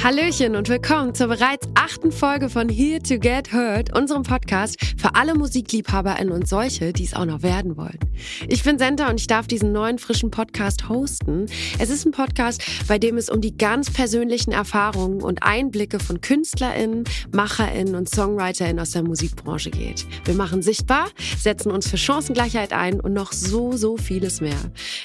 Hallöchen 0.00 0.54
und 0.54 0.68
willkommen 0.68 1.12
zur 1.12 1.26
bereits 1.26 1.66
achten 1.74 2.12
Folge 2.12 2.48
von 2.48 2.68
Here 2.68 3.02
to 3.02 3.18
Get 3.18 3.52
Heard, 3.52 3.98
unserem 3.98 4.22
Podcast 4.22 4.76
für 4.96 5.16
alle 5.16 5.34
MusikliebhaberInnen 5.34 6.32
und 6.32 6.48
solche, 6.48 6.92
die 6.92 7.04
es 7.04 7.14
auch 7.14 7.24
noch 7.24 7.42
werden 7.42 7.76
wollen. 7.76 7.98
Ich 8.48 8.62
bin 8.62 8.78
Senta 8.78 9.10
und 9.10 9.20
ich 9.20 9.26
darf 9.26 9.48
diesen 9.48 9.72
neuen 9.72 9.98
frischen 9.98 10.30
Podcast 10.30 10.88
hosten. 10.88 11.46
Es 11.80 11.90
ist 11.90 12.06
ein 12.06 12.12
Podcast, 12.12 12.62
bei 12.86 12.98
dem 12.98 13.16
es 13.16 13.28
um 13.28 13.40
die 13.40 13.58
ganz 13.58 13.90
persönlichen 13.90 14.52
Erfahrungen 14.52 15.20
und 15.20 15.42
Einblicke 15.42 15.98
von 15.98 16.20
KünstlerInnen, 16.20 17.02
MacherInnen 17.32 17.96
und 17.96 18.08
SongwriterInnen 18.08 18.80
aus 18.80 18.92
der 18.92 19.02
Musikbranche 19.02 19.70
geht. 19.70 20.06
Wir 20.24 20.34
machen 20.34 20.62
sichtbar, 20.62 21.08
setzen 21.38 21.72
uns 21.72 21.88
für 21.88 21.98
Chancengleichheit 21.98 22.72
ein 22.72 23.00
und 23.00 23.14
noch 23.14 23.32
so, 23.32 23.76
so 23.76 23.96
vieles 23.96 24.40
mehr. 24.40 24.58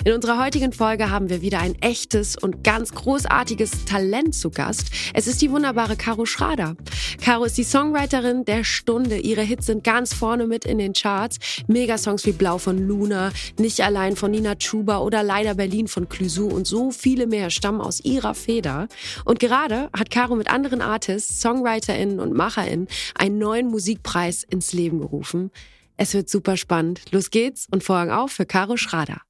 In 0.06 0.14
unserer 0.14 0.42
heutigen 0.42 0.72
Folge 0.72 1.10
haben 1.10 1.30
wir 1.30 1.42
wieder 1.42 1.60
ein 1.60 1.76
echtes 1.82 2.38
und 2.38 2.64
ganz 2.64 2.94
großartiges 2.94 3.86
Talent 3.86 4.36
zu 4.36 4.52
Gast. 4.52 4.83
Es 5.14 5.28
ist 5.28 5.42
die 5.42 5.52
wunderbare 5.52 5.96
Caro 5.96 6.26
Schrader. 6.26 6.76
Caro 7.22 7.46
ist 7.46 7.58
die 7.58 7.64
Songwriterin 7.64 8.46
der 8.46 8.64
Stunde. 8.64 9.18
Ihre 9.18 9.42
Hits 9.42 9.68
sind 9.68 9.84
ganz 9.84 10.14
vorne 10.14 10.48
mit 10.48 10.66
in 10.66 10.78
den 10.78 10.94
Charts. 10.94 11.38
Megasongs 11.68 12.26
wie 12.26 12.32
Blau 12.32 12.58
von 12.58 12.78
Luna, 12.78 13.32
Nicht 13.60 13.82
allein 13.82 14.16
von 14.16 14.32
Nina 14.32 14.56
Chuba 14.56 15.00
oder 15.00 15.24
Leider 15.24 15.56
Berlin 15.56 15.88
von 15.88 16.10
Clusou 16.10 16.48
und 16.48 16.68
so 16.68 16.92
viele 16.92 17.28
mehr 17.28 17.50
stammen 17.50 17.82
aus 17.82 18.00
ihrer 18.00 18.34
Feder. 18.34 18.88
Und 19.26 19.40
gerade 19.40 19.90
hat 19.98 20.12
Caro 20.12 20.36
mit 20.36 20.50
anderen 20.50 20.82
Artists, 20.82 21.42
SongwriterInnen 21.42 22.20
und 22.20 22.34
MacherInnen 22.34 22.88
einen 23.16 23.38
neuen 23.38 23.68
Musikpreis 23.68 24.44
ins 24.44 24.74
Leben 24.74 25.00
gerufen. 25.00 25.52
Es 25.98 26.14
wird 26.14 26.30
super 26.30 26.58
spannend. 26.58 27.02
Los 27.12 27.30
geht's 27.30 27.68
und 27.72 27.84
Vorhang 27.84 28.10
auf 28.10 28.32
für 28.32 28.46
Caro 28.46 28.78
Schrader. 28.78 29.22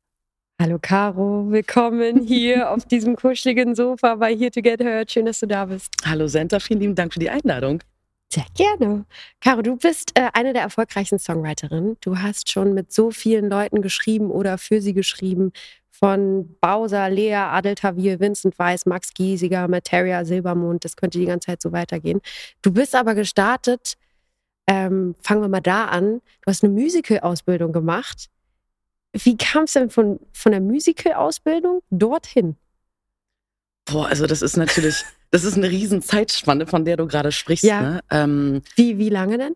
Hallo 0.62 0.77
Caro, 0.80 1.49
willkommen 1.49 2.21
hier 2.21 2.70
auf 2.71 2.85
diesem 2.85 3.16
kuscheligen 3.16 3.75
Sofa 3.75 4.16
bei 4.16 4.36
Here 4.36 4.52
to 4.52 4.61
Get 4.61 4.81
Heard. 4.81 5.11
Schön, 5.11 5.25
dass 5.25 5.39
du 5.39 5.47
da 5.47 5.66
bist. 5.66 5.91
Hallo 6.05 6.27
Senta, 6.27 6.59
vielen 6.59 6.80
lieben 6.80 6.95
Dank 6.95 7.11
für 7.14 7.19
die 7.19 7.30
Einladung. 7.30 7.81
Sehr 8.31 8.45
gerne. 8.55 9.05
Caro, 9.42 9.61
du 9.61 9.75
bist 9.75 10.11
äh, 10.17 10.30
eine 10.33 10.53
der 10.53 10.61
erfolgreichsten 10.61 11.19
Songwriterinnen. 11.19 11.97
Du 12.02 12.19
hast 12.19 12.52
schon 12.52 12.73
mit 12.73 12.94
so 12.94 13.11
vielen 13.11 13.50
Leuten 13.50 13.81
geschrieben 13.81 14.31
oder 14.31 14.58
für 14.58 14.80
sie 14.80 14.94
geschrieben. 14.94 15.52
Von 15.89 16.55
Bowser, 16.61 17.09
Lea, 17.09 17.33
Adel 17.33 17.75
Tawil, 17.75 18.20
Vincent 18.20 18.58
Weiss, 18.58 18.86
Max 18.86 19.14
Giesiger, 19.14 19.67
Materia, 19.67 20.23
Silbermond. 20.23 20.86
Das 20.86 20.95
könnte 20.95 21.20
die 21.20 21.25
ganze 21.25 21.47
Zeit 21.47 21.61
so 21.61 21.72
weitergehen. 21.72 22.22
Du 22.61 22.72
bist 22.72 22.95
aber 22.95 23.16
gestartet, 23.16 23.95
ähm, 24.67 25.16
fangen 25.22 25.42
wir 25.42 25.49
mal 25.49 25.61
da 25.61 25.86
an. 25.86 26.22
Du 26.42 26.47
hast 26.47 26.64
eine 26.64 26.73
Musical-Ausbildung 26.73 27.72
gemacht 27.72 28.30
wie 29.14 29.38
kam 29.38 29.64
es 29.64 29.73
denn 29.73 29.89
von, 29.89 30.19
von 30.33 30.52
der 30.52 30.61
Musical-Ausbildung 30.61 31.81
dorthin? 31.92 32.56
Boah, 33.86 34.08
also 34.08 34.25
das 34.25 34.42
ist 34.42 34.58
natürlich, 34.58 35.03
das 35.31 35.44
ist 35.44 35.55
eine 35.55 35.70
riesen 35.70 36.02
Zeitspanne, 36.02 36.67
von 36.67 36.83
der 36.83 36.97
du 36.97 37.08
gerade 37.08 37.31
sprichst. 37.31 37.64
Ja. 37.64 37.81
Ne? 37.81 38.00
Ähm, 38.09 38.61
wie, 38.75 38.97
wie 38.97 39.09
lange 39.09 39.38
denn? 39.38 39.55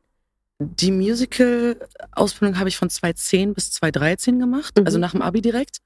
Die 0.60 0.92
Musical-Ausbildung 0.92 2.60
habe 2.60 2.70
ich 2.70 2.78
von 2.78 2.90
2010 2.90 3.54
bis 3.54 3.72
2013 3.72 4.40
gemacht, 4.40 4.78
mhm. 4.78 4.86
also 4.86 4.98
nach 4.98 5.12
dem 5.12 5.22
Abi 5.22 5.42
direkt. 5.42 5.80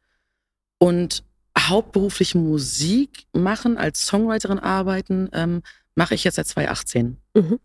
Und 0.77 1.23
hauptberuflich 1.57 2.35
Musik 2.35 3.25
machen, 3.33 3.77
als 3.77 4.05
Songwriterin 4.05 4.59
arbeiten, 4.59 5.29
ähm, 5.33 5.61
mache 5.95 6.15
ich 6.15 6.23
jetzt 6.23 6.35
seit 6.35 6.47
2018. 6.47 7.17
Mhm. 7.35 7.59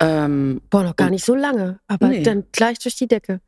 Ähm, 0.00 0.60
Boah, 0.68 0.82
noch 0.82 0.96
gar 0.96 1.10
nicht 1.10 1.24
so 1.24 1.34
lange, 1.34 1.78
aber 1.86 2.08
nee. 2.08 2.22
dann 2.22 2.44
gleich 2.52 2.78
durch 2.78 2.96
die 2.96 3.08
Decke 3.08 3.40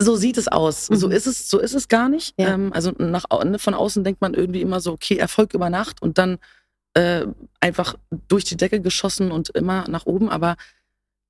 so 0.00 0.16
sieht 0.16 0.38
es 0.38 0.48
aus. 0.48 0.90
Mhm. 0.90 0.96
So 0.96 1.08
ist 1.08 1.26
es, 1.26 1.48
so 1.48 1.58
ist 1.58 1.74
es 1.74 1.88
gar 1.88 2.08
nicht. 2.08 2.34
Ja. 2.38 2.54
Ähm, 2.54 2.72
also 2.72 2.92
nach, 2.98 3.26
ne, 3.44 3.58
von 3.58 3.74
außen 3.74 4.02
denkt 4.02 4.20
man 4.20 4.34
irgendwie 4.34 4.62
immer 4.62 4.80
so, 4.80 4.92
okay, 4.92 5.16
Erfolg 5.16 5.54
über 5.54 5.70
Nacht 5.70 6.00
und 6.02 6.18
dann 6.18 6.38
äh, 6.94 7.26
einfach 7.60 7.94
durch 8.28 8.44
die 8.44 8.56
Decke 8.56 8.80
geschossen 8.80 9.30
und 9.30 9.50
immer 9.50 9.86
nach 9.88 10.06
oben. 10.06 10.30
Aber 10.30 10.56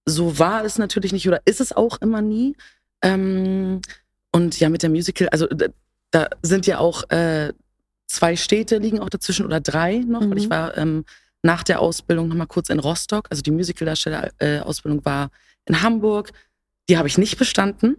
so 0.06 0.39
war 0.39 0.65
es 0.65 0.78
natürlich 0.78 1.12
nicht 1.12 1.27
oder 1.27 1.43
ist 1.44 1.61
es 1.61 1.72
auch 1.72 2.00
immer 2.00 2.22
nie. 2.22 2.56
Ähm, 3.03 3.81
und 4.33 4.61
ja, 4.61 4.69
mit 4.69 4.83
der 4.83 4.91
Musical, 4.91 5.28
also 5.31 5.49
da 6.12 6.28
sind 6.43 6.67
ja 6.67 6.78
auch 6.78 7.09
äh, 7.11 7.53
zwei 8.06 8.37
Städte 8.37 8.78
liegen 8.78 9.00
auch 9.00 9.11
dazwischen 9.11 9.47
oder 9.47 9.61
drei 9.61 9.99
noch, 9.99 10.21
mhm. 10.21 10.31
weil 10.31 10.39
ich 10.39 10.50
war 10.50 10.77
ähm, 10.77 11.05
nach 11.43 11.65
der 11.65 11.81
Ausbildung 11.81 12.28
nochmal 12.28 12.47
kurz 12.47 12.69
in 12.69 12.78
Rostock. 12.78 13.27
Also 13.31 13.43
die 13.43 13.50
Musicaldarsteller-Ausbildung 13.50 15.05
war 15.05 15.31
in 15.65 15.83
Hamburg. 15.83 16.31
Die 16.89 16.99
habe 16.99 17.09
ich 17.09 17.19
nicht 17.19 17.37
bestanden. 17.37 17.97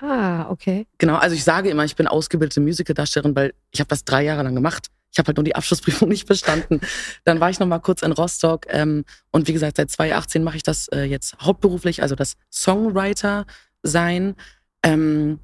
Ah, 0.00 0.48
okay. 0.50 0.86
Genau, 0.98 1.16
also 1.16 1.34
ich 1.34 1.44
sage 1.44 1.70
immer, 1.70 1.84
ich 1.84 1.96
bin 1.96 2.06
ausgebildete 2.06 2.60
Musicaldarstellerin, 2.60 3.34
weil 3.34 3.54
ich 3.70 3.80
habe 3.80 3.88
das 3.88 4.04
drei 4.04 4.24
Jahre 4.24 4.42
lang 4.42 4.54
gemacht. 4.54 4.88
Ich 5.10 5.18
habe 5.18 5.28
halt 5.28 5.36
nur 5.36 5.44
die 5.44 5.56
Abschlussprüfung 5.56 6.08
nicht 6.08 6.26
bestanden. 6.26 6.80
Dann 7.24 7.40
war 7.40 7.50
ich 7.50 7.58
noch 7.58 7.66
mal 7.66 7.78
kurz 7.80 8.02
in 8.02 8.12
Rostock 8.12 8.66
ähm, 8.68 9.04
und 9.30 9.48
wie 9.48 9.52
gesagt, 9.52 9.76
seit 9.76 9.90
2018 9.90 10.44
mache 10.44 10.56
ich 10.56 10.62
das 10.62 10.88
äh, 10.88 11.02
jetzt 11.02 11.36
hauptberuflich, 11.40 12.02
also 12.02 12.14
das 12.14 12.34
Songwriter 12.52 13.46
sein. 13.82 14.36
Ähm, 14.82 15.40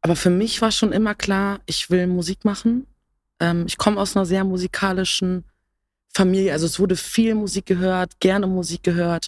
aber 0.00 0.14
für 0.14 0.30
mich 0.30 0.62
war 0.62 0.70
schon 0.70 0.92
immer 0.92 1.14
klar, 1.14 1.60
ich 1.66 1.90
will 1.90 2.06
Musik 2.06 2.44
machen. 2.44 2.86
Ähm, 3.40 3.64
ich 3.66 3.78
komme 3.78 4.00
aus 4.00 4.16
einer 4.16 4.26
sehr 4.26 4.44
musikalischen 4.44 5.44
Familie, 6.14 6.52
also 6.52 6.66
es 6.66 6.78
wurde 6.78 6.96
viel 6.96 7.34
Musik 7.34 7.66
gehört, 7.66 8.20
gerne 8.20 8.46
Musik 8.46 8.82
gehört. 8.82 9.26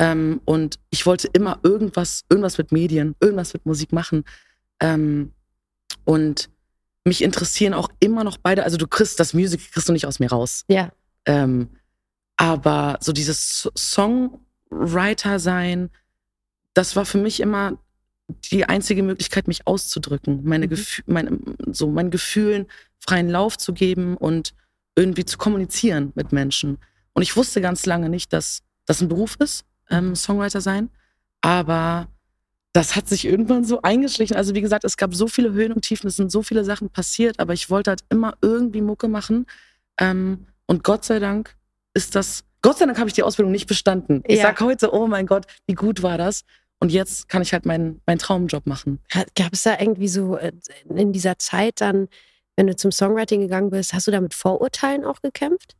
Ähm, 0.00 0.40
und 0.46 0.78
ich 0.88 1.04
wollte 1.04 1.28
immer 1.34 1.60
irgendwas, 1.62 2.24
irgendwas 2.30 2.56
mit 2.56 2.72
Medien, 2.72 3.14
irgendwas 3.20 3.52
mit 3.52 3.66
Musik 3.66 3.92
machen. 3.92 4.24
Ähm, 4.80 5.32
und 6.04 6.48
mich 7.04 7.22
interessieren 7.22 7.74
auch 7.74 7.90
immer 8.00 8.24
noch 8.24 8.38
beide. 8.38 8.64
Also 8.64 8.78
du 8.78 8.88
kriegst 8.88 9.20
das 9.20 9.34
Music 9.34 9.72
kriegst 9.72 9.88
du 9.88 9.92
nicht 9.92 10.06
aus 10.06 10.18
mir 10.18 10.30
raus. 10.30 10.64
Ja. 10.68 10.90
Ähm, 11.26 11.68
aber 12.38 12.96
so 13.00 13.12
dieses 13.12 13.70
Songwriter 13.76 15.38
sein, 15.38 15.90
das 16.72 16.96
war 16.96 17.04
für 17.04 17.18
mich 17.18 17.40
immer 17.40 17.78
die 18.50 18.64
einzige 18.64 19.02
Möglichkeit, 19.02 19.48
mich 19.48 19.66
auszudrücken, 19.66 20.44
meine 20.44 20.64
mhm. 20.64 20.70
Gefühl, 20.70 21.04
meine, 21.08 21.38
so 21.72 21.90
meinen 21.90 22.10
Gefühlen 22.10 22.66
freien 23.00 23.28
Lauf 23.28 23.58
zu 23.58 23.74
geben 23.74 24.16
und 24.16 24.54
irgendwie 24.96 25.26
zu 25.26 25.36
kommunizieren 25.36 26.12
mit 26.14 26.32
Menschen. 26.32 26.78
Und 27.12 27.20
ich 27.20 27.36
wusste 27.36 27.60
ganz 27.60 27.84
lange 27.84 28.08
nicht, 28.08 28.32
dass 28.32 28.62
das 28.86 29.02
ein 29.02 29.08
Beruf 29.08 29.36
ist 29.40 29.66
ähm, 29.90 30.14
Songwriter 30.14 30.60
sein. 30.60 30.90
Aber 31.40 32.08
das 32.72 32.94
hat 32.94 33.08
sich 33.08 33.24
irgendwann 33.24 33.64
so 33.64 33.82
eingeschlichen. 33.82 34.36
Also 34.36 34.54
wie 34.54 34.60
gesagt, 34.60 34.84
es 34.84 34.96
gab 34.96 35.14
so 35.14 35.26
viele 35.26 35.52
Höhen 35.52 35.72
und 35.72 35.82
Tiefen, 35.82 36.06
es 36.06 36.16
sind 36.16 36.30
so 36.30 36.42
viele 36.42 36.64
Sachen 36.64 36.90
passiert, 36.90 37.40
aber 37.40 37.52
ich 37.52 37.68
wollte 37.70 37.90
halt 37.90 38.02
immer 38.08 38.34
irgendwie 38.42 38.80
Mucke 38.80 39.08
machen. 39.08 39.46
Ähm, 39.98 40.46
und 40.66 40.84
Gott 40.84 41.04
sei 41.04 41.18
Dank 41.18 41.56
ist 41.94 42.14
das, 42.14 42.44
Gott 42.62 42.78
sei 42.78 42.86
Dank 42.86 42.98
habe 42.98 43.08
ich 43.08 43.14
die 43.14 43.24
Ausbildung 43.24 43.50
nicht 43.50 43.66
bestanden. 43.66 44.22
Ich 44.26 44.38
ja. 44.38 44.42
sage 44.42 44.64
heute, 44.64 44.94
oh 44.94 45.06
mein 45.06 45.26
Gott, 45.26 45.46
wie 45.66 45.74
gut 45.74 46.02
war 46.02 46.16
das? 46.16 46.44
Und 46.78 46.92
jetzt 46.92 47.28
kann 47.28 47.42
ich 47.42 47.52
halt 47.52 47.66
meinen 47.66 48.00
mein 48.06 48.18
Traumjob 48.18 48.66
machen. 48.66 49.00
Gab 49.34 49.52
es 49.52 49.64
da 49.64 49.78
irgendwie 49.78 50.08
so 50.08 50.36
äh, 50.36 50.52
in 50.88 51.12
dieser 51.12 51.38
Zeit 51.38 51.80
dann, 51.80 52.08
wenn 52.56 52.68
du 52.68 52.76
zum 52.76 52.92
Songwriting 52.92 53.40
gegangen 53.40 53.70
bist, 53.70 53.92
hast 53.92 54.06
du 54.06 54.10
da 54.10 54.20
mit 54.20 54.32
Vorurteilen 54.32 55.04
auch 55.04 55.20
gekämpft? 55.20 55.76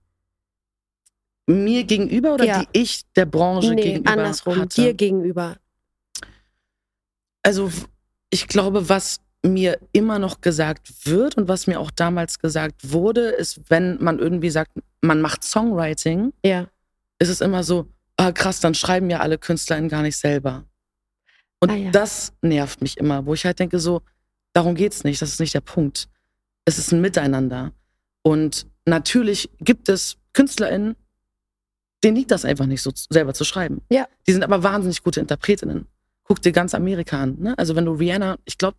Mir 1.46 1.84
gegenüber 1.84 2.34
oder 2.34 2.44
ja. 2.44 2.60
die 2.60 2.80
ich 2.80 3.02
der 3.16 3.26
Branche 3.26 3.74
nee, 3.74 3.82
gegenüber 3.82 4.10
andersrum, 4.10 4.56
hatte? 4.56 4.80
dir 4.80 4.94
gegenüber. 4.94 5.56
Also 7.42 7.70
ich 8.30 8.46
glaube, 8.46 8.88
was 8.88 9.20
mir 9.42 9.78
immer 9.92 10.18
noch 10.18 10.40
gesagt 10.40 11.06
wird 11.06 11.36
und 11.36 11.48
was 11.48 11.66
mir 11.66 11.80
auch 11.80 11.90
damals 11.90 12.38
gesagt 12.38 12.92
wurde, 12.92 13.30
ist, 13.30 13.60
wenn 13.68 14.02
man 14.02 14.18
irgendwie 14.18 14.50
sagt, 14.50 14.72
man 15.00 15.20
macht 15.22 15.42
Songwriting, 15.44 16.32
ja. 16.44 16.68
ist 17.18 17.30
es 17.30 17.40
immer 17.40 17.64
so, 17.64 17.86
ah 18.16 18.32
krass, 18.32 18.60
dann 18.60 18.74
schreiben 18.74 19.08
ja 19.08 19.20
alle 19.20 19.38
KünstlerInnen 19.38 19.88
gar 19.88 20.02
nicht 20.02 20.16
selber. 20.16 20.64
Und 21.60 21.70
ah, 21.70 21.74
ja. 21.74 21.90
das 21.90 22.32
nervt 22.42 22.82
mich 22.82 22.98
immer, 22.98 23.24
wo 23.26 23.34
ich 23.34 23.44
halt 23.44 23.58
denke, 23.58 23.78
so, 23.78 24.02
darum 24.52 24.74
geht's 24.74 25.04
nicht, 25.04 25.22
das 25.22 25.30
ist 25.30 25.40
nicht 25.40 25.54
der 25.54 25.60
Punkt. 25.60 26.08
Es 26.64 26.78
ist 26.78 26.92
ein 26.92 27.00
Miteinander. 27.00 27.72
Und 28.22 28.66
natürlich 28.84 29.50
gibt 29.60 29.88
es 29.88 30.16
KünstlerInnen, 30.32 30.96
denen 32.02 32.16
liegt 32.16 32.30
das 32.30 32.44
einfach 32.44 32.66
nicht 32.66 32.82
so 32.82 32.90
selber 33.10 33.34
zu 33.34 33.44
schreiben. 33.44 33.82
Ja. 33.90 34.06
Die 34.26 34.32
sind 34.32 34.42
aber 34.42 34.62
wahnsinnig 34.62 35.02
gute 35.02 35.20
Interpretinnen. 35.20 35.86
Guck 36.24 36.40
dir 36.42 36.52
ganz 36.52 36.74
Amerika 36.74 37.20
an. 37.22 37.36
Ne? 37.38 37.54
Also 37.58 37.76
wenn 37.76 37.84
du 37.84 37.92
Rihanna, 37.92 38.38
ich 38.44 38.56
glaube, 38.56 38.76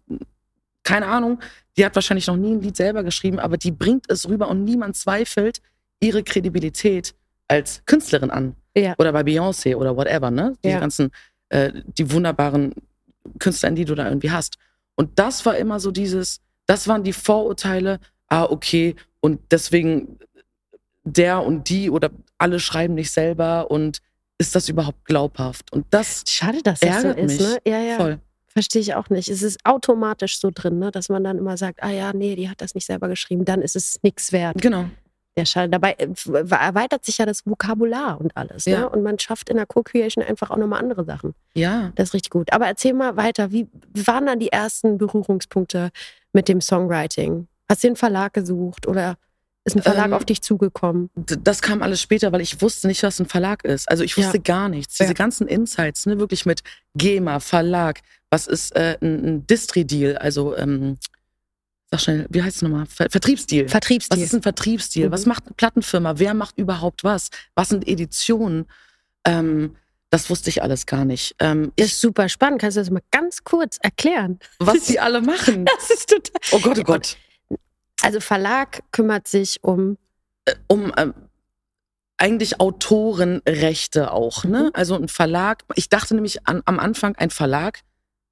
keine 0.84 1.08
Ahnung, 1.08 1.40
die 1.78 1.86
hat 1.86 1.96
wahrscheinlich 1.96 2.28
noch 2.28 2.38
nie 2.38 2.52
ein 2.52 2.62
Lied 2.62 2.76
selber 2.76 3.04
geschrieben, 3.04 3.40
aber 3.40 3.58
die 3.58 3.72
bringt 3.72 4.10
es 4.10 4.28
rüber 4.28 4.48
und 4.50 4.64
niemand 4.64 4.96
zweifelt 4.96 5.62
ihre 6.00 6.24
Kredibilität 6.24 7.14
als 7.48 7.84
Künstlerin 7.86 8.32
an. 8.32 8.56
Ja. 8.76 8.96
Oder 8.98 9.12
bei 9.12 9.22
Beyoncé 9.22 9.76
oder 9.76 9.96
whatever, 9.96 10.32
ne? 10.32 10.56
Die 10.64 10.70
ja. 10.70 10.80
ganzen, 10.80 11.12
äh, 11.50 11.72
die 11.98 12.12
wunderbaren 12.12 12.74
Künstler, 13.40 13.72
die 13.72 13.86
du 13.86 13.96
da 13.96 14.08
irgendwie 14.08 14.32
hast. 14.32 14.58
Und 14.96 15.20
das 15.20 15.46
war 15.46 15.58
immer 15.58 15.80
so 15.80 15.92
dieses, 15.92 16.40
das 16.66 16.88
waren 16.88 17.04
die 17.04 17.14
Vorurteile, 17.14 18.00
ah, 18.28 18.46
okay, 18.46 18.96
und 19.20 19.40
deswegen 19.52 20.18
der 21.04 21.44
und 21.44 21.70
die 21.70 21.90
oder 21.90 22.10
alle 22.38 22.60
schreiben 22.60 22.94
nicht 22.96 23.12
selber 23.12 23.72
und 23.72 24.00
ist 24.38 24.56
das 24.56 24.70
überhaupt 24.70 25.06
glaubhaft? 25.06 25.72
Und 25.72 25.86
das 25.92 26.24
schade, 26.28 26.62
dass 26.64 26.80
das 26.80 27.02
so 27.02 27.10
ist, 27.10 27.40
ne? 27.40 27.58
Ja, 27.66 27.80
ja. 27.80 27.98
Voll. 27.98 28.20
Verstehe 28.48 28.82
ich 28.82 28.96
auch 28.96 29.10
nicht. 29.10 29.30
Es 29.30 29.44
ist 29.44 29.60
automatisch 29.64 30.40
so 30.40 30.52
drin, 30.54 30.78
ne? 30.80 30.92
dass 30.92 31.08
man 31.08 31.24
dann 31.24 31.38
immer 31.38 31.56
sagt, 31.56 31.82
ah 31.84 31.90
ja, 31.90 32.12
nee, 32.12 32.36
die 32.36 32.50
hat 32.50 32.60
das 32.60 32.76
nicht 32.76 32.86
selber 32.86 33.08
geschrieben, 33.08 33.46
dann 33.46 33.62
ist 33.62 33.78
es 33.78 34.00
nichts 34.04 34.34
wert. 34.34 34.62
Genau. 34.62 34.86
Ja, 35.38 35.46
schade. 35.46 35.70
Dabei 35.70 35.94
äh, 35.94 36.10
erweitert 36.50 37.06
sich 37.06 37.18
ja 37.18 37.26
das 37.26 37.46
Vokabular 37.46 38.20
und 38.20 38.36
alles. 38.36 38.66
Ja. 38.66 38.82
Ne? 38.82 38.90
Und 38.90 39.04
man 39.04 39.18
schafft 39.18 39.50
in 39.50 39.56
der 39.56 39.66
Co-Creation 39.66 40.24
einfach 40.24 40.50
auch 40.50 40.58
nochmal 40.58 40.82
andere 40.82 41.06
Sachen. 41.06 41.34
Ja. 41.54 41.94
Das 41.96 42.10
ist 42.10 42.14
richtig 42.14 42.32
gut. 42.32 42.52
Aber 42.52 42.68
erzähl 42.68 42.94
mal 42.94 43.16
weiter. 43.16 43.52
Wie 43.52 43.70
waren 43.94 44.26
dann 44.26 44.40
die 44.40 44.52
ersten 44.52 44.98
Berührungspunkte 44.98 45.92
mit 46.34 46.50
dem 46.50 46.60
Songwriting? 46.60 47.48
Hast 47.70 47.84
du 47.84 47.88
einen 47.88 47.96
Verlag 47.96 48.34
gesucht 48.34 48.88
oder 48.88 49.16
ist 49.64 49.76
ein 49.76 49.84
Verlag 49.84 50.08
Ähm, 50.08 50.14
auf 50.14 50.26
dich 50.26 50.42
zugekommen? 50.42 51.10
Das 51.16 51.62
kam 51.62 51.82
alles 51.84 52.02
später, 52.02 52.32
weil 52.32 52.42
ich 52.42 52.62
wusste 52.62 52.88
nicht, 52.88 53.04
was 53.04 53.20
ein 53.20 53.28
Verlag 53.28 53.64
ist. 53.64 53.90
Also 53.90 54.04
ich 54.04 54.18
wusste 54.18 54.38
Ja. 54.38 54.44
gar 54.44 54.70
nichts. 54.70 54.98
Diese 54.98 55.10
Ja. 55.10 55.14
ganzen 55.14 55.48
Insights, 55.48 56.06
ne, 56.06 56.20
wirklich 56.20 56.46
mit 56.46 56.62
GEMA, 56.96 57.40
Verlag, 57.40 58.00
was 58.30 58.48
ist 58.48 58.76
äh, 58.76 58.98
ein, 59.02 59.26
ein 59.26 59.48
Distri-Deal, 59.48 60.18
also 60.18 60.56
ähm, 60.58 60.98
sag 61.92 62.02
schnell, 62.02 62.26
wie 62.30 62.42
heißt 62.42 62.56
es 62.58 62.62
nochmal? 62.62 62.86
Ver 62.88 63.10
Vertriebsdeal. 63.10 63.66
Was 63.66 63.72
Vertriebsdeal. 63.72 64.22
ist 64.22 64.34
ein 64.34 64.42
Vertriebsdeal? 64.42 65.10
Mhm. 65.10 65.12
Was 65.12 65.26
macht 65.26 65.46
eine 65.46 65.54
Plattenfirma? 65.56 66.14
Wer 66.18 66.34
macht 66.34 66.58
überhaupt 66.58 67.04
was? 67.04 67.30
Was 67.54 67.70
sind 67.70 67.88
Editionen? 67.88 68.66
Ähm, 69.26 69.76
das 70.10 70.30
wusste 70.30 70.50
ich 70.50 70.62
alles 70.64 70.86
gar 70.88 71.06
nicht. 71.06 71.36
Ähm, 71.40 71.72
Das 71.78 71.88
ist 71.88 72.02
super 72.02 72.28
spannend. 72.30 72.60
Kannst 72.62 72.76
du 72.78 72.82
das 72.82 72.90
mal 72.90 73.02
ganz 73.12 73.44
kurz 73.44 73.78
erklären? 73.82 74.40
was 74.60 74.86
die 74.88 75.00
alle 75.00 75.22
machen. 75.22 75.66
Das 75.66 75.90
ist 75.90 76.10
total. 76.10 76.42
Oh 76.52 76.60
Gott, 76.60 76.80
oh 76.80 76.84
Gott. 76.84 77.18
Also 78.02 78.20
Verlag 78.20 78.84
kümmert 78.92 79.28
sich 79.28 79.64
um. 79.64 79.98
um 80.68 80.92
ähm, 80.98 81.14
eigentlich 82.18 82.60
Autorenrechte 82.60 84.12
auch, 84.12 84.44
ne? 84.44 84.66
Mhm. 84.66 84.70
Also 84.74 84.96
ein 84.96 85.08
Verlag. 85.08 85.64
Ich 85.76 85.90
dachte 85.90 86.14
nämlich 86.14 86.48
an, 86.48 86.62
am 86.66 86.80
Anfang 86.80 87.16
ein 87.16 87.32
Verlag, 87.32 87.80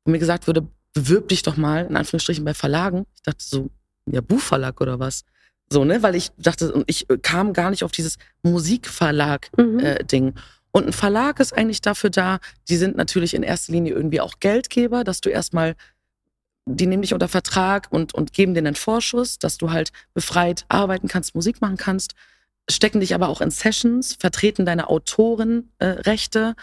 wo 0.06 0.12
mir 0.12 0.20
gesagt 0.20 0.48
würde, 0.48 0.68
bewirb 0.94 1.30
dich 1.30 1.42
doch 1.42 1.58
mal 1.58 1.86
in 1.86 1.98
Anführungsstrichen 1.98 2.46
bei 2.46 2.54
Verlagen. 2.54 3.06
Ich 3.16 3.24
dachte 3.24 3.44
so, 3.44 3.70
ja 4.06 4.22
Buchverlag 4.22 4.80
oder 4.82 5.00
was? 5.00 5.24
So, 5.72 5.86
ne? 5.86 6.02
Weil 6.04 6.16
ich 6.16 6.32
dachte, 6.38 6.72
und 6.74 6.84
ich 6.88 7.10
äh, 7.10 7.18
kam 7.18 7.54
gar 7.54 7.70
nicht 7.70 7.84
auf 7.84 7.92
dieses 7.92 8.18
Musikverlag-Ding. 8.44 10.26
Mhm. 10.26 10.30
Äh, 10.30 10.42
und 10.72 10.88
ein 10.88 10.94
Verlag 10.94 11.40
ist 11.40 11.54
eigentlich 11.54 11.82
dafür 11.82 12.10
da, 12.10 12.40
die 12.68 12.78
sind 12.78 12.96
natürlich 12.96 13.34
in 13.34 13.44
erster 13.44 13.74
Linie 13.74 13.94
irgendwie 13.94 14.22
auch 14.22 14.36
Geldgeber, 14.40 15.04
dass 15.04 15.22
du 15.22 15.30
erstmal, 15.30 15.76
die 16.76 16.88
nehmen 16.88 17.02
dich 17.02 17.14
unter 17.14 17.28
Vertrag 17.28 17.88
und, 17.92 18.14
und 18.14 18.34
geben 18.34 18.54
dir 18.54 18.60
einen 18.60 18.76
Vorschuss, 18.76 19.40
dass 19.40 19.58
du 19.58 19.72
halt 19.72 19.92
befreit 20.14 20.66
arbeiten 20.70 21.08
kannst, 21.08 21.36
Musik 21.36 21.62
machen 21.62 21.78
kannst, 21.78 22.14
stecken 22.70 23.00
dich 23.00 23.16
aber 23.16 23.30
auch 23.30 23.42
in 23.42 23.52
Sessions, 23.52 24.16
vertreten 24.20 24.66
deine 24.66 24.90
Autorenrechte, 24.90 26.56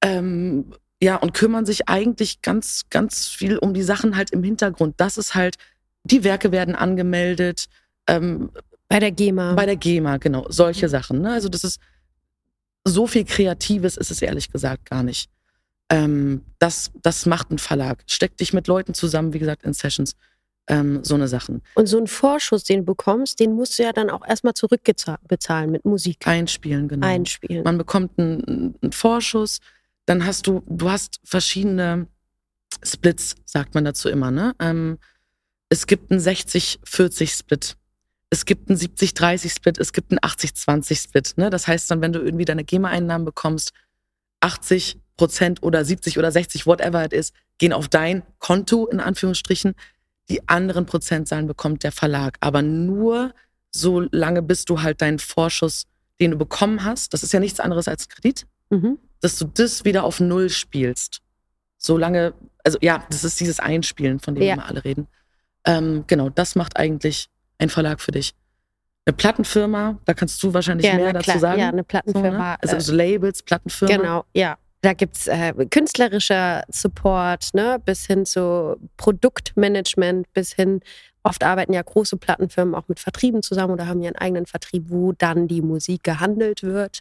äh, 0.00 0.16
ähm, 0.16 0.72
ja, 1.02 1.16
und 1.16 1.34
kümmern 1.34 1.66
sich 1.66 1.88
eigentlich 1.88 2.40
ganz, 2.40 2.84
ganz 2.90 3.28
viel 3.28 3.58
um 3.58 3.74
die 3.74 3.82
Sachen 3.82 4.16
halt 4.16 4.30
im 4.30 4.42
Hintergrund. 4.42 4.94
Das 4.98 5.18
ist 5.18 5.34
halt, 5.34 5.56
die 6.04 6.24
Werke 6.24 6.52
werden 6.52 6.74
angemeldet, 6.74 7.66
ähm, 8.06 8.50
Bei 8.88 9.00
der 9.00 9.10
GEMA. 9.10 9.54
bei 9.54 9.66
der 9.66 9.76
GEMA, 9.76 10.16
genau, 10.18 10.46
solche 10.48 10.88
Sachen. 10.88 11.20
Ne? 11.20 11.32
Also 11.32 11.48
das 11.48 11.64
ist 11.64 11.80
so 12.84 13.06
viel 13.06 13.24
Kreatives 13.24 13.96
ist 13.96 14.10
es 14.10 14.22
ehrlich 14.22 14.50
gesagt 14.50 14.88
gar 14.88 15.02
nicht. 15.02 15.28
Ähm, 15.88 16.42
das, 16.58 16.90
das 17.02 17.26
macht 17.26 17.50
ein 17.50 17.58
Verlag. 17.58 18.02
Steck 18.06 18.36
dich 18.36 18.52
mit 18.52 18.66
Leuten 18.66 18.94
zusammen, 18.94 19.32
wie 19.32 19.38
gesagt, 19.38 19.64
in 19.64 19.72
Sessions. 19.72 20.16
Ähm, 20.68 21.04
so 21.04 21.14
eine 21.14 21.28
Sachen. 21.28 21.62
und 21.76 21.86
so 21.86 21.96
einen 21.96 22.08
Vorschuss, 22.08 22.64
den 22.64 22.80
du 22.80 22.86
bekommst, 22.86 23.38
den 23.38 23.54
musst 23.54 23.78
du 23.78 23.84
ja 23.84 23.92
dann 23.92 24.10
auch 24.10 24.26
erstmal 24.26 24.54
zurückbezahlen 24.54 25.70
mit 25.70 25.84
Musik. 25.84 26.26
Einspielen, 26.26 26.88
genau. 26.88 27.06
Einspielen. 27.06 27.62
Man 27.62 27.78
bekommt 27.78 28.18
einen, 28.18 28.74
einen 28.82 28.90
Vorschuss, 28.90 29.60
dann 30.06 30.26
hast 30.26 30.48
du, 30.48 30.64
du 30.66 30.90
hast 30.90 31.20
verschiedene 31.22 32.08
Splits, 32.82 33.36
sagt 33.44 33.76
man 33.76 33.84
dazu 33.84 34.08
immer, 34.08 34.32
ne? 34.32 34.56
Ähm, 34.58 34.98
es 35.68 35.86
gibt 35.86 36.10
einen 36.10 36.20
60-40-Split. 36.20 37.76
Es 38.30 38.44
gibt 38.44 38.68
einen 38.68 38.78
70-30-Split, 38.78 39.78
es 39.78 39.92
gibt 39.92 40.10
einen 40.10 40.18
80-20-Split. 40.18 41.34
Ne? 41.36 41.50
Das 41.50 41.66
heißt 41.66 41.90
dann, 41.90 42.02
wenn 42.02 42.12
du 42.12 42.20
irgendwie 42.20 42.44
deine 42.44 42.64
GEMA-Einnahmen 42.64 43.24
bekommst, 43.24 43.72
80 44.40 44.98
Prozent 45.16 45.62
oder 45.62 45.84
70 45.84 46.18
oder 46.18 46.30
60, 46.30 46.66
whatever 46.66 47.04
it 47.04 47.12
is, 47.12 47.32
gehen 47.58 47.72
auf 47.72 47.88
dein 47.88 48.22
Konto, 48.38 48.86
in 48.86 49.00
Anführungsstrichen. 49.00 49.74
Die 50.28 50.46
anderen 50.48 50.86
Prozentzahlen 50.86 51.46
bekommt 51.46 51.84
der 51.84 51.92
Verlag. 51.92 52.36
Aber 52.40 52.62
nur 52.62 53.32
so 53.70 54.00
lange, 54.10 54.42
bis 54.42 54.64
du 54.64 54.82
halt 54.82 55.00
deinen 55.00 55.18
Vorschuss, 55.18 55.84
den 56.20 56.32
du 56.32 56.36
bekommen 56.38 56.84
hast, 56.84 57.12
das 57.14 57.22
ist 57.22 57.32
ja 57.32 57.40
nichts 57.40 57.60
anderes 57.60 57.88
als 57.88 58.08
Kredit, 58.08 58.46
Mhm. 58.70 58.98
dass 59.20 59.38
du 59.38 59.44
das 59.46 59.84
wieder 59.84 60.04
auf 60.04 60.18
Null 60.20 60.50
spielst. 60.50 61.20
So 61.78 61.96
lange, 61.96 62.34
also 62.64 62.78
ja, 62.80 63.04
das 63.10 63.22
ist 63.22 63.38
dieses 63.38 63.60
Einspielen, 63.60 64.18
von 64.18 64.34
dem 64.34 64.42
Ja. 64.44 64.56
wir 64.56 64.66
alle 64.66 64.84
reden. 64.84 65.06
Ähm, 65.64 66.04
genau, 66.06 66.30
das 66.30 66.56
macht 66.56 66.76
eigentlich 66.76 67.28
ein 67.58 67.68
Verlag 67.68 68.00
für 68.00 68.12
dich. 68.12 68.34
Eine 69.04 69.14
Plattenfirma, 69.14 69.98
da 70.04 70.14
kannst 70.14 70.42
du 70.42 70.52
wahrscheinlich 70.52 70.86
Ja, 70.86 70.96
mehr 70.96 71.12
dazu 71.12 71.24
klar. 71.24 71.38
sagen. 71.38 71.60
Ja, 71.60 71.68
eine 71.68 71.78
So, 71.78 71.84
Plattenfirma. 71.84 72.30
ne? 72.52 72.56
also, 72.60 72.76
äh, 72.76 72.80
so 72.80 72.92
Labels, 72.94 73.42
Plattenfirma. 73.42 73.96
Genau, 73.96 74.24
ja. 74.34 74.58
Da 74.86 74.92
gibt 74.92 75.16
es 75.16 75.26
äh, 75.26 75.52
künstlerischer 75.68 76.62
Support, 76.68 77.54
ne, 77.54 77.82
bis 77.84 78.06
hin 78.06 78.24
zu 78.24 78.76
Produktmanagement, 78.96 80.32
bis 80.32 80.52
hin, 80.52 80.78
oft 81.24 81.42
arbeiten 81.42 81.72
ja 81.72 81.82
große 81.82 82.16
Plattenfirmen 82.18 82.72
auch 82.76 82.86
mit 82.86 83.00
Vertrieben 83.00 83.42
zusammen 83.42 83.72
oder 83.72 83.88
haben 83.88 84.00
ihren 84.00 84.14
eigenen 84.14 84.46
Vertrieb, 84.46 84.84
wo 84.86 85.10
dann 85.10 85.48
die 85.48 85.60
Musik 85.60 86.04
gehandelt 86.04 86.62
wird. 86.62 87.00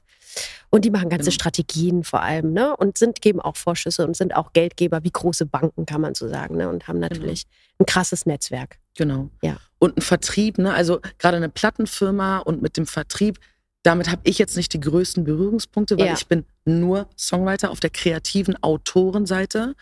Und 0.71 0.83
die 0.83 0.89
machen 0.89 1.09
ganze 1.09 1.25
Genau. 1.25 1.35
Strategien 1.35 2.03
vor 2.03 2.23
allem, 2.23 2.53
ne? 2.53 2.75
Und 2.75 2.97
sind, 2.97 3.21
geben 3.21 3.39
auch 3.39 3.55
Vorschüsse 3.55 4.03
und 4.03 4.17
sind 4.17 4.35
auch 4.35 4.51
Geldgeber 4.53 5.03
wie 5.03 5.11
große 5.11 5.45
Banken, 5.45 5.85
kann 5.85 6.01
man 6.01 6.15
so 6.15 6.27
sagen, 6.27 6.57
ne? 6.57 6.67
Und 6.69 6.87
haben 6.87 6.97
natürlich 6.97 7.45
ein 7.79 7.85
krasses 7.85 8.25
Netzwerk. 8.25 8.79
Genau. 8.97 9.29
Ja. 9.43 9.57
Und 9.77 9.95
ein 9.97 10.01
Vertrieb, 10.01 10.57
ne? 10.57 10.73
also 10.73 11.01
gerade 11.19 11.37
eine 11.37 11.49
Plattenfirma 11.49 12.39
und 12.39 12.63
mit 12.63 12.77
dem 12.77 12.87
Vertrieb, 12.87 13.37
damit 13.85 14.09
habe 14.09 14.21
ich 14.23 14.39
jetzt 14.39 14.57
nicht 14.57 14.73
die 14.73 14.79
größten 14.79 15.23
Berührungspunkte, 15.23 15.97
weil 15.97 16.07
Ja. 16.07 16.13
ich 16.13 16.27
bin 16.27 16.43
nur 16.65 17.07
Songwriter 17.17 17.69
auf 17.69 17.79
der 17.79 17.91
kreativen 17.91 18.61
Autorenseite. 18.63 19.75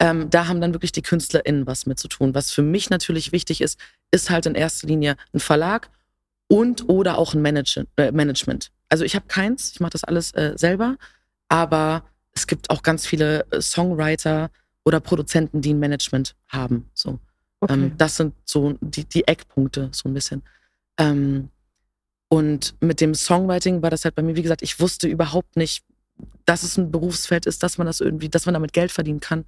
Ähm, 0.00 0.28
da 0.30 0.46
haben 0.48 0.60
dann 0.60 0.74
wirklich 0.74 0.92
die 0.92 1.02
KünstlerInnen 1.02 1.66
was 1.66 1.86
mit 1.86 1.98
zu 1.98 2.08
tun. 2.08 2.34
Was 2.34 2.50
für 2.52 2.62
mich 2.62 2.90
natürlich 2.90 3.32
wichtig 3.32 3.60
ist, 3.60 3.78
ist 4.10 4.30
halt 4.30 4.46
in 4.46 4.54
erster 4.54 4.86
Linie 4.86 5.16
ein 5.32 5.40
Verlag 5.40 5.88
und 6.48 6.88
oder 6.88 7.18
auch 7.18 7.34
ein 7.34 7.42
Manage 7.42 7.86
äh, 7.96 8.12
Management. 8.12 8.70
Also 8.90 9.04
ich 9.04 9.14
habe 9.14 9.26
keins, 9.28 9.72
ich 9.72 9.80
mache 9.80 9.92
das 9.92 10.04
alles 10.04 10.32
äh, 10.34 10.52
selber, 10.56 10.96
aber 11.48 12.04
es 12.32 12.46
gibt 12.46 12.70
auch 12.70 12.82
ganz 12.82 13.06
viele 13.06 13.46
äh, 13.50 13.60
Songwriter 13.60 14.50
oder 14.84 15.00
Produzenten, 15.00 15.60
die 15.62 15.72
ein 15.74 15.78
Management 15.80 16.36
haben. 16.48 16.88
So. 16.94 17.18
Ähm, 17.68 17.92
das 17.98 18.16
sind 18.16 18.34
so 18.44 18.76
die, 18.80 19.04
die 19.04 19.26
Eckpunkte, 19.26 19.88
so 19.92 20.08
ein 20.08 20.14
bisschen. 20.14 20.42
Ähm, 20.98 21.50
und 22.28 22.74
mit 22.80 23.00
dem 23.00 23.14
Songwriting 23.14 23.82
war 23.82 23.90
das 23.90 24.04
halt 24.04 24.14
bei 24.14 24.22
mir, 24.22 24.36
wie 24.36 24.42
gesagt, 24.42 24.62
ich 24.62 24.80
wusste 24.80 25.08
überhaupt 25.08 25.56
nicht, 25.56 25.84
dass 26.44 26.62
es 26.62 26.76
ein 26.76 26.90
Berufsfeld 26.90 27.46
ist, 27.46 27.62
dass 27.62 27.78
man 27.78 27.86
das 27.86 28.00
irgendwie, 28.00 28.28
dass 28.28 28.46
man 28.46 28.54
damit 28.54 28.72
Geld 28.72 28.92
verdienen 28.92 29.20
kann. 29.20 29.44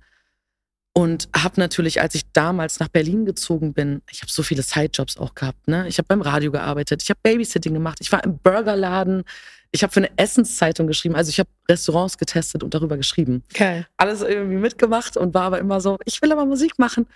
Und 0.93 1.29
habe 1.37 1.61
natürlich, 1.61 2.01
als 2.01 2.17
ich 2.17 2.33
damals 2.33 2.81
nach 2.81 2.89
Berlin 2.89 3.25
gezogen 3.25 3.75
bin, 3.75 4.03
ich 4.11 4.23
habe 4.23 4.33
so 4.33 4.43
viele 4.43 4.63
Sidejobs 4.63 5.19
auch 5.19 5.35
gehabt. 5.35 5.69
Ne? 5.69 5.87
Ich 5.87 5.99
habe 5.99 6.09
beim 6.09 6.21
Radio 6.21 6.51
gearbeitet, 6.51 7.03
ich 7.03 7.11
habe 7.11 7.21
Babysitting 7.23 7.75
gemacht, 7.75 7.99
ich 8.01 8.11
war 8.11 8.25
im 8.25 8.39
Burgerladen, 8.39 9.23
ich 9.71 9.85
habe 9.85 9.93
für 9.93 10.01
eine 10.01 10.11
Essenszeitung 10.17 10.89
geschrieben, 10.89 11.15
also 11.15 11.29
ich 11.29 11.39
habe 11.39 11.49
Restaurants 11.69 12.19
getestet 12.19 12.65
und 12.65 12.75
darüber 12.75 12.97
geschrieben 12.97 13.45
Geil. 13.55 13.87
alles 13.99 14.23
irgendwie 14.23 14.57
mitgemacht 14.57 15.17
und 15.17 15.33
war 15.33 15.43
aber 15.43 15.61
immer 15.61 15.81
so, 15.81 15.97
ich 16.07 16.21
will 16.23 16.33
aber 16.33 16.45
Musik 16.45 16.79
machen. 16.79 17.07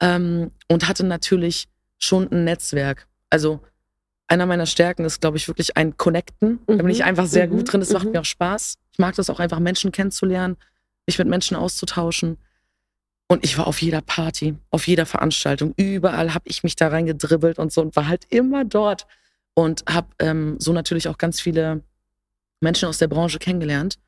Ähm, 0.00 0.52
und 0.68 0.88
hatte 0.88 1.04
natürlich 1.04 1.66
schon 1.98 2.30
ein 2.30 2.44
Netzwerk. 2.44 3.08
Also 3.30 3.60
einer 4.28 4.46
meiner 4.46 4.66
Stärken 4.66 5.04
ist, 5.04 5.20
glaube 5.20 5.38
ich, 5.38 5.48
wirklich 5.48 5.76
ein 5.76 5.96
Connecten. 5.96 6.60
Da 6.66 6.74
bin 6.74 6.86
Mhm, 6.86 6.90
ich 6.90 7.04
einfach 7.04 7.26
sehr 7.26 7.46
mhm, 7.46 7.52
gut 7.52 7.72
drin. 7.72 7.80
Das 7.80 7.92
macht 7.92 8.04
mhm. 8.04 8.12
mir 8.12 8.20
auch 8.20 8.26
Spaß. 8.26 8.74
Ich 8.92 8.98
mag 8.98 9.14
das 9.16 9.30
auch 9.30 9.40
einfach, 9.40 9.58
Menschen 9.58 9.90
kennenzulernen, 9.90 10.56
mich 11.06 11.18
mit 11.18 11.28
Menschen 11.28 11.56
auszutauschen. 11.56 12.36
Und 13.26 13.44
ich 13.44 13.58
war 13.58 13.66
auf 13.66 13.82
jeder 13.82 14.00
Party, 14.00 14.56
auf 14.70 14.86
jeder 14.86 15.06
Veranstaltung, 15.06 15.74
überall 15.76 16.32
habe 16.34 16.48
ich 16.48 16.62
mich 16.62 16.76
da 16.76 16.88
reingedribbelt 16.88 17.58
und 17.58 17.72
so 17.72 17.82
und 17.82 17.96
war 17.96 18.08
halt 18.08 18.26
immer 18.30 18.64
dort. 18.64 19.06
Und 19.54 19.82
habe 19.88 20.06
ähm, 20.20 20.56
so 20.60 20.72
natürlich 20.72 21.08
auch 21.08 21.18
ganz 21.18 21.40
viele 21.40 21.82
Menschen 22.60 22.88
aus 22.88 22.98
der 22.98 23.08
Branche 23.08 23.38
kennengelernt 23.38 23.98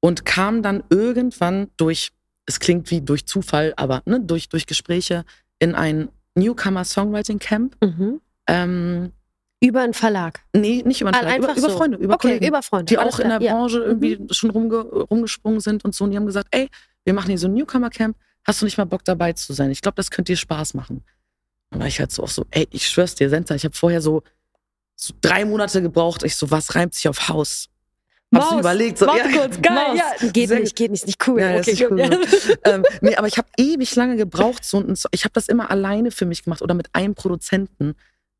und 0.00 0.24
kam 0.24 0.62
dann 0.62 0.82
irgendwann 0.90 1.70
durch, 1.76 2.12
es 2.44 2.60
klingt 2.60 2.90
wie 2.90 3.00
durch 3.00 3.26
Zufall, 3.26 3.72
aber 3.76 4.02
ne, 4.04 4.20
durch, 4.20 4.48
durch 4.48 4.66
Gespräche 4.66 5.24
in 5.58 5.74
ein 5.74 6.08
Newcomer 6.34 6.84
Songwriting 6.84 7.38
Camp. 7.38 7.76
Mhm. 7.82 8.20
Ähm, 8.46 9.12
Über 9.64 9.80
einen 9.82 9.94
Verlag. 9.94 10.40
nee, 10.54 10.82
nicht 10.84 11.00
über, 11.00 11.08
einen 11.10 11.14
Ah, 11.16 11.18
Verlag, 11.20 11.38
über, 11.38 11.48
einfach 11.48 11.62
über 11.62 11.70
so. 11.70 11.76
Freunde, 11.78 11.96
über 11.98 12.14
okay, 12.14 12.28
Kollegen, 12.28 12.46
über 12.46 12.62
Freunde. 12.62 12.84
die 12.86 12.98
Alles 12.98 13.14
auch 13.14 13.18
in 13.20 13.28
der 13.28 13.38
klar, 13.38 13.48
ja. 13.50 13.54
Mhm. 13.54 13.58
Branche 13.60 13.78
irgendwie 13.82 14.18
schon 14.30 14.50
rumge 14.50 14.76
rumgesprungen 14.82 15.60
sind 15.60 15.84
und 15.84 15.94
so. 15.94 16.04
Und 16.04 16.10
die 16.10 16.16
haben 16.16 16.26
gesagt, 16.26 16.48
ey, 16.50 16.68
wir 17.04 17.14
machen 17.14 17.28
hier 17.28 17.38
so 17.38 17.46
ein 17.48 17.54
Newcomer 17.54 17.90
Camp, 17.90 18.16
hast 18.46 18.60
du 18.60 18.64
nicht 18.66 18.76
mal 18.78 18.84
Bock 18.84 19.04
dabei 19.04 19.32
zu 19.32 19.52
sein? 19.52 19.70
Ich 19.70 19.80
glaube, 19.80 19.96
das 19.96 20.10
könnte 20.10 20.32
dir 20.32 20.36
Spaß 20.36 20.74
machen. 20.74 21.02
Und 21.70 21.80
war 21.80 21.86
ich 21.86 21.98
halt 21.98 22.12
so 22.12 22.22
auch 22.22 22.28
so, 22.28 22.44
ey, 22.50 22.68
ich 22.70 22.86
schwör's 22.88 23.14
dir, 23.14 23.28
Senta, 23.30 23.54
ich 23.54 23.64
habe 23.64 23.74
vorher 23.74 24.00
so, 24.00 24.22
so 24.96 25.12
drei 25.20 25.44
Monate 25.44 25.82
gebraucht. 25.82 26.22
Ich 26.24 26.36
so, 26.36 26.50
was 26.50 26.74
reimt 26.74 26.94
sich 26.94 27.08
auf 27.08 27.28
Haus? 27.28 27.68
Hab's 28.34 28.50
Maus. 28.50 28.60
überlegt, 28.60 28.98
so, 28.98 29.06
Warte 29.06 29.28
ja, 29.30 29.38
kurz, 29.42 29.62
geil. 29.62 29.74
Maus. 29.74 29.98
Ja, 30.20 30.28
geht 30.30 30.48
Sehr 30.48 30.60
nicht, 30.60 30.74
geht 30.76 30.90
nicht, 30.90 31.06
nicht 31.06 31.28
cool. 31.28 31.40
Ja, 31.40 31.56
okay, 31.56 31.70
ist 31.72 31.82
cool, 31.90 32.00
ja. 32.00 32.10
ähm, 32.64 32.84
nee, 33.00 33.14
aber 33.14 33.28
ich 33.28 33.38
habe 33.38 33.48
ewig 33.56 33.94
lange 33.96 34.16
gebraucht. 34.16 34.64
So, 34.64 34.78
ein- 34.80 34.94
ich 35.12 35.24
habe 35.24 35.32
das 35.34 35.48
immer 35.48 35.70
alleine 35.70 36.10
für 36.10 36.26
mich 36.26 36.42
gemacht 36.44 36.60
oder 36.62 36.74
mit 36.74 36.88
einem 36.94 37.14
Produzenten, 37.14 37.94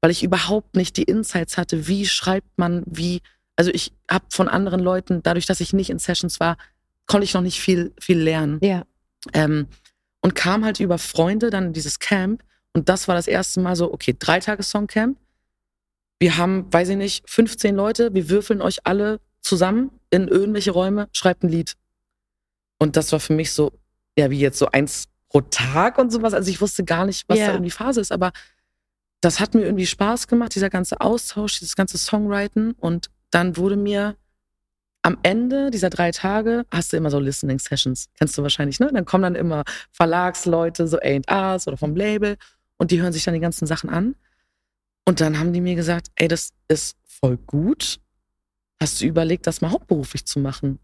weil 0.04 0.10
ich 0.10 0.22
überhaupt 0.22 0.76
nicht 0.76 0.98
die 0.98 1.04
Insights 1.04 1.56
hatte, 1.56 1.88
wie 1.88 2.04
schreibt 2.04 2.58
man, 2.58 2.82
wie, 2.84 3.22
also 3.56 3.70
ich 3.70 3.90
habe 4.10 4.26
von 4.28 4.48
anderen 4.48 4.80
Leuten, 4.80 5.22
dadurch, 5.22 5.46
dass 5.46 5.60
ich 5.60 5.72
nicht 5.72 5.88
in 5.88 5.98
Sessions 5.98 6.40
war, 6.40 6.58
konnte 7.06 7.24
ich 7.24 7.32
noch 7.32 7.40
nicht 7.40 7.58
viel, 7.58 7.94
viel 7.98 8.18
lernen. 8.18 8.58
Ja. 8.62 8.84
Ähm, 9.32 9.66
und 10.20 10.34
kam 10.34 10.62
halt 10.62 10.78
über 10.78 10.98
Freunde 10.98 11.48
dann 11.48 11.68
in 11.68 11.72
dieses 11.72 12.00
Camp. 12.00 12.44
Und 12.74 12.90
das 12.90 13.08
war 13.08 13.14
das 13.14 13.26
erste 13.26 13.60
Mal 13.60 13.76
so, 13.76 13.94
okay, 13.94 14.14
drei 14.18 14.40
Tage 14.40 14.62
Songcamp. 14.62 15.16
Wir 16.18 16.36
haben, 16.36 16.70
weiß 16.70 16.90
ich 16.90 16.98
nicht, 16.98 17.24
15 17.30 17.74
Leute, 17.74 18.12
wir 18.12 18.28
würfeln 18.28 18.60
euch 18.60 18.80
alle 18.84 19.20
zusammen 19.40 19.90
in 20.10 20.28
irgendwelche 20.28 20.72
Räume, 20.72 21.08
schreibt 21.12 21.44
ein 21.44 21.48
Lied. 21.48 21.76
Und 22.78 22.98
das 22.98 23.10
war 23.10 23.20
für 23.20 23.32
mich 23.32 23.52
so, 23.52 23.72
ja, 24.18 24.30
wie 24.30 24.38
jetzt 24.38 24.58
so 24.58 24.66
eins 24.66 25.06
pro 25.30 25.40
Tag 25.40 25.96
und 25.96 26.12
sowas. 26.12 26.34
Also 26.34 26.50
ich 26.50 26.60
wusste 26.60 26.84
gar 26.84 27.06
nicht, 27.06 27.26
was 27.26 27.38
Ja. 27.38 27.46
da 27.46 27.52
irgendwie 27.54 27.70
Phase 27.70 28.02
ist, 28.02 28.12
aber 28.12 28.32
das 29.24 29.40
hat 29.40 29.54
mir 29.54 29.62
irgendwie 29.62 29.86
Spaß 29.86 30.28
gemacht, 30.28 30.54
dieser 30.54 30.70
ganze 30.70 31.00
Austausch, 31.00 31.58
dieses 31.58 31.76
ganze 31.76 31.96
Songwriten. 31.98 32.72
Und 32.72 33.10
dann 33.30 33.56
wurde 33.56 33.76
mir 33.76 34.16
am 35.02 35.18
Ende 35.22 35.70
dieser 35.70 35.90
drei 35.90 36.10
Tage 36.10 36.64
hast 36.70 36.92
du 36.92 36.96
immer 36.96 37.10
so 37.10 37.18
Listening 37.18 37.58
Sessions, 37.58 38.08
kennst 38.18 38.38
du 38.38 38.42
wahrscheinlich, 38.42 38.80
ne? 38.80 38.90
Dann 38.92 39.04
kommen 39.04 39.22
dann 39.22 39.34
immer 39.34 39.64
Verlagsleute, 39.92 40.88
so 40.88 40.98
A&Rs 40.98 41.68
oder 41.68 41.76
vom 41.76 41.94
Label 41.94 42.36
und 42.78 42.90
die 42.90 43.00
hören 43.00 43.12
sich 43.12 43.24
dann 43.24 43.34
die 43.34 43.40
ganzen 43.40 43.66
Sachen 43.66 43.90
an. 43.90 44.14
Und 45.06 45.20
dann 45.20 45.38
haben 45.38 45.52
die 45.52 45.60
mir 45.60 45.74
gesagt, 45.74 46.08
ey, 46.16 46.28
das 46.28 46.52
ist 46.68 46.96
voll 47.04 47.36
gut. 47.36 48.00
Hast 48.80 49.00
du 49.00 49.06
überlegt, 49.06 49.46
das 49.46 49.60
mal 49.60 49.70
hauptberuflich 49.70 50.26
zu 50.26 50.38
machen? 50.38 50.78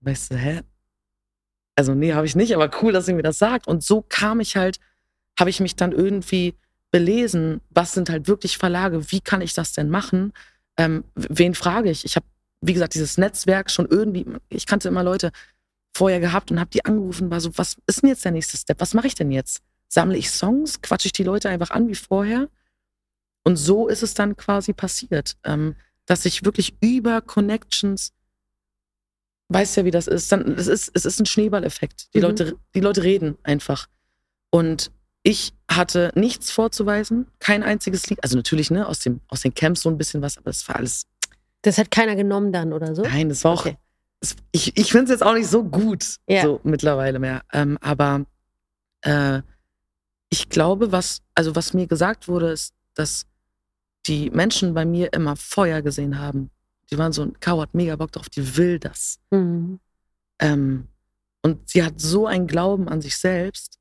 Weißt 0.00 0.32
du, 0.32 0.36
hä? 0.36 0.62
Also 1.76 1.94
nee, 1.94 2.14
habe 2.14 2.26
ich 2.26 2.36
nicht, 2.36 2.54
aber 2.54 2.70
cool, 2.82 2.92
dass 2.92 3.06
sie 3.06 3.14
mir 3.14 3.22
das 3.22 3.38
sagt. 3.38 3.68
Und 3.68 3.84
so 3.84 4.02
kam 4.02 4.40
ich 4.40 4.56
halt, 4.56 4.80
habe 5.38 5.50
ich 5.50 5.60
mich 5.60 5.76
dann 5.76 5.92
irgendwie 5.92 6.54
belesen, 6.90 7.60
was 7.70 7.92
sind 7.92 8.10
halt 8.10 8.28
wirklich 8.28 8.58
Verlage, 8.58 9.10
wie 9.12 9.20
kann 9.20 9.40
ich 9.40 9.54
das 9.54 9.72
denn 9.72 9.90
machen? 9.90 10.32
Ähm, 10.76 11.04
wen 11.14 11.54
frage 11.54 11.90
ich? 11.90 12.04
Ich 12.04 12.16
habe, 12.16 12.26
wie 12.60 12.72
gesagt, 12.72 12.94
dieses 12.94 13.18
Netzwerk 13.18 13.70
schon 13.70 13.86
irgendwie, 13.86 14.26
ich 14.48 14.66
kannte 14.66 14.88
immer 14.88 15.02
Leute 15.02 15.30
vorher 15.94 16.20
gehabt 16.20 16.50
und 16.50 16.60
habe 16.60 16.70
die 16.70 16.84
angerufen, 16.84 17.30
war 17.30 17.40
so, 17.40 17.56
was 17.56 17.76
ist 17.86 18.02
denn 18.02 18.10
jetzt 18.10 18.24
der 18.24 18.32
nächste 18.32 18.56
Step? 18.56 18.80
Was 18.80 18.94
mache 18.94 19.06
ich 19.06 19.14
denn 19.14 19.30
jetzt? 19.30 19.62
Sammle 19.88 20.16
ich 20.16 20.30
Songs? 20.30 20.80
Quatsche 20.82 21.06
ich 21.06 21.12
die 21.12 21.24
Leute 21.24 21.48
einfach 21.48 21.70
an 21.70 21.88
wie 21.88 21.94
vorher? 21.94 22.48
Und 23.42 23.56
so 23.56 23.88
ist 23.88 24.02
es 24.02 24.14
dann 24.14 24.36
quasi 24.36 24.72
passiert, 24.72 25.36
ähm, 25.44 25.74
dass 26.06 26.24
ich 26.24 26.44
wirklich 26.44 26.74
über 26.80 27.20
Connections, 27.20 28.12
weißt 29.48 29.78
ja, 29.78 29.84
wie 29.84 29.90
das 29.90 30.06
ist, 30.06 30.30
dann, 30.30 30.52
es 30.56 30.66
ist, 30.66 30.90
es 30.94 31.04
ist 31.04 31.20
ein 31.20 31.26
Schneeballeffekt. 31.26 32.14
Die, 32.14 32.18
Mhm. 32.18 32.24
Leute, 32.24 32.56
die 32.74 32.80
Leute 32.80 33.02
reden 33.02 33.36
einfach. 33.42 33.86
Und 34.50 34.90
ich 35.22 35.52
hatte 35.70 36.10
nichts 36.16 36.50
vorzuweisen, 36.50 37.26
kein 37.38 37.62
einziges 37.62 38.08
Lied, 38.08 38.22
also 38.22 38.36
natürlich, 38.36 38.70
ne, 38.70 38.86
aus, 38.88 38.98
dem, 38.98 39.20
aus 39.28 39.42
den 39.42 39.54
Camps 39.54 39.82
so 39.82 39.88
ein 39.88 39.96
bisschen 39.96 40.20
was, 40.20 40.36
aber 40.36 40.50
es 40.50 40.66
war 40.68 40.76
alles, 40.76 41.06
Das 41.62 41.78
hat 41.78 41.90
keiner 41.90 42.16
genommen 42.16 42.52
dann 42.52 42.72
oder 42.72 42.94
so? 42.94 43.02
nein, 43.02 43.30
es 43.30 43.44
war 43.44 43.52
auch, 43.52 43.60
Okay. 43.66 43.76
es, 44.20 44.34
ich, 44.52 44.76
ich 44.76 44.90
finde 44.90 45.04
es 45.04 45.10
jetzt 45.10 45.22
auch 45.22 45.34
nicht 45.34 45.48
so 45.48 45.62
gut, 45.62 46.16
Ja. 46.28 46.42
so 46.42 46.60
mittlerweile 46.64 47.18
mehr. 47.20 47.42
Ähm, 47.52 47.78
aber 47.80 48.26
äh, 49.02 49.42
ich 50.28 50.48
glaube, 50.48 50.92
was, 50.92 51.22
also 51.34 51.54
was 51.56 51.72
mir 51.72 51.86
gesagt 51.86 52.26
wurde, 52.28 52.50
ist, 52.50 52.74
dass 52.94 53.26
die 54.06 54.30
Menschen 54.30 54.74
bei 54.74 54.84
mir 54.84 55.12
immer 55.12 55.36
Feuer 55.36 55.82
gesehen 55.82 56.18
haben. 56.18 56.50
Die 56.90 56.98
waren 56.98 57.12
so, 57.12 57.30
Caro 57.40 57.62
hat 57.62 57.74
mega 57.74 57.94
Bock 57.96 58.12
drauf, 58.12 58.28
die 58.28 58.56
will 58.56 58.78
das. 58.78 59.18
Mhm. 59.30 59.78
Ähm, 60.40 60.88
und 61.42 61.68
sie 61.68 61.82
hat 61.84 62.00
so 62.00 62.26
einen 62.26 62.46
Glauben 62.46 62.88
an 62.88 63.00
sich 63.00 63.16
selbst. 63.16 63.78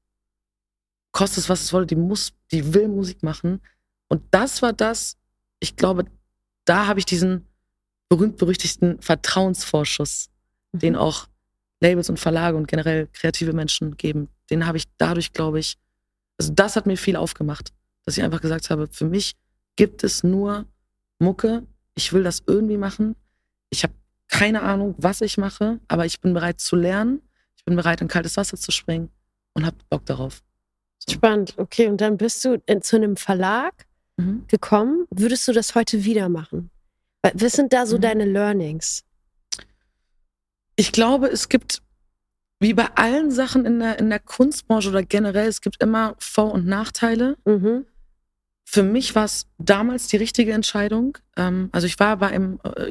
Kostet 1.12 1.40
es, 1.40 1.50
was 1.50 1.62
es 1.62 1.74
wolle, 1.74 1.86
die 1.86 1.96
muss, 1.96 2.34
die 2.52 2.74
will 2.74 2.88
Musik 2.88 3.24
machen. 3.24 3.62
Und 4.08 4.22
das 4.32 4.62
war 4.62 4.74
das, 4.74 5.18
ich 5.60 5.76
glaube, 5.76 6.06
da 6.66 6.88
habe 6.88 7.00
ich 7.00 7.06
diesen 7.06 7.48
berühmt-berüchtigten 8.10 9.02
Vertrauensvorschuss, 9.02 10.30
den 10.72 10.96
auch 10.96 11.28
Labels 11.82 12.10
und 12.10 12.20
Verlage 12.20 12.58
und 12.58 12.68
generell 12.68 13.08
kreative 13.14 13.54
Menschen 13.54 13.98
geben. 13.98 14.28
Den 14.50 14.66
habe 14.66 14.78
ich 14.78 14.86
dadurch, 14.98 15.32
glaube 15.34 15.60
ich, 15.60 15.78
also 16.38 16.54
das 16.54 16.76
hat 16.76 16.86
mir 16.86 16.98
viel 16.98 17.16
aufgemacht, 17.16 17.72
dass 18.06 18.18
ich 18.18 18.24
einfach 18.24 18.42
gesagt 18.42 18.70
habe, 18.70 18.88
für 18.92 19.06
mich 19.06 19.36
gibt 19.76 20.04
es 20.04 20.24
nur 20.24 20.66
Mucke. 21.20 21.64
Ich 21.96 22.14
will 22.14 22.24
das 22.24 22.44
irgendwie 22.48 22.78
machen. 22.78 23.16
Ich 23.70 23.84
habe 23.84 23.94
keine 24.28 24.62
Ahnung, 24.62 24.96
was 24.98 25.22
ich 25.22 25.38
mache, 25.38 25.80
aber 25.88 26.06
ich 26.06 26.20
bin 26.22 26.34
bereit 26.34 26.60
zu 26.60 26.76
lernen. 26.76 27.22
Ich 27.58 27.66
bin 27.66 27.76
bereit, 27.76 28.02
in 28.02 28.08
kaltes 28.08 28.38
Wasser 28.38 28.58
zu 28.58 28.72
springen 28.72 29.10
und 29.54 29.66
habe 29.66 29.76
Bock 29.90 30.06
darauf. 30.06 30.42
Spannend. 31.10 31.54
Okay, 31.58 31.88
und 31.88 32.00
dann 32.02 32.18
bist 32.18 32.44
du 32.46 32.62
in, 32.66 32.82
zu 32.82 32.96
einem 32.96 33.16
Verlag 33.18 33.86
Mhm. 34.18 34.46
gekommen. 34.48 35.06
Würdest 35.12 35.48
du 35.48 35.54
das 35.54 35.76
heute 35.76 36.04
wieder 36.04 36.28
machen? 36.30 36.70
Wa- 37.22 37.32
Was 37.36 37.54
sind 37.54 37.72
da 37.74 37.86
so 37.86 37.98
Mhm. 37.98 38.02
deine 38.02 38.26
Learnings? 38.26 39.04
Ich 40.76 40.92
glaube, 40.92 41.28
es 41.28 41.50
gibt, 41.50 41.82
wie 42.60 42.74
bei 42.74 42.88
allen 42.96 43.32
Sachen 43.32 43.66
in 43.66 43.80
der, 43.80 44.00
in 44.00 44.10
der 44.10 44.20
Kunstbranche 44.20 44.90
oder 44.90 45.04
generell, 45.04 45.48
es 45.48 45.62
gibt 45.62 45.82
immer 45.82 46.16
Vor- 46.20 46.52
und 46.54 46.66
Nachteile. 46.66 47.38
Mhm. 47.46 47.86
Für 48.66 48.84
mich 48.84 49.16
war 49.16 49.26
es 49.26 49.48
damals 49.58 50.08
die 50.08 50.18
richtige 50.18 50.52
Entscheidung. 50.54 51.18
Ähm, 51.38 51.70
also 51.72 51.88
ich 51.88 52.00
war 52.00 52.18
bei 52.18 52.28
einem, 52.28 52.60
äh, 52.64 52.90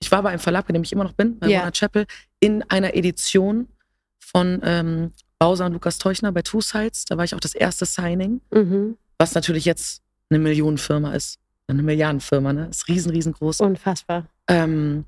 ich- 0.00 0.10
war 0.10 0.22
bei 0.22 0.30
einem 0.30 0.38
Verlag, 0.40 0.66
bei 0.66 0.72
dem 0.72 0.82
ich 0.82 0.92
immer 0.92 1.04
noch 1.04 1.12
bin, 1.12 1.38
bei 1.38 1.48
Ja. 1.48 1.60
Warner 1.60 1.72
Chappell, 1.72 2.06
in 2.40 2.62
einer 2.70 2.94
Edition 2.94 3.68
von 4.18 4.60
ähm, 4.64 5.12
Bowser 5.38 5.66
und 5.66 5.72
Lukas 5.72 5.98
Teuchner 5.98 6.32
bei 6.32 6.42
Two 6.42 6.60
Sides. 6.60 7.04
Da 7.04 7.16
war 7.16 7.24
ich 7.24 7.34
auch 7.34 7.40
das 7.40 7.54
erste 7.54 7.86
Signing, 7.86 8.40
Mhm. 8.50 8.96
was 9.18 9.34
natürlich 9.34 9.64
jetzt 9.64 10.02
eine 10.30 10.38
Millionenfirma 10.38 11.14
ist. 11.14 11.38
Eine 11.68 11.82
Milliardenfirma, 11.82 12.52
ne? 12.52 12.68
Ist 12.70 12.88
riesen, 12.88 13.10
riesengroß. 13.10 13.60
Unfassbar. 13.60 14.26
Ähm, 14.48 15.04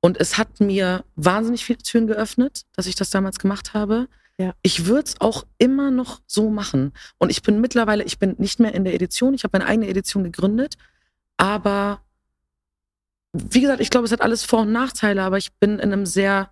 und 0.00 0.18
es 0.18 0.38
hat 0.38 0.60
mir 0.60 1.04
wahnsinnig 1.16 1.64
viele 1.64 1.78
Türen 1.78 2.06
geöffnet, 2.06 2.62
dass 2.74 2.86
ich 2.86 2.94
das 2.94 3.10
damals 3.10 3.38
gemacht 3.38 3.74
habe. 3.74 4.08
Ja. 4.38 4.54
Ich 4.62 4.86
würde 4.86 5.04
es 5.04 5.20
auch 5.20 5.44
immer 5.58 5.90
noch 5.90 6.22
so 6.26 6.48
machen. 6.48 6.92
Und 7.18 7.28
ich 7.30 7.42
bin 7.42 7.60
mittlerweile, 7.60 8.02
ich 8.04 8.18
bin 8.18 8.34
nicht 8.38 8.58
mehr 8.60 8.74
in 8.74 8.84
der 8.84 8.94
Edition, 8.94 9.34
ich 9.34 9.44
habe 9.44 9.58
meine 9.58 9.68
eigene 9.70 9.88
Edition 9.88 10.24
gegründet. 10.24 10.76
Aber 11.36 12.00
wie 13.34 13.60
gesagt, 13.60 13.80
ich 13.82 13.90
glaube, 13.90 14.06
es 14.06 14.12
hat 14.12 14.22
alles 14.22 14.42
Vor- 14.44 14.62
und 14.62 14.72
Nachteile, 14.72 15.22
aber 15.22 15.36
ich 15.36 15.52
bin 15.60 15.74
in 15.78 15.92
einem 15.92 16.06
sehr, 16.06 16.50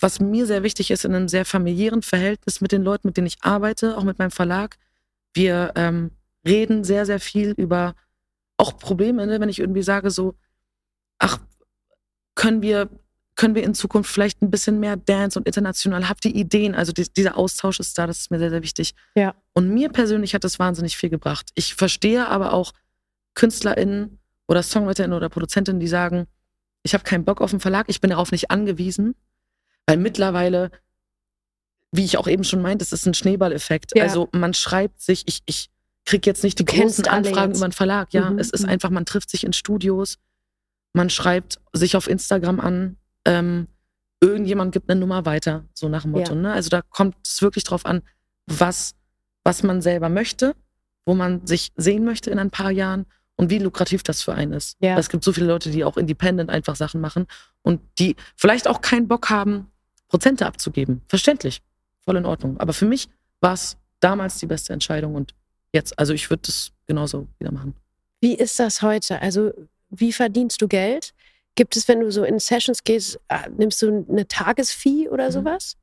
was 0.00 0.20
mir 0.20 0.46
sehr 0.46 0.62
wichtig 0.62 0.90
ist, 0.90 1.04
in 1.04 1.14
einem 1.14 1.28
sehr 1.28 1.44
familiären 1.44 2.02
Verhältnis 2.02 2.60
mit 2.60 2.72
den 2.72 2.82
Leuten, 2.82 3.08
mit 3.08 3.16
denen 3.16 3.26
ich 3.26 3.38
arbeite, 3.42 3.96
auch 3.96 4.04
mit 4.04 4.18
meinem 4.18 4.30
Verlag. 4.30 4.76
Wir 5.34 5.72
ähm, 5.76 6.10
reden 6.46 6.84
sehr, 6.84 7.06
sehr 7.06 7.20
viel 7.20 7.50
über 7.56 7.94
auch 8.56 8.78
Probleme, 8.78 9.26
ne? 9.26 9.40
wenn 9.40 9.48
ich 9.48 9.58
irgendwie 9.58 9.82
sage 9.82 10.10
so, 10.10 10.34
ach, 11.18 11.38
können 12.34 12.62
wir, 12.62 12.88
können 13.36 13.54
wir 13.54 13.62
in 13.64 13.74
Zukunft 13.74 14.10
vielleicht 14.10 14.42
ein 14.42 14.50
bisschen 14.50 14.80
mehr 14.80 14.96
Dance 14.96 15.38
und 15.38 15.46
international, 15.46 16.08
habt 16.08 16.24
ihr 16.24 16.34
Ideen? 16.34 16.74
Also 16.74 16.92
die, 16.92 17.10
dieser 17.10 17.38
Austausch 17.38 17.80
ist 17.80 17.96
da, 17.96 18.06
das 18.06 18.20
ist 18.20 18.30
mir 18.30 18.38
sehr, 18.38 18.50
sehr 18.50 18.62
wichtig. 18.62 18.94
Ja. 19.14 19.34
Und 19.54 19.70
mir 19.70 19.88
persönlich 19.88 20.34
hat 20.34 20.44
das 20.44 20.58
wahnsinnig 20.58 20.96
viel 20.96 21.10
gebracht. 21.10 21.50
Ich 21.54 21.74
verstehe 21.74 22.28
aber 22.28 22.52
auch 22.52 22.72
KünstlerInnen 23.34 24.18
oder 24.46 24.62
SongwriterInnen 24.62 25.16
oder 25.16 25.28
ProduzentInnen, 25.28 25.80
die 25.80 25.88
sagen, 25.88 26.26
ich 26.82 26.94
habe 26.94 27.04
keinen 27.04 27.24
Bock 27.24 27.40
auf 27.40 27.52
einen 27.52 27.60
Verlag, 27.60 27.86
ich 27.88 28.00
bin 28.00 28.10
darauf 28.10 28.32
nicht 28.32 28.50
angewiesen, 28.50 29.14
weil 29.90 29.96
mittlerweile, 29.96 30.70
wie 31.90 32.04
ich 32.04 32.16
auch 32.16 32.28
eben 32.28 32.44
schon 32.44 32.62
meinte, 32.62 32.84
es 32.84 32.92
ist 32.92 33.06
ein 33.06 33.14
Schneeballeffekt. 33.14 33.96
Ja. 33.96 34.04
Also 34.04 34.28
man 34.32 34.54
schreibt 34.54 35.00
sich, 35.00 35.24
ich, 35.26 35.40
ich 35.46 35.68
kriege 36.04 36.30
jetzt 36.30 36.44
nicht 36.44 36.58
die 36.60 36.64
Du 36.64 36.72
großen 36.72 37.08
Anfragen 37.08 37.54
über 37.54 37.64
einen 37.64 37.72
Verlag. 37.72 38.12
Ja, 38.12 38.30
Mhm, 38.30 38.38
es 38.38 38.50
ist 38.50 38.62
mhm. 38.62 38.68
einfach, 38.68 38.90
man 38.90 39.04
trifft 39.04 39.30
sich 39.30 39.42
in 39.42 39.52
Studios, 39.52 40.18
man 40.92 41.10
schreibt 41.10 41.60
sich 41.72 41.96
auf 41.96 42.08
Instagram 42.08 42.60
an, 42.60 42.96
ähm, 43.24 43.66
irgendjemand 44.20 44.72
gibt 44.72 44.88
eine 44.88 45.00
Nummer 45.00 45.24
weiter, 45.26 45.64
so 45.74 45.88
nach 45.88 46.02
dem 46.02 46.12
Motto. 46.12 46.34
Ja. 46.34 46.40
Ne? 46.40 46.52
Also 46.52 46.68
da 46.68 46.82
kommt 46.82 47.16
es 47.24 47.42
wirklich 47.42 47.64
drauf 47.64 47.84
an, 47.84 48.02
was, 48.46 48.94
was 49.42 49.62
man 49.62 49.82
selber 49.82 50.08
möchte, 50.08 50.54
wo 51.04 51.14
man 51.14 51.46
sich 51.46 51.72
sehen 51.76 52.04
möchte 52.04 52.30
in 52.30 52.38
ein 52.38 52.50
paar 52.50 52.70
Jahren 52.70 53.06
und 53.36 53.50
wie 53.50 53.58
lukrativ 53.58 54.02
das 54.02 54.22
für 54.22 54.34
einen 54.34 54.52
ist. 54.52 54.76
Ja. 54.80 54.98
Es 54.98 55.08
gibt 55.08 55.24
so 55.24 55.32
viele 55.32 55.46
Leute, 55.46 55.70
die 55.70 55.82
auch 55.82 55.96
independent 55.96 56.50
einfach 56.50 56.76
Sachen 56.76 57.00
machen 57.00 57.26
und 57.62 57.80
die 57.98 58.16
vielleicht 58.36 58.68
auch 58.68 58.82
keinen 58.82 59.08
Bock 59.08 59.30
haben, 59.30 59.69
Prozente 60.10 60.44
abzugeben. 60.44 61.00
Verständlich, 61.08 61.62
voll 62.04 62.16
in 62.16 62.26
Ordnung. 62.26 62.58
Aber 62.58 62.74
für 62.74 62.84
mich 62.84 63.08
war 63.40 63.54
es 63.54 63.78
damals 64.00 64.38
die 64.38 64.46
beste 64.46 64.72
Entscheidung 64.74 65.14
und 65.14 65.34
jetzt, 65.72 65.98
also 65.98 66.12
ich 66.12 66.28
würde 66.28 66.42
das 66.46 66.72
genauso 66.86 67.26
wieder 67.38 67.52
machen. 67.52 67.74
Wie 68.20 68.34
ist 68.34 68.58
das 68.58 68.82
heute? 68.82 69.22
Also, 69.22 69.52
wie 69.88 70.12
verdienst 70.12 70.60
du 70.60 70.68
Geld? 70.68 71.14
Gibt 71.54 71.76
es, 71.76 71.88
wenn 71.88 72.00
du 72.00 72.12
so 72.12 72.24
in 72.24 72.38
Sessions 72.38 72.84
gehst, 72.84 73.18
äh, 73.28 73.48
nimmst 73.56 73.80
du 73.82 74.04
eine 74.08 74.26
Tagesfee 74.28 75.08
oder 75.08 75.28
Mhm. 75.28 75.32
sowas? 75.32 75.76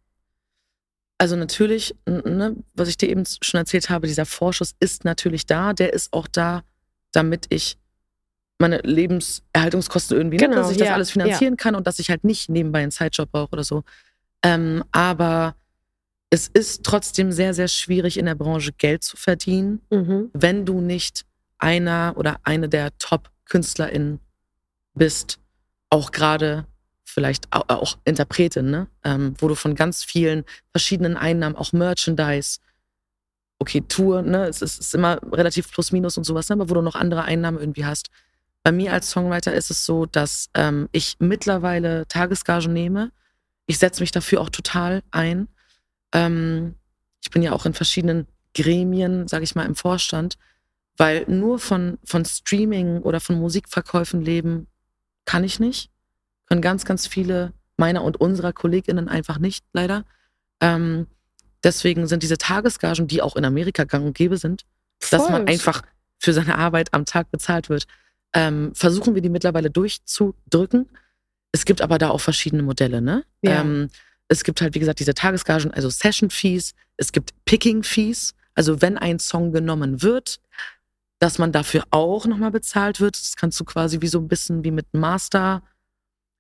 Also 1.18 1.36
natürlich, 1.36 1.96
ne, 2.06 2.56
was 2.76 2.90
ich 2.90 2.98
dir 2.98 3.10
eben 3.10 3.24
schon 3.42 3.58
erzählt 3.58 3.90
habe, 3.90 4.06
dieser 4.08 4.26
Vorschuss 4.26 4.76
ist 4.80 5.04
natürlich 5.04 5.46
da. 5.48 5.74
Der 5.74 5.94
ist 5.94 6.14
auch 6.14 6.28
da, 6.28 6.64
damit 7.12 7.48
ich 7.50 7.78
meine 8.60 8.78
Lebenserhaltungskosten 8.80 10.16
irgendwie, 10.16 10.38
ne, 10.38 10.44
Genau, 10.48 10.58
dass 10.58 10.72
ich 10.72 10.78
das 10.78 10.88
ja, 10.90 10.94
alles 10.94 11.12
finanzieren 11.12 11.58
kann 11.58 11.76
und 11.76 11.88
dass 11.88 11.98
ich 12.00 12.10
halt 12.10 12.24
nicht 12.24 12.50
nebenbei 12.50 12.82
einen 12.84 12.92
Sidejob 12.92 13.32
brauche 13.32 13.52
oder 13.54 13.64
so. 13.64 13.84
Ähm, 14.44 14.84
aber 14.92 15.56
es 16.30 16.48
ist 16.48 16.84
trotzdem 16.84 17.32
sehr, 17.32 17.54
sehr 17.54 17.68
schwierig 17.68 18.18
in 18.18 18.26
der 18.26 18.36
Branche 18.36 18.74
Geld 18.74 19.04
zu 19.04 19.18
verdienen, 19.18 19.82
Mhm. 19.90 20.30
wenn 20.34 20.66
du 20.66 20.82
nicht 20.82 21.26
einer 21.58 22.14
oder 22.18 22.38
eine 22.44 22.70
der 22.70 22.96
Top-KünstlerInnen 22.98 24.20
bist, 24.94 25.40
auch 25.90 26.12
gerade 26.12 26.66
vielleicht 27.06 27.52
auch, 27.52 27.70
auch 27.70 27.98
Interpretin, 28.04 28.70
ne? 28.70 28.88
Ähm, 29.04 29.36
wo 29.40 29.48
du 29.48 29.56
von 29.56 29.74
ganz 29.76 30.04
vielen 30.04 30.44
verschiedenen 30.72 31.16
Einnahmen, 31.18 31.56
auch 31.56 31.72
Merchandise, 31.72 32.60
okay, 33.60 33.82
Tour, 33.88 34.22
ne, 34.22 34.46
es 34.48 34.62
ist, 34.62 34.80
ist 34.80 34.94
immer 34.94 35.20
relativ 35.32 35.72
plus 35.72 35.92
minus 35.92 36.18
und 36.18 36.26
sowas, 36.26 36.50
ne? 36.50 36.54
aber 36.54 36.70
wo 36.70 36.76
du 36.76 36.82
noch 36.82 36.96
andere 36.96 37.24
Einnahmen 37.24 37.58
irgendwie 37.58 37.86
hast. 37.86 38.10
Bei 38.64 38.72
mir 38.72 38.94
als 38.94 39.10
Songwriter 39.10 39.54
ist 39.54 39.72
es 39.72 39.86
so, 39.86 40.06
dass 40.06 40.50
ähm, 40.54 40.90
ich 40.92 41.16
mittlerweile 41.20 42.06
Tagesgagen 42.08 42.74
nehme. 42.74 43.12
Ich 43.68 43.78
setze 43.78 44.02
mich 44.02 44.12
dafür 44.12 44.42
auch 44.42 44.50
total 44.50 45.04
ein. 45.12 45.48
Ähm, 46.14 46.76
ich 47.24 47.30
bin 47.30 47.44
ja 47.44 47.52
auch 47.52 47.66
in 47.66 47.74
verschiedenen 47.74 48.28
Gremien, 48.56 49.28
sage 49.28 49.44
ich 49.44 49.54
mal, 49.56 49.66
im 49.66 49.76
Vorstand, 49.76 50.38
weil 50.98 51.26
nur 51.28 51.60
von, 51.60 52.00
von 52.04 52.26
Streaming 52.26 53.02
oder 53.02 53.20
von 53.20 53.38
Musikverkäufen 53.40 54.22
leben 54.22 54.68
kann 55.26 55.44
ich 55.44 55.60
nicht. 55.60 55.92
Können 56.48 56.62
ganz, 56.62 56.86
ganz 56.86 57.06
viele 57.06 57.54
meiner 57.76 58.04
und 58.04 58.20
unserer 58.20 58.54
KollegInnen 58.54 59.08
einfach 59.08 59.38
nicht, 59.38 59.64
leider. 59.74 60.06
Ähm, 60.62 61.08
deswegen 61.64 62.08
sind 62.08 62.24
diese 62.24 62.38
Tagesgagen, 62.38 63.08
die 63.08 63.22
auch 63.22 63.36
in 63.36 63.46
Amerika 63.46 63.84
gang 63.84 64.06
und 64.06 64.18
gäbe 64.18 64.38
sind, 64.38 64.66
Voll. 65.00 65.20
dass 65.20 65.30
man 65.30 65.48
einfach 65.48 65.84
für 66.18 66.34
seine 66.34 66.58
Arbeit 66.58 66.94
am 66.94 67.06
Tag 67.06 67.30
bezahlt 67.30 67.70
wird, 67.70 67.86
ähm, 68.34 68.74
versuchen 68.74 69.14
wir 69.14 69.22
die 69.22 69.30
mittlerweile 69.30 69.70
durchzudrücken. 69.70 70.90
Es 71.52 71.66
gibt 71.66 71.82
aber 71.82 71.98
da 71.98 72.10
auch 72.10 72.22
verschiedene 72.22 72.64
Modelle, 72.64 73.02
ne? 73.02 73.24
Ja. 73.42 73.62
Ähm, 73.62 73.90
es 74.28 74.44
gibt 74.44 74.62
halt, 74.62 74.76
wie 74.76 74.80
gesagt, 74.80 75.00
diese 75.00 75.14
Tagesgagen, 75.14 75.72
also 75.72 75.90
Session 75.90 76.30
Fees. 76.30 76.74
Es 76.98 77.12
gibt 77.12 77.34
Picking 77.46 77.84
Fees. 77.84 78.36
Also 78.56 78.82
wenn 78.82 78.98
ein 78.98 79.20
Song 79.20 79.52
genommen 79.52 80.02
wird, 80.02 80.40
dass 81.20 81.40
man 81.40 81.52
dafür 81.52 81.84
auch 81.92 82.26
nochmal 82.26 82.52
bezahlt 82.52 83.00
wird. 83.00 83.16
Das 83.16 83.36
kannst 83.36 83.60
du 83.60 83.66
quasi 83.66 84.02
wie 84.02 84.08
so 84.08 84.20
ein 84.20 84.28
bisschen 84.28 84.64
wie 84.64 84.72
mit 84.72 84.94
Master, 84.94 85.64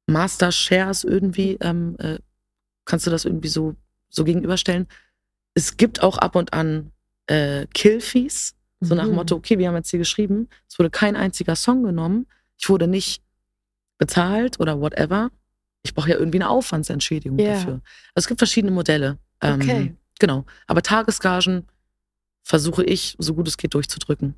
Master 0.05 0.51
Shares 0.51 1.03
irgendwie, 1.03 1.57
ähm, 1.61 1.95
äh, 1.99 2.19
kannst 2.85 3.07
du 3.07 3.11
das 3.11 3.25
irgendwie 3.25 3.47
so, 3.47 3.75
so 4.09 4.23
gegenüberstellen. 4.23 4.87
Es 5.53 5.77
gibt 5.77 6.03
auch 6.03 6.17
ab 6.17 6.35
und 6.35 6.53
an 6.53 6.91
äh, 7.27 7.65
Kill-Fees, 7.73 8.55
so 8.79 8.93
nach 8.93 9.05
dem 9.05 9.15
Motto, 9.15 9.35
mhm. 9.35 9.39
okay, 9.39 9.57
wir 9.57 9.67
haben 9.67 9.75
jetzt 9.75 9.89
hier 9.89 9.99
geschrieben, 9.99 10.49
es 10.69 10.77
wurde 10.77 10.91
kein 10.91 11.15
einziger 11.15 11.55
Song 11.55 11.83
genommen, 11.83 12.27
ich 12.59 12.69
wurde 12.69 12.87
nicht 12.87 13.23
bezahlt 13.97 14.59
oder 14.59 14.79
whatever. 14.79 15.29
Ich 15.83 15.93
brauche 15.93 16.09
ja 16.09 16.17
irgendwie 16.17 16.37
eine 16.37 16.49
Aufwandsentschädigung 16.49 17.39
yeah. 17.39 17.53
dafür. 17.53 17.73
Also 18.13 18.25
es 18.25 18.27
gibt 18.27 18.39
verschiedene 18.39 18.71
Modelle. 18.71 19.17
Ähm, 19.41 19.61
okay. 19.61 19.95
Genau. 20.19 20.45
Aber 20.65 20.81
Tagesgagen 20.81 21.67
versuche 22.43 22.83
ich, 22.83 23.15
so 23.19 23.33
gut 23.33 23.47
es 23.47 23.57
geht, 23.57 23.73
durchzudrücken. 23.73 24.35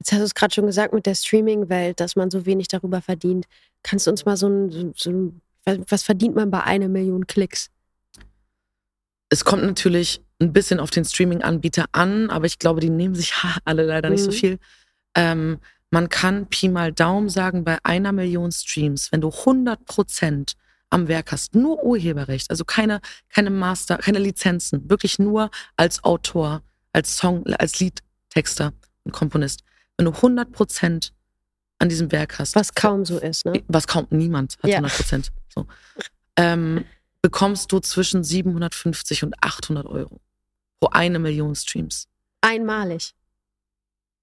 Jetzt 0.00 0.12
hast 0.12 0.18
du 0.18 0.24
es 0.24 0.34
gerade 0.34 0.54
schon 0.54 0.66
gesagt 0.66 0.92
mit 0.92 1.06
der 1.06 1.14
Streaming-Welt, 1.14 2.00
dass 2.00 2.16
man 2.16 2.30
so 2.30 2.46
wenig 2.46 2.68
darüber 2.68 3.00
verdient. 3.00 3.46
Kannst 3.82 4.06
du 4.06 4.10
uns 4.10 4.24
mal 4.24 4.36
so 4.36 4.48
ein, 4.48 4.92
so 4.96 5.10
ein, 5.10 5.40
was 5.64 6.02
verdient 6.02 6.34
man 6.34 6.50
bei 6.50 6.62
einer 6.62 6.88
Million 6.88 7.26
Klicks? 7.26 7.70
Es 9.30 9.44
kommt 9.44 9.62
natürlich 9.62 10.20
ein 10.40 10.52
bisschen 10.52 10.80
auf 10.80 10.90
den 10.90 11.04
Streaming-Anbieter 11.04 11.86
an, 11.92 12.28
aber 12.30 12.46
ich 12.46 12.58
glaube, 12.58 12.80
die 12.80 12.90
nehmen 12.90 13.14
sich 13.14 13.32
alle 13.64 13.84
leider 13.84 14.10
nicht 14.10 14.20
mhm. 14.20 14.24
so 14.24 14.32
viel. 14.32 14.58
Ähm, 15.14 15.58
man 15.94 16.08
kann 16.08 16.48
Pi 16.48 16.68
mal 16.68 16.92
Daumen 16.92 17.28
sagen, 17.28 17.62
bei 17.62 17.78
einer 17.84 18.10
Million 18.10 18.50
Streams, 18.50 19.12
wenn 19.12 19.20
du 19.20 19.30
100 19.30 19.86
Prozent 19.86 20.54
am 20.90 21.06
Werk 21.06 21.30
hast, 21.30 21.54
nur 21.54 21.84
Urheberrecht, 21.84 22.50
also 22.50 22.64
keine, 22.64 23.00
keine 23.28 23.50
Master, 23.50 23.98
keine 23.98 24.18
Lizenzen, 24.18 24.90
wirklich 24.90 25.20
nur 25.20 25.52
als 25.76 26.02
Autor, 26.02 26.62
als 26.92 27.16
Song, 27.16 27.46
als 27.46 27.78
Liedtexter 27.78 28.72
und 29.04 29.12
Komponist. 29.12 29.62
Wenn 29.96 30.06
du 30.06 30.12
100 30.12 30.50
Prozent 30.50 31.12
an 31.78 31.88
diesem 31.88 32.10
Werk 32.10 32.40
hast. 32.40 32.56
Was 32.56 32.74
kaum 32.74 33.04
so 33.04 33.20
ist, 33.20 33.44
ne? 33.44 33.62
Was 33.68 33.86
kaum 33.86 34.08
niemand 34.10 34.56
hat 34.64 34.70
ja. 34.70 34.78
100 34.78 34.96
Prozent. 34.96 35.32
So. 35.48 35.68
Ähm, 36.34 36.84
bekommst 37.22 37.70
du 37.70 37.78
zwischen 37.78 38.24
750 38.24 39.22
und 39.22 39.34
800 39.40 39.86
Euro 39.86 40.20
pro 40.80 40.88
eine 40.88 41.20
Million 41.20 41.54
Streams. 41.54 42.08
Einmalig. 42.40 43.14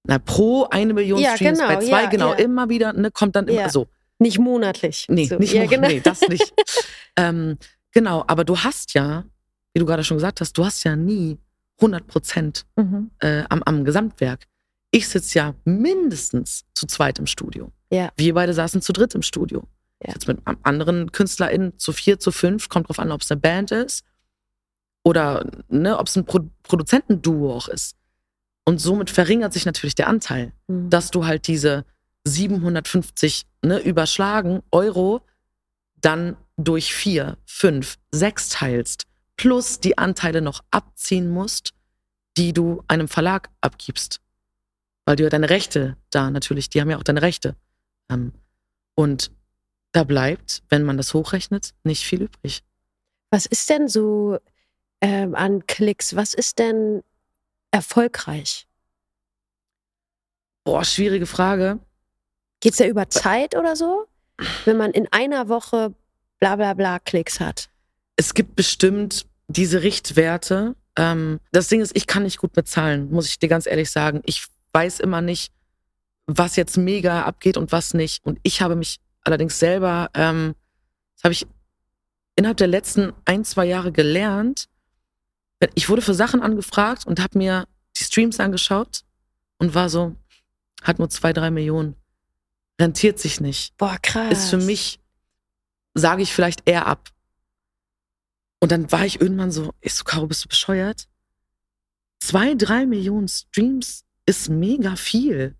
Na, 0.04 0.18
pro 0.18 0.66
eine 0.70 0.94
Million 0.94 1.20
ja, 1.20 1.36
Streams, 1.36 1.58
genau, 1.58 1.74
bei 1.74 1.80
zwei, 1.80 2.02
ja, 2.04 2.08
genau, 2.08 2.30
ja. 2.32 2.38
immer 2.38 2.68
wieder, 2.68 2.92
ne, 2.92 3.10
kommt 3.10 3.36
dann 3.36 3.48
immer 3.48 3.70
so. 3.70 3.86
Nicht 4.18 4.38
monatlich. 4.38 5.06
Nee, 5.08 5.26
so. 5.26 5.36
nicht 5.36 5.52
ja, 5.52 5.66
genau. 5.66 5.88
nee, 5.88 6.00
das 6.00 6.20
nicht. 6.28 6.52
ähm, 7.16 7.58
genau, 7.92 8.24
aber 8.26 8.44
du 8.44 8.58
hast 8.58 8.94
ja, 8.94 9.24
wie 9.72 9.80
du 9.80 9.86
gerade 9.86 10.04
schon 10.04 10.16
gesagt 10.16 10.40
hast, 10.40 10.56
du 10.58 10.64
hast 10.64 10.84
ja 10.84 10.96
nie 10.96 11.38
100 11.78 12.06
Prozent 12.06 12.64
mhm. 12.76 13.10
äh, 13.18 13.44
am, 13.48 13.62
am 13.64 13.84
Gesamtwerk. 13.84 14.46
Ich 14.90 15.08
sitze 15.08 15.38
ja 15.38 15.54
mindestens 15.64 16.64
zu 16.74 16.86
zweit 16.86 17.18
im 17.18 17.26
Studio. 17.26 17.72
Ja. 17.90 18.10
Wir 18.16 18.34
beide 18.34 18.54
saßen 18.54 18.82
zu 18.82 18.92
dritt 18.92 19.14
im 19.14 19.22
Studio. 19.22 19.64
Ja. 20.04 20.12
Jetzt 20.12 20.26
mit 20.28 20.40
anderen 20.62 21.12
KünstlerInnen 21.12 21.78
zu 21.78 21.92
vier, 21.92 22.18
zu 22.18 22.32
fünf, 22.32 22.68
kommt 22.68 22.88
drauf 22.88 22.98
an, 22.98 23.12
ob 23.12 23.22
es 23.22 23.30
eine 23.30 23.40
Band 23.40 23.70
ist 23.70 24.04
oder 25.04 25.46
ne, 25.68 25.98
ob 25.98 26.08
es 26.08 26.16
ein 26.16 26.24
Pro 26.24 26.40
Produzentenduo 26.62 27.54
auch 27.54 27.68
ist. 27.68 27.96
Und 28.64 28.78
somit 28.80 29.10
verringert 29.10 29.52
sich 29.52 29.66
natürlich 29.66 29.94
der 29.94 30.08
Anteil, 30.08 30.52
mhm. 30.68 30.90
dass 30.90 31.10
du 31.10 31.26
halt 31.26 31.46
diese 31.48 31.84
750 32.24 33.46
ne, 33.62 33.78
überschlagen 33.80 34.62
Euro 34.70 35.22
dann 36.00 36.36
durch 36.56 36.94
vier, 36.94 37.38
fünf, 37.44 37.98
sechs 38.10 38.50
teilst, 38.50 39.04
plus 39.36 39.80
die 39.80 39.98
Anteile 39.98 40.42
noch 40.42 40.62
abziehen 40.70 41.30
musst, 41.30 41.72
die 42.36 42.52
du 42.52 42.82
einem 42.88 43.08
Verlag 43.08 43.50
abgibst. 43.60 44.20
Weil 45.04 45.16
du 45.16 45.24
ja 45.24 45.30
deine 45.30 45.50
Rechte 45.50 45.96
da 46.10 46.30
natürlich, 46.30 46.70
die 46.70 46.80
haben 46.80 46.90
ja 46.90 46.98
auch 46.98 47.02
deine 47.02 47.22
Rechte. 47.22 47.56
Ähm, 48.08 48.32
und 48.94 49.32
da 49.92 50.04
bleibt, 50.04 50.62
wenn 50.68 50.84
man 50.84 50.96
das 50.96 51.12
hochrechnet, 51.14 51.74
nicht 51.84 52.04
viel 52.04 52.22
übrig. 52.22 52.62
Was 53.30 53.46
ist 53.46 53.68
denn 53.70 53.88
so 53.88 54.38
ähm, 55.00 55.34
an 55.34 55.66
Klicks, 55.66 56.14
was 56.14 56.34
ist 56.34 56.58
denn 56.58 57.02
erfolgreich? 57.72 58.68
Boah, 60.64 60.84
schwierige 60.84 61.26
Frage. 61.26 61.80
Geht 62.60 62.74
es 62.74 62.78
ja 62.78 62.86
über 62.86 63.10
Zeit 63.10 63.56
oder 63.56 63.74
so? 63.74 64.06
Wenn 64.64 64.76
man 64.76 64.92
in 64.92 65.08
einer 65.12 65.48
Woche 65.48 65.92
bla 66.38 66.56
bla 66.56 66.74
bla 66.74 66.98
Klicks 66.98 67.40
hat. 67.40 67.68
Es 68.16 68.34
gibt 68.34 68.56
bestimmt 68.56 69.26
diese 69.48 69.82
Richtwerte. 69.82 70.74
Ähm, 70.96 71.40
das 71.52 71.68
Ding 71.68 71.80
ist, 71.80 71.96
ich 71.96 72.06
kann 72.06 72.24
nicht 72.24 72.38
gut 72.38 72.52
bezahlen, 72.52 73.10
muss 73.10 73.28
ich 73.28 73.38
dir 73.38 73.48
ganz 73.48 73.66
ehrlich 73.66 73.90
sagen. 73.90 74.22
Ich 74.26 74.46
weiß 74.72 75.00
immer 75.00 75.20
nicht, 75.20 75.52
was 76.26 76.56
jetzt 76.56 76.76
mega 76.76 77.22
abgeht 77.22 77.56
und 77.56 77.72
was 77.72 77.94
nicht. 77.94 78.24
Und 78.24 78.38
ich 78.42 78.60
habe 78.60 78.76
mich 78.76 78.98
allerdings 79.22 79.58
selber, 79.58 80.10
ähm, 80.14 80.54
das 81.14 81.24
habe 81.24 81.32
ich 81.32 81.46
innerhalb 82.34 82.56
der 82.56 82.66
letzten 82.66 83.12
ein, 83.24 83.44
zwei 83.44 83.66
Jahre 83.66 83.92
gelernt. 83.92 84.68
Ich 85.74 85.88
wurde 85.88 86.02
für 86.02 86.14
Sachen 86.14 86.42
angefragt 86.42 87.06
und 87.06 87.20
habe 87.20 87.38
mir 87.38 87.66
die 87.98 88.04
Streams 88.04 88.40
angeschaut 88.40 89.02
und 89.58 89.74
war 89.74 89.88
so, 89.88 90.16
hat 90.82 90.98
nur 90.98 91.08
zwei, 91.08 91.32
drei 91.32 91.50
Millionen 91.50 91.96
rentiert 92.80 93.18
sich 93.18 93.40
nicht. 93.40 93.76
Boah, 93.76 93.96
krass. 94.02 94.32
Ist 94.32 94.50
für 94.50 94.58
mich, 94.58 95.00
sage 95.94 96.22
ich 96.22 96.32
vielleicht 96.32 96.68
eher 96.68 96.86
ab. 96.86 97.08
Und 98.60 98.72
dann 98.72 98.90
war 98.92 99.04
ich 99.04 99.20
irgendwann 99.20 99.50
so, 99.50 99.72
ich 99.80 99.94
so, 99.94 100.04
Caro, 100.04 100.26
bist 100.26 100.44
du 100.44 100.48
bescheuert? 100.48 101.08
Zwei, 102.20 102.54
drei 102.54 102.86
Millionen 102.86 103.28
Streams 103.28 104.04
ist 104.26 104.48
mega 104.48 104.96
viel. 104.96 105.56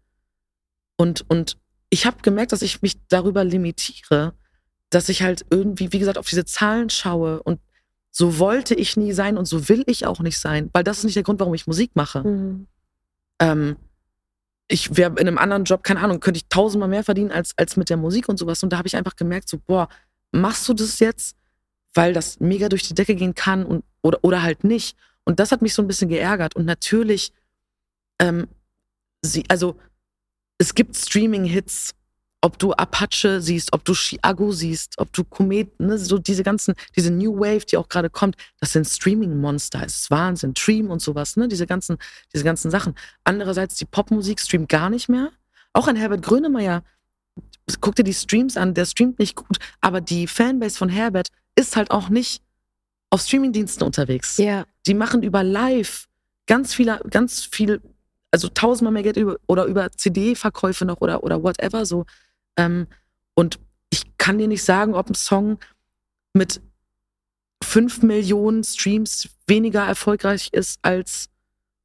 Und, 0.97 1.29
und 1.29 1.59
ich 1.91 2.07
habe 2.07 2.23
gemerkt, 2.23 2.53
dass 2.53 2.63
ich 2.63 2.83
mich 2.83 2.97
darüber 3.09 3.45
limitiere, 3.45 4.35
dass 4.91 5.09
ich 5.09 5.23
halt 5.23 5.45
irgendwie, 5.51 5.93
wie 5.93 5.99
gesagt, 5.99 6.19
auf 6.19 6.29
diese 6.29 6.45
Zahlen 6.45 6.91
schaue 6.91 7.43
und 7.43 7.61
so 8.13 8.39
wollte 8.39 8.75
ich 8.75 8.97
nie 8.97 9.13
sein 9.13 9.39
und 9.39 9.47
so 9.47 9.69
will 9.69 9.83
ich 9.87 10.07
auch 10.07 10.21
nicht 10.21 10.39
sein, 10.39 10.69
weil 10.75 10.85
das 10.85 10.99
ist 10.99 11.05
nicht 11.05 11.17
der 11.17 11.23
Grund, 11.23 11.41
warum 11.41 11.55
ich 11.55 11.67
Musik 11.67 11.93
mache. 11.95 12.23
Mhm. 12.23 12.67
Ähm, 13.41 13.77
ich 14.69 14.97
wäre 14.97 15.13
in 15.13 15.27
einem 15.27 15.39
anderen 15.39 15.65
Job, 15.65 15.83
keine 15.83 16.01
Ahnung, 16.01 16.21
könnte 16.21 16.39
ich 16.39 16.49
tausendmal 16.49 16.89
mehr 16.89 17.05
verdienen 17.05 17.33
als, 17.33 17.57
als 17.57 17.77
mit 17.77 17.91
der 17.91 17.97
Musik 17.97 18.29
und 18.29 18.39
sowas. 18.39 18.63
Und 18.63 18.73
da 18.73 18.79
habe 18.79 18.87
ich 18.87 18.97
einfach 18.97 19.17
gemerkt, 19.17 19.49
so, 19.49 19.59
boah, 19.59 19.89
machst 20.31 20.69
du 20.69 20.75
das 20.75 20.99
jetzt, 20.99 21.37
weil 21.95 22.13
das 22.13 22.39
mega 22.39 22.69
durch 22.69 22.83
die 22.83 22.95
Decke 22.95 23.15
gehen 23.15 23.35
kann 23.35 23.65
und, 23.65 23.85
oder, 24.03 24.19
oder 24.23 24.43
halt 24.43 24.63
nicht. 24.63 24.97
Und 25.25 25.41
das 25.41 25.51
hat 25.51 25.63
mich 25.63 25.75
so 25.75 25.83
ein 25.83 25.89
bisschen 25.89 26.09
geärgert. 26.09 26.55
Und 26.55 26.67
natürlich, 26.67 27.33
ähm, 28.19 28.47
sie, 29.23 29.45
also 29.49 29.77
es 30.59 30.75
gibt 30.75 30.97
Streaming-Hits, 30.97 31.95
ob 32.43 32.59
du 32.59 32.73
Apache 32.73 33.41
siehst, 33.41 33.73
ob 33.73 33.85
du 33.85 33.95
Chiago 33.95 34.51
siehst, 34.53 34.99
ob 34.99 35.13
du 35.13 35.25
Komet, 35.25 35.79
ne, 35.81 35.97
so 35.97 36.19
diese 36.19 36.43
ganzen, 36.43 36.75
diese 36.97 37.13
New 37.13 37.39
Wave, 37.39 37.65
die 37.65 37.77
auch 37.77 37.89
gerade 37.89 38.11
kommt, 38.11 38.37
das 38.61 38.73
sind 38.73 38.87
Streaming-Monster. 38.87 39.83
Es 39.85 40.03
ist 40.03 40.11
Wahnsinn. 40.11 40.53
Dream 40.53 40.91
und 40.91 41.01
sowas, 41.01 41.37
ne, 41.37 41.47
diese 41.47 41.67
ganzen, 41.67 41.99
diese 42.35 42.45
ganzen 42.45 42.71
Sachen. 42.71 42.95
Andererseits, 43.25 43.77
die 43.77 43.85
Popmusik 43.85 44.41
streamt 44.41 44.69
gar 44.69 44.91
nicht 44.91 45.09
mehr. 45.09 45.31
Auch 45.73 45.87
ein 45.87 45.97
Herbert 45.97 46.23
Grönemeyer, 46.23 46.83
guck 47.81 47.95
dir 47.95 48.05
die 48.05 48.13
Streams 48.13 48.57
an, 48.57 48.75
der 48.75 48.87
streamt 48.87 49.21
nicht 49.21 49.37
gut, 49.37 49.59
aber 49.81 50.01
die 50.01 50.27
Fanbase 50.27 50.77
von 50.77 50.89
Herbert 50.89 51.29
ist 51.55 51.77
halt 51.77 51.93
auch 51.93 52.09
nicht 52.09 52.43
auf 53.11 53.23
Streamingdiensten 53.23 53.87
unterwegs. 53.87 54.37
Ja. 54.39 54.67
Die 54.87 54.95
machen 54.95 55.23
über 55.23 55.45
Live 55.45 56.09
ganz 56.47 56.75
viele, 56.75 57.01
ganz 57.09 57.45
viel 57.45 57.81
also 58.33 58.49
tausendmal 58.49 58.93
mehr 58.93 59.03
Geld 59.03 59.17
über, 59.19 59.37
oder 59.47 59.67
über 59.67 59.93
CD-Verkäufe 59.93 60.85
noch 60.85 61.01
oder, 61.01 61.23
oder 61.23 61.43
whatever 61.43 61.87
so. 61.87 62.05
Ähm, 62.57 62.87
und 63.35 63.59
ich 63.91 64.17
kann 64.19 64.39
dir 64.39 64.49
nicht 64.49 64.65
sagen, 64.65 64.95
ob 64.95 65.11
ein 65.11 65.15
Song 65.15 65.59
mit 66.33 66.61
fünf 67.63 68.03
Millionen 68.03 68.65
Streams 68.65 69.29
weniger 69.47 69.87
erfolgreich 69.87 70.49
ist 70.53 70.79
als 70.83 71.29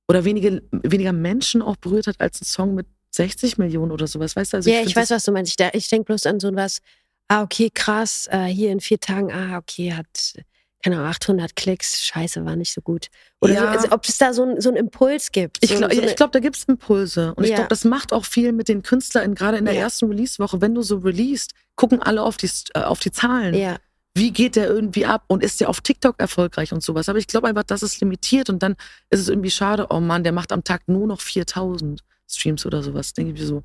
oder 0.08 0.24
wenige, 0.24 0.64
weniger 0.72 1.14
Menschen 1.14 1.62
auch 1.62 1.76
berührt 1.76 2.08
hat 2.08 2.20
als 2.22 2.42
ein 2.42 2.46
Song 2.46 2.76
mit 2.76 2.88
60 3.12 3.58
Millionen 3.58 3.92
oder 3.92 4.08
sowas. 4.08 4.36
Weißt 4.36 4.54
du? 4.54 4.58
Also 4.58 4.70
ja, 4.70 4.82
ich, 4.82 4.88
ich 4.88 4.96
weiß, 4.96 5.12
was 5.12 5.26
du 5.26 5.32
meinst. 5.32 5.60
Ich, 5.60 5.68
ich 5.74 5.90
denke 5.90 6.06
bloß 6.06 6.26
an 6.26 6.40
so 6.40 6.54
was, 6.56 6.80
ah, 7.28 7.44
okay, 7.44 7.70
krass, 7.74 8.28
äh, 8.32 8.46
hier 8.46 8.72
in 8.72 8.80
vier 8.80 9.00
Tagen, 9.00 9.32
ah, 9.32 9.58
okay, 9.58 9.94
hat, 9.94 10.36
keine 10.84 10.98
Ahnung, 10.98 11.10
800 11.10 11.56
Klicks, 11.56 12.02
scheiße, 12.04 12.46
war 12.46 12.56
nicht 12.56 12.72
so 12.72 12.82
gut. 12.82 13.08
Oder 13.42 13.54
ja. 13.54 13.62
so, 13.62 13.68
also, 13.68 13.92
ob 13.92 14.06
es 14.06 14.18
da 14.18 14.34
so, 14.34 14.44
ein, 14.44 14.62
so 14.62 14.70
einen 14.70 14.78
Impuls 14.78 15.32
gibt. 15.32 15.58
So, 15.64 15.74
ich 15.74 15.78
glaube, 15.78 15.96
so 15.96 16.16
glaub, 16.16 16.32
da 16.32 16.40
gibt 16.40 16.56
es 16.56 16.64
Impulse. 16.66 17.34
Und 17.36 17.44
ja. 17.44 17.50
ich 17.50 17.56
glaube, 17.56 17.70
das 17.70 17.84
macht 17.84 18.14
auch 18.14 18.26
viel 18.26 18.52
mit 18.52 18.68
den 18.68 18.84
KünstlerInnen, 18.84 19.36
gerade 19.36 19.58
in 19.58 19.66
der 19.66 19.74
ja. 19.74 19.82
ersten 19.82 20.06
Release-Woche. 20.08 20.62
Wenn 20.62 20.76
du 20.76 20.84
so 20.84 20.98
released, 20.98 21.54
gucken 21.76 22.02
alle 22.02 22.22
auf 22.22 22.38
die, 22.38 22.50
äh, 22.74 22.82
auf 22.82 23.00
die 23.00 23.12
Zahlen. 23.12 23.54
Ja 23.56 23.78
wie 24.18 24.32
geht 24.32 24.56
der 24.56 24.68
irgendwie 24.68 25.06
ab 25.06 25.24
und 25.28 25.44
ist 25.44 25.62
der 25.62 25.70
auf 25.70 25.82
TikTok 25.82 26.20
erfolgreich 26.20 26.74
und 26.74 26.82
sowas. 26.82 27.08
Aber 27.08 27.20
ich 27.20 27.28
glaube 27.28 27.48
einfach, 27.48 27.64
das 27.64 27.84
ist 27.84 28.02
limitiert 28.02 28.50
und 28.50 28.64
dann 28.64 28.76
ist 29.10 29.20
es 29.20 29.30
irgendwie 29.30 29.52
schade, 29.52 29.88
oh 29.90 30.00
Mann, 30.00 30.24
der 30.24 30.34
macht 30.34 30.52
am 30.52 30.64
Tag 30.64 30.88
nur 30.88 31.08
noch 31.08 31.22
4000 31.22 32.04
Streams 32.28 32.66
oder 32.66 32.82
sowas. 32.82 33.14
Denke 33.14 33.34
ich 33.34 33.40
mir 33.40 33.46
so, 33.46 33.64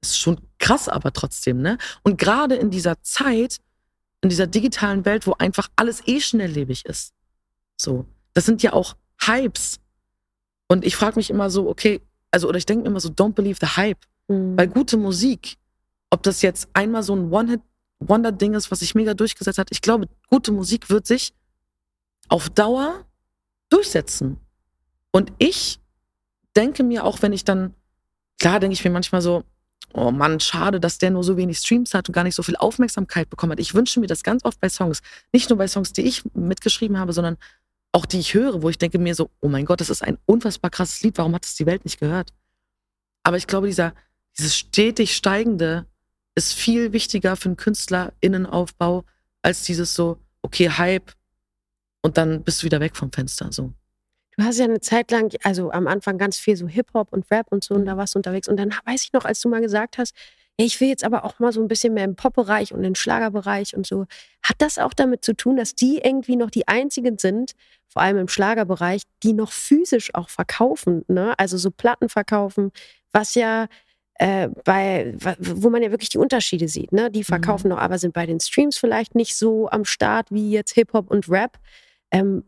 ist 0.00 0.18
schon 0.18 0.40
krass, 0.58 0.88
aber 0.88 1.12
trotzdem, 1.12 1.60
ne? 1.60 1.78
Und 2.02 2.16
gerade 2.16 2.54
in 2.54 2.70
dieser 2.70 3.02
Zeit, 3.02 3.58
in 4.22 4.28
dieser 4.28 4.46
digitalen 4.46 5.04
Welt, 5.04 5.26
wo 5.26 5.34
einfach 5.34 5.68
alles 5.76 6.06
eh 6.06 6.20
schnelllebig 6.20 6.86
ist. 6.86 7.12
So, 7.76 8.06
das 8.32 8.46
sind 8.46 8.62
ja 8.62 8.72
auch 8.72 8.96
Hypes. 9.20 9.80
Und 10.68 10.84
ich 10.84 10.96
frage 10.96 11.16
mich 11.16 11.28
immer 11.28 11.50
so, 11.50 11.68
okay, 11.68 12.00
also, 12.30 12.48
oder 12.48 12.56
ich 12.56 12.66
denke 12.66 12.86
immer 12.86 13.00
so, 13.00 13.10
don't 13.10 13.34
believe 13.34 13.58
the 13.60 13.76
hype. 13.76 13.98
Mhm. 14.28 14.56
Weil 14.56 14.68
gute 14.68 14.96
Musik, 14.96 15.58
ob 16.10 16.22
das 16.22 16.40
jetzt 16.40 16.68
einmal 16.72 17.02
so 17.02 17.14
ein 17.14 17.30
One-Hit 17.30 17.60
Wonder-Ding 18.08 18.54
ist, 18.54 18.70
was 18.70 18.80
sich 18.80 18.94
mega 18.94 19.14
durchgesetzt 19.14 19.58
hat. 19.58 19.68
Ich 19.70 19.80
glaube, 19.80 20.08
gute 20.28 20.52
Musik 20.52 20.90
wird 20.90 21.06
sich 21.06 21.32
auf 22.28 22.50
Dauer 22.50 23.04
durchsetzen. 23.68 24.38
Und 25.10 25.32
ich 25.38 25.78
denke 26.56 26.82
mir 26.82 27.04
auch, 27.04 27.22
wenn 27.22 27.32
ich 27.32 27.44
dann, 27.44 27.74
klar 28.38 28.60
denke 28.60 28.74
ich 28.74 28.84
mir 28.84 28.90
manchmal 28.90 29.22
so, 29.22 29.44
oh 29.92 30.10
Mann, 30.10 30.40
schade, 30.40 30.80
dass 30.80 30.98
der 30.98 31.10
nur 31.10 31.24
so 31.24 31.36
wenig 31.36 31.58
Streams 31.58 31.94
hat 31.94 32.08
und 32.08 32.14
gar 32.14 32.24
nicht 32.24 32.34
so 32.34 32.42
viel 32.42 32.56
Aufmerksamkeit 32.56 33.30
bekommen 33.30 33.52
hat. 33.52 33.60
Ich 33.60 33.74
wünsche 33.74 34.00
mir 34.00 34.06
das 34.06 34.22
ganz 34.22 34.44
oft 34.44 34.60
bei 34.60 34.68
Songs. 34.68 35.00
Nicht 35.32 35.50
nur 35.50 35.58
bei 35.58 35.68
Songs, 35.68 35.92
die 35.92 36.02
ich 36.02 36.22
mitgeschrieben 36.34 36.98
habe, 36.98 37.12
sondern 37.12 37.36
auch 37.92 38.06
die 38.06 38.18
ich 38.18 38.34
höre, 38.34 38.62
wo 38.62 38.70
ich 38.70 38.78
denke 38.78 38.98
mir 38.98 39.14
so, 39.14 39.30
oh 39.40 39.48
mein 39.48 39.66
Gott, 39.66 39.80
das 39.80 39.90
ist 39.90 40.02
ein 40.02 40.18
unfassbar 40.24 40.70
krasses 40.70 41.02
Lied, 41.02 41.18
warum 41.18 41.34
hat 41.34 41.44
es 41.44 41.54
die 41.54 41.66
Welt 41.66 41.84
nicht 41.84 42.00
gehört? 42.00 42.32
Aber 43.22 43.36
ich 43.36 43.46
glaube, 43.46 43.66
dieser, 43.66 43.94
dieses 44.38 44.56
stetig 44.56 45.14
steigende 45.14 45.86
ist 46.34 46.54
viel 46.54 46.92
wichtiger 46.92 47.36
für 47.36 47.50
einen 47.50 47.56
KünstlerInnenaufbau 47.56 49.04
als 49.42 49.64
dieses 49.64 49.94
so, 49.94 50.18
okay, 50.40 50.70
Hype 50.70 51.12
und 52.00 52.16
dann 52.16 52.42
bist 52.42 52.62
du 52.62 52.66
wieder 52.66 52.80
weg 52.80 52.96
vom 52.96 53.12
Fenster. 53.12 53.52
So. 53.52 53.74
Du 54.36 54.44
hast 54.44 54.58
ja 54.58 54.64
eine 54.64 54.80
Zeit 54.80 55.10
lang, 55.10 55.34
also 55.42 55.70
am 55.70 55.86
Anfang 55.86 56.16
ganz 56.18 56.38
viel 56.38 56.56
so 56.56 56.66
Hip-Hop 56.66 57.12
und 57.12 57.30
Rap 57.30 57.46
und 57.50 57.64
so, 57.64 57.74
und 57.74 57.84
da 57.84 57.96
warst 57.96 58.14
du 58.14 58.18
unterwegs. 58.18 58.48
Und 58.48 58.56
dann 58.56 58.70
weiß 58.86 59.04
ich 59.04 59.12
noch, 59.12 59.24
als 59.24 59.40
du 59.40 59.48
mal 59.48 59.60
gesagt 59.60 59.98
hast, 59.98 60.14
ich 60.56 60.80
will 60.80 60.88
jetzt 60.88 61.04
aber 61.04 61.24
auch 61.24 61.38
mal 61.38 61.52
so 61.52 61.60
ein 61.60 61.68
bisschen 61.68 61.94
mehr 61.94 62.04
im 62.04 62.14
Pop-Bereich 62.14 62.72
und 62.72 62.84
im 62.84 62.94
Schlagerbereich 62.94 63.74
und 63.74 63.86
so. 63.86 64.06
Hat 64.42 64.56
das 64.58 64.78
auch 64.78 64.94
damit 64.94 65.24
zu 65.24 65.34
tun, 65.34 65.56
dass 65.56 65.74
die 65.74 65.98
irgendwie 65.98 66.36
noch 66.36 66.50
die 66.50 66.68
einzigen 66.68 67.18
sind, 67.18 67.52
vor 67.88 68.02
allem 68.02 68.18
im 68.18 68.28
Schlagerbereich, 68.28 69.02
die 69.22 69.32
noch 69.32 69.52
physisch 69.52 70.14
auch 70.14 70.28
verkaufen, 70.28 71.04
ne? 71.08 71.34
Also 71.38 71.56
so 71.56 71.70
Platten 71.70 72.08
verkaufen, 72.08 72.70
was 73.12 73.34
ja 73.34 73.66
äh, 74.14 74.48
bei, 74.64 75.14
wo 75.38 75.70
man 75.70 75.82
ja 75.82 75.90
wirklich 75.90 76.10
die 76.10 76.18
Unterschiede 76.18 76.68
sieht. 76.68 76.92
Ne? 76.92 77.10
Die 77.10 77.24
verkaufen 77.24 77.68
mhm. 77.68 77.74
noch, 77.74 77.80
aber 77.80 77.98
sind 77.98 78.14
bei 78.14 78.26
den 78.26 78.40
Streams 78.40 78.78
vielleicht 78.78 79.14
nicht 79.14 79.36
so 79.36 79.68
am 79.68 79.84
Start 79.84 80.30
wie 80.30 80.50
jetzt 80.50 80.74
Hip-Hop 80.74 81.10
und 81.10 81.28
Rap. 81.28 81.58
Ähm, 82.10 82.44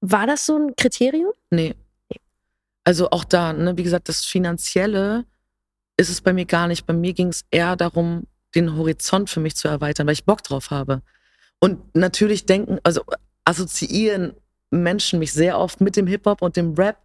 war 0.00 0.26
das 0.26 0.46
so 0.46 0.56
ein 0.56 0.76
Kriterium? 0.76 1.32
Nee. 1.50 1.74
Also 2.84 3.10
auch 3.10 3.24
da, 3.24 3.52
ne, 3.52 3.76
wie 3.76 3.82
gesagt, 3.82 4.08
das 4.08 4.24
Finanzielle 4.24 5.24
ist 5.96 6.10
es 6.10 6.20
bei 6.20 6.32
mir 6.32 6.44
gar 6.44 6.68
nicht. 6.68 6.86
Bei 6.86 6.92
mir 6.92 7.12
ging 7.12 7.28
es 7.28 7.44
eher 7.50 7.76
darum, 7.76 8.26
den 8.54 8.76
Horizont 8.76 9.28
für 9.28 9.40
mich 9.40 9.56
zu 9.56 9.68
erweitern, 9.68 10.06
weil 10.06 10.14
ich 10.14 10.24
Bock 10.24 10.42
drauf 10.42 10.70
habe. 10.70 11.02
Und 11.58 11.96
natürlich 11.96 12.46
denken, 12.46 12.78
also 12.84 13.02
assoziieren 13.44 14.34
Menschen 14.70 15.18
mich 15.18 15.32
sehr 15.32 15.58
oft 15.58 15.80
mit 15.80 15.96
dem 15.96 16.06
Hip-Hop 16.06 16.42
und 16.42 16.56
dem 16.56 16.74
Rap. 16.74 16.98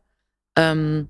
Ähm, 0.55 1.07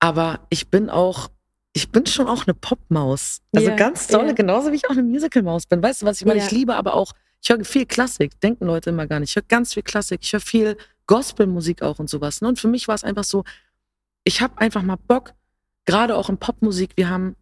aber 0.00 0.46
ich 0.50 0.68
bin 0.68 0.90
auch 0.90 1.30
ich 1.72 1.90
bin 1.90 2.06
schon 2.06 2.28
auch 2.28 2.46
eine 2.46 2.54
Popmaus. 2.54 3.40
Also 3.54 3.68
yeah, 3.68 3.76
ganz 3.76 4.06
tolle, 4.06 4.26
yeah. 4.26 4.34
genauso 4.34 4.72
wie 4.72 4.76
ich 4.76 4.86
auch 4.86 4.92
eine 4.92 5.02
Musical-Maus 5.02 5.66
bin. 5.66 5.82
Weißt 5.82 6.02
du, 6.02 6.06
was 6.06 6.20
ich 6.20 6.26
meine? 6.26 6.38
Yeah. 6.38 6.46
Ich 6.46 6.52
liebe 6.52 6.74
aber 6.74 6.94
auch, 6.94 7.12
ich 7.42 7.50
höre 7.50 7.64
viel 7.64 7.86
Klassik, 7.86 8.38
denken 8.40 8.66
Leute 8.66 8.90
immer 8.90 9.06
gar 9.06 9.18
nicht. 9.18 9.30
Ich 9.30 9.36
höre 9.36 9.42
ganz 9.48 9.74
viel 9.74 9.82
Klassik, 9.82 10.20
ich 10.22 10.32
höre 10.32 10.40
viel 10.40 10.76
Gospelmusik 11.06 11.82
auch 11.82 11.98
und 11.98 12.08
sowas. 12.08 12.40
Ne? 12.40 12.48
Und 12.48 12.60
für 12.60 12.68
mich 12.68 12.86
war 12.86 12.94
es 12.94 13.02
einfach 13.02 13.24
so, 13.24 13.44
ich 14.24 14.40
habe 14.40 14.58
einfach 14.58 14.82
mal 14.82 14.96
Bock, 14.96 15.34
gerade 15.84 16.16
auch 16.16 16.28
in 16.28 16.38
Popmusik, 16.38 16.92
wir 16.96 17.10
haben 17.10 17.34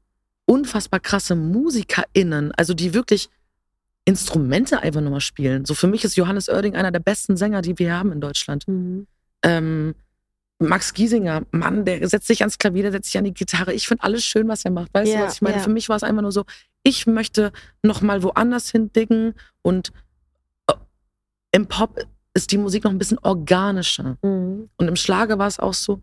unfassbar 0.46 1.00
krasse 1.00 1.36
MusikerInnen, 1.36 2.52
also 2.52 2.72
die 2.72 2.94
wirklich 2.94 3.28
Instrumente 4.06 4.80
einfach 4.80 5.02
nochmal 5.02 5.20
spielen. 5.20 5.66
So 5.66 5.74
für 5.74 5.86
mich 5.86 6.02
ist 6.04 6.16
Johannes 6.16 6.48
Oerding 6.48 6.74
einer 6.74 6.90
der 6.90 7.00
besten 7.00 7.36
Sänger, 7.36 7.60
die 7.60 7.78
wir 7.78 7.94
haben 7.94 8.10
in 8.10 8.22
Deutschland. 8.22 8.66
Mhm. 8.66 9.06
Ähm, 9.42 9.94
Max 10.58 10.94
Giesinger, 10.94 11.42
Mann, 11.52 11.84
der 11.84 12.06
setzt 12.08 12.26
sich 12.26 12.40
ans 12.40 12.58
Klavier, 12.58 12.82
der 12.84 12.92
setzt 12.92 13.06
sich 13.06 13.18
an 13.18 13.24
die 13.24 13.34
Gitarre. 13.34 13.72
Ich 13.74 13.86
finde 13.86 14.02
alles 14.02 14.24
schön, 14.24 14.48
was 14.48 14.64
er 14.64 14.70
macht. 14.70 14.92
Weißt 14.92 15.12
ja, 15.12 15.20
du, 15.20 15.24
was 15.26 15.34
ich 15.34 15.42
meine? 15.42 15.56
Ja. 15.56 15.62
Für 15.62 15.70
mich 15.70 15.88
war 15.88 15.96
es 15.96 16.02
einfach 16.02 16.22
nur 16.22 16.32
so, 16.32 16.44
ich 16.82 17.06
möchte 17.06 17.52
noch 17.82 18.00
mal 18.00 18.22
woanders 18.22 18.70
hindicken 18.70 19.34
und 19.62 19.92
äh, 20.66 20.74
im 21.52 21.66
Pop 21.66 22.04
ist 22.34 22.52
die 22.52 22.58
Musik 22.58 22.84
noch 22.84 22.90
ein 22.90 22.98
bisschen 22.98 23.18
organischer. 23.18 24.16
Mhm. 24.22 24.70
Und 24.76 24.88
im 24.88 24.96
Schlager 24.96 25.38
war 25.38 25.48
es 25.48 25.58
auch 25.58 25.74
so, 25.74 26.00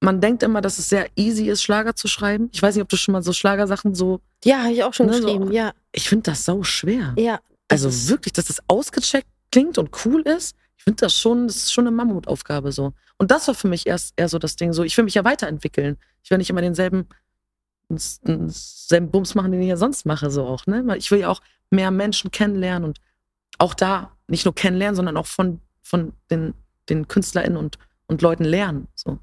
man 0.00 0.20
denkt 0.20 0.42
immer, 0.42 0.60
dass 0.60 0.78
es 0.78 0.88
sehr 0.88 1.08
easy 1.16 1.48
ist, 1.48 1.62
Schlager 1.62 1.96
zu 1.96 2.08
schreiben. 2.08 2.50
Ich 2.52 2.62
weiß 2.62 2.74
nicht, 2.74 2.82
ob 2.82 2.88
du 2.88 2.96
schon 2.96 3.12
mal 3.12 3.22
so 3.22 3.32
Schlagersachen 3.32 3.94
so. 3.94 4.20
Ja, 4.44 4.62
habe 4.62 4.72
ich 4.72 4.84
auch 4.84 4.94
schon 4.94 5.06
ne, 5.06 5.20
geschrieben, 5.20 5.46
so, 5.48 5.52
ja. 5.52 5.72
Ich 5.92 6.08
finde 6.08 6.30
das 6.30 6.44
so 6.44 6.62
schwer. 6.62 7.14
Ja. 7.16 7.40
Also 7.68 7.90
wirklich, 8.08 8.34
dass 8.34 8.44
das 8.44 8.60
ausgecheckt 8.68 9.26
klingt 9.50 9.78
und 9.78 9.90
cool 10.04 10.20
ist. 10.22 10.56
Ich 10.76 10.84
finde 10.84 11.00
das 11.00 11.18
schon, 11.18 11.46
das 11.46 11.56
ist 11.56 11.72
schon 11.72 11.86
eine 11.86 11.96
Mammutaufgabe 11.96 12.70
so. 12.70 12.92
Und 13.16 13.30
das 13.30 13.48
war 13.48 13.54
für 13.54 13.68
mich 13.68 13.86
erst 13.86 14.12
eher 14.16 14.28
so 14.28 14.38
das 14.38 14.56
Ding. 14.56 14.72
So, 14.72 14.84
ich 14.84 14.96
will 14.96 15.04
mich 15.04 15.14
ja 15.14 15.24
weiterentwickeln. 15.24 15.96
Ich 16.22 16.30
will 16.30 16.38
nicht 16.38 16.50
immer 16.50 16.60
denselben, 16.60 17.06
denselben 17.88 19.10
Bums 19.10 19.34
machen, 19.34 19.52
den 19.52 19.62
ich 19.62 19.68
ja 19.68 19.76
sonst 19.76 20.06
mache, 20.06 20.30
so 20.30 20.44
auch. 20.44 20.66
Ne? 20.66 20.96
Ich 20.96 21.10
will 21.10 21.20
ja 21.20 21.28
auch 21.28 21.40
mehr 21.70 21.90
Menschen 21.90 22.30
kennenlernen 22.30 22.84
und 22.84 22.98
auch 23.58 23.74
da 23.74 24.12
nicht 24.26 24.44
nur 24.44 24.54
kennenlernen, 24.54 24.96
sondern 24.96 25.16
auch 25.16 25.26
von, 25.26 25.60
von 25.82 26.12
den, 26.30 26.54
den 26.88 27.08
KünstlerInnen 27.08 27.56
und, 27.56 27.78
und 28.06 28.22
Leuten 28.22 28.44
lernen. 28.44 28.88
So. 28.94 29.18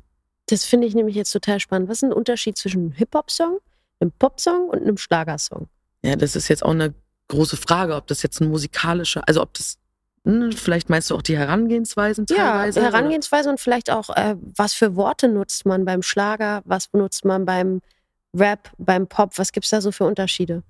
Das 0.48 0.66
finde 0.66 0.88
ich 0.88 0.96
nämlich 0.96 1.16
jetzt 1.16 1.32
total 1.32 1.60
spannend. 1.60 1.90
Was 1.90 1.98
ist 1.98 2.04
ein 2.04 2.14
Unterschied 2.14 2.58
zwischen 2.58 2.82
einem 2.82 2.92
Hip-Hop-Song, 2.92 3.60
einem 4.00 4.12
Pop-Song 4.12 4.70
und 4.70 4.82
einem 4.82 4.98
Schlagersong? 4.98 5.68
Ja, 6.04 6.16
das 6.16 6.36
ist 6.36 6.48
jetzt 6.48 6.64
auch 6.64 6.72
eine 6.72 6.94
große 7.28 7.58
Frage, 7.58 7.96
ob 7.96 8.08
das 8.08 8.24
jetzt 8.24 8.42
ein 8.42 8.50
musikalischer, 8.50 9.24
also 9.28 9.42
ob 9.42 9.54
das 9.54 9.78
hm, 10.24 10.52
vielleicht 10.52 10.90
meinst 10.90 11.10
du 11.10 11.16
auch 11.16 11.22
die 11.22 11.38
Herangehensweisen 11.38 12.28
teilweise? 12.28 12.80
Ja, 12.80 12.86
Herangehensweise 12.86 13.46
oder? 13.46 13.54
und 13.54 13.60
vielleicht 13.60 13.90
auch, 13.90 14.10
äh, 14.16 14.36
was 14.56 14.74
für 14.74 14.96
Worte 14.96 15.28
nutzt 15.28 15.66
man 15.66 15.84
beim 15.84 16.04
Schlager, 16.04 16.62
was 16.66 16.88
benutzt 16.88 17.26
man 17.26 17.46
beim 17.46 17.82
Rap, 18.34 18.72
beim 18.78 19.08
Pop, 19.08 19.38
was 19.38 19.52
gibt 19.52 19.66
es 19.66 19.72
da 19.72 19.82
so 19.82 19.92
für 19.92 20.06
Unterschiede? 20.06 20.64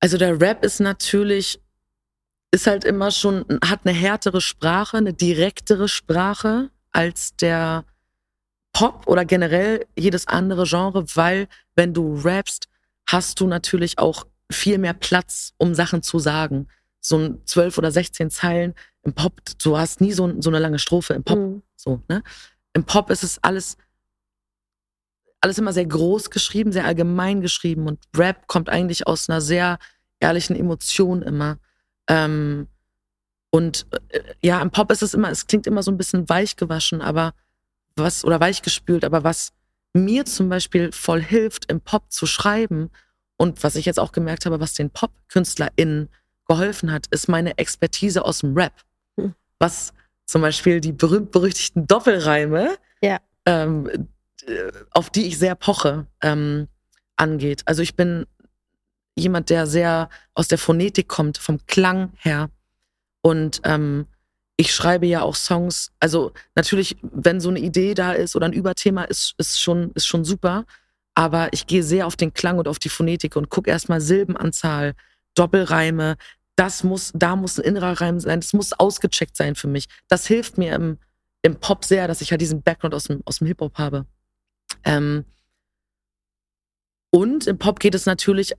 Also 0.00 0.16
der 0.16 0.40
Rap 0.40 0.64
ist 0.64 0.80
natürlich, 0.80 1.60
ist 2.50 2.66
halt 2.66 2.84
immer 2.84 3.10
schon, 3.10 3.44
hat 3.64 3.80
eine 3.84 3.96
härtere 3.96 4.40
Sprache, 4.40 4.96
eine 4.96 5.12
direktere 5.12 5.88
Sprache 5.88 6.70
als 6.92 7.36
der 7.36 7.84
Pop 8.72 9.06
oder 9.06 9.24
generell 9.24 9.86
jedes 9.96 10.26
andere 10.26 10.64
Genre, 10.64 11.04
weil 11.14 11.48
wenn 11.74 11.92
du 11.92 12.16
rappst, 12.16 12.68
hast 13.06 13.40
du 13.40 13.46
natürlich 13.46 13.98
auch 13.98 14.26
viel 14.50 14.78
mehr 14.78 14.94
Platz, 14.94 15.52
um 15.58 15.74
Sachen 15.74 16.02
zu 16.02 16.18
sagen 16.18 16.68
so 17.00 17.18
ein 17.18 17.40
zwölf 17.44 17.78
oder 17.78 17.90
16 17.90 18.30
Zeilen. 18.30 18.74
Im 19.02 19.14
Pop, 19.14 19.40
du 19.62 19.78
hast 19.78 20.00
nie 20.00 20.12
so, 20.12 20.40
so 20.40 20.50
eine 20.50 20.58
lange 20.58 20.78
Strophe 20.78 21.14
im 21.14 21.24
Pop. 21.24 21.38
Mhm. 21.38 21.62
So, 21.76 22.02
ne? 22.08 22.22
Im 22.74 22.84
Pop 22.84 23.10
ist 23.10 23.24
es 23.24 23.42
alles, 23.42 23.76
alles 25.40 25.58
immer 25.58 25.72
sehr 25.72 25.86
groß 25.86 26.30
geschrieben, 26.30 26.72
sehr 26.72 26.84
allgemein 26.84 27.40
geschrieben 27.40 27.86
und 27.86 28.00
Rap 28.16 28.46
kommt 28.46 28.68
eigentlich 28.68 29.06
aus 29.06 29.28
einer 29.28 29.40
sehr 29.40 29.78
ehrlichen 30.20 30.56
Emotion 30.56 31.22
immer. 31.22 31.58
Ähm, 32.08 32.66
und 33.50 33.86
äh, 34.10 34.20
ja, 34.42 34.60
im 34.60 34.70
Pop 34.70 34.90
ist 34.90 35.02
es 35.02 35.14
immer, 35.14 35.30
es 35.30 35.46
klingt 35.46 35.66
immer 35.66 35.82
so 35.82 35.90
ein 35.90 35.96
bisschen 35.96 36.28
weich 36.28 36.56
gewaschen, 36.56 37.00
aber 37.00 37.34
was, 37.96 38.24
oder 38.24 38.40
weich 38.40 38.62
gespült, 38.62 39.04
aber 39.04 39.24
was 39.24 39.52
mir 39.94 40.24
zum 40.24 40.48
Beispiel 40.48 40.92
voll 40.92 41.22
hilft, 41.22 41.70
im 41.70 41.80
Pop 41.80 42.10
zu 42.12 42.26
schreiben 42.26 42.90
und 43.36 43.62
was 43.62 43.76
ich 43.76 43.86
jetzt 43.86 43.98
auch 43.98 44.12
gemerkt 44.12 44.46
habe, 44.46 44.60
was 44.60 44.74
den 44.74 44.90
Pop-KünstlerInnen 44.90 46.08
geholfen 46.46 46.92
hat, 46.92 47.06
ist 47.10 47.28
meine 47.28 47.56
Expertise 47.58 48.24
aus 48.24 48.40
dem 48.40 48.56
Rap. 48.56 48.72
Hm. 49.16 49.34
Was 49.58 49.92
zum 50.26 50.42
Beispiel 50.42 50.80
die 50.80 50.92
berühmt-berüchtigten 50.92 51.86
Doppelreime 51.86 52.76
ja. 53.00 53.18
ähm, 53.46 54.08
auf 54.90 55.10
die 55.10 55.26
ich 55.26 55.38
sehr 55.38 55.54
poche, 55.54 56.06
ähm, 56.22 56.68
angeht. 57.16 57.62
Also 57.66 57.82
ich 57.82 57.96
bin 57.96 58.26
jemand, 59.16 59.50
der 59.50 59.66
sehr 59.66 60.08
aus 60.34 60.48
der 60.48 60.58
Phonetik 60.58 61.08
kommt, 61.08 61.38
vom 61.38 61.58
Klang 61.66 62.12
her. 62.18 62.50
Und 63.20 63.60
ähm, 63.64 64.06
ich 64.56 64.74
schreibe 64.74 65.06
ja 65.06 65.22
auch 65.22 65.34
Songs. 65.34 65.92
Also 66.00 66.32
natürlich, 66.54 66.96
wenn 67.02 67.40
so 67.40 67.48
eine 67.48 67.60
Idee 67.60 67.94
da 67.94 68.12
ist 68.12 68.36
oder 68.36 68.46
ein 68.46 68.52
Überthema, 68.52 69.04
ist, 69.04 69.34
ist, 69.38 69.60
schon, 69.60 69.92
ist 69.92 70.06
schon 70.06 70.24
super. 70.24 70.64
Aber 71.14 71.52
ich 71.52 71.66
gehe 71.66 71.82
sehr 71.82 72.06
auf 72.06 72.16
den 72.16 72.32
Klang 72.32 72.58
und 72.58 72.68
auf 72.68 72.78
die 72.78 72.88
Phonetik 72.88 73.36
und 73.36 73.50
gucke 73.50 73.70
erstmal 73.70 74.00
Silbenanzahl, 74.00 74.94
Doppelreime. 75.34 76.16
Das 76.56 76.84
muss, 76.84 77.12
da 77.14 77.36
muss 77.36 77.58
ein 77.58 77.64
innerer 77.64 78.00
Reim 78.00 78.20
sein. 78.20 78.40
Das 78.40 78.52
muss 78.52 78.72
ausgecheckt 78.72 79.36
sein 79.36 79.54
für 79.54 79.68
mich. 79.68 79.86
Das 80.08 80.26
hilft 80.26 80.58
mir 80.58 80.74
im, 80.74 80.98
im 81.42 81.56
Pop 81.56 81.84
sehr, 81.84 82.08
dass 82.08 82.20
ich 82.20 82.30
halt 82.30 82.40
diesen 82.40 82.62
Background 82.62 82.94
aus 82.94 83.04
dem, 83.04 83.22
aus 83.24 83.38
dem 83.38 83.46
Hip-Hop 83.46 83.78
habe. 83.78 84.06
Ähm, 84.84 85.24
und 87.10 87.46
im 87.46 87.58
Pop 87.58 87.80
geht 87.80 87.94
es 87.94 88.06
natürlich 88.06 88.54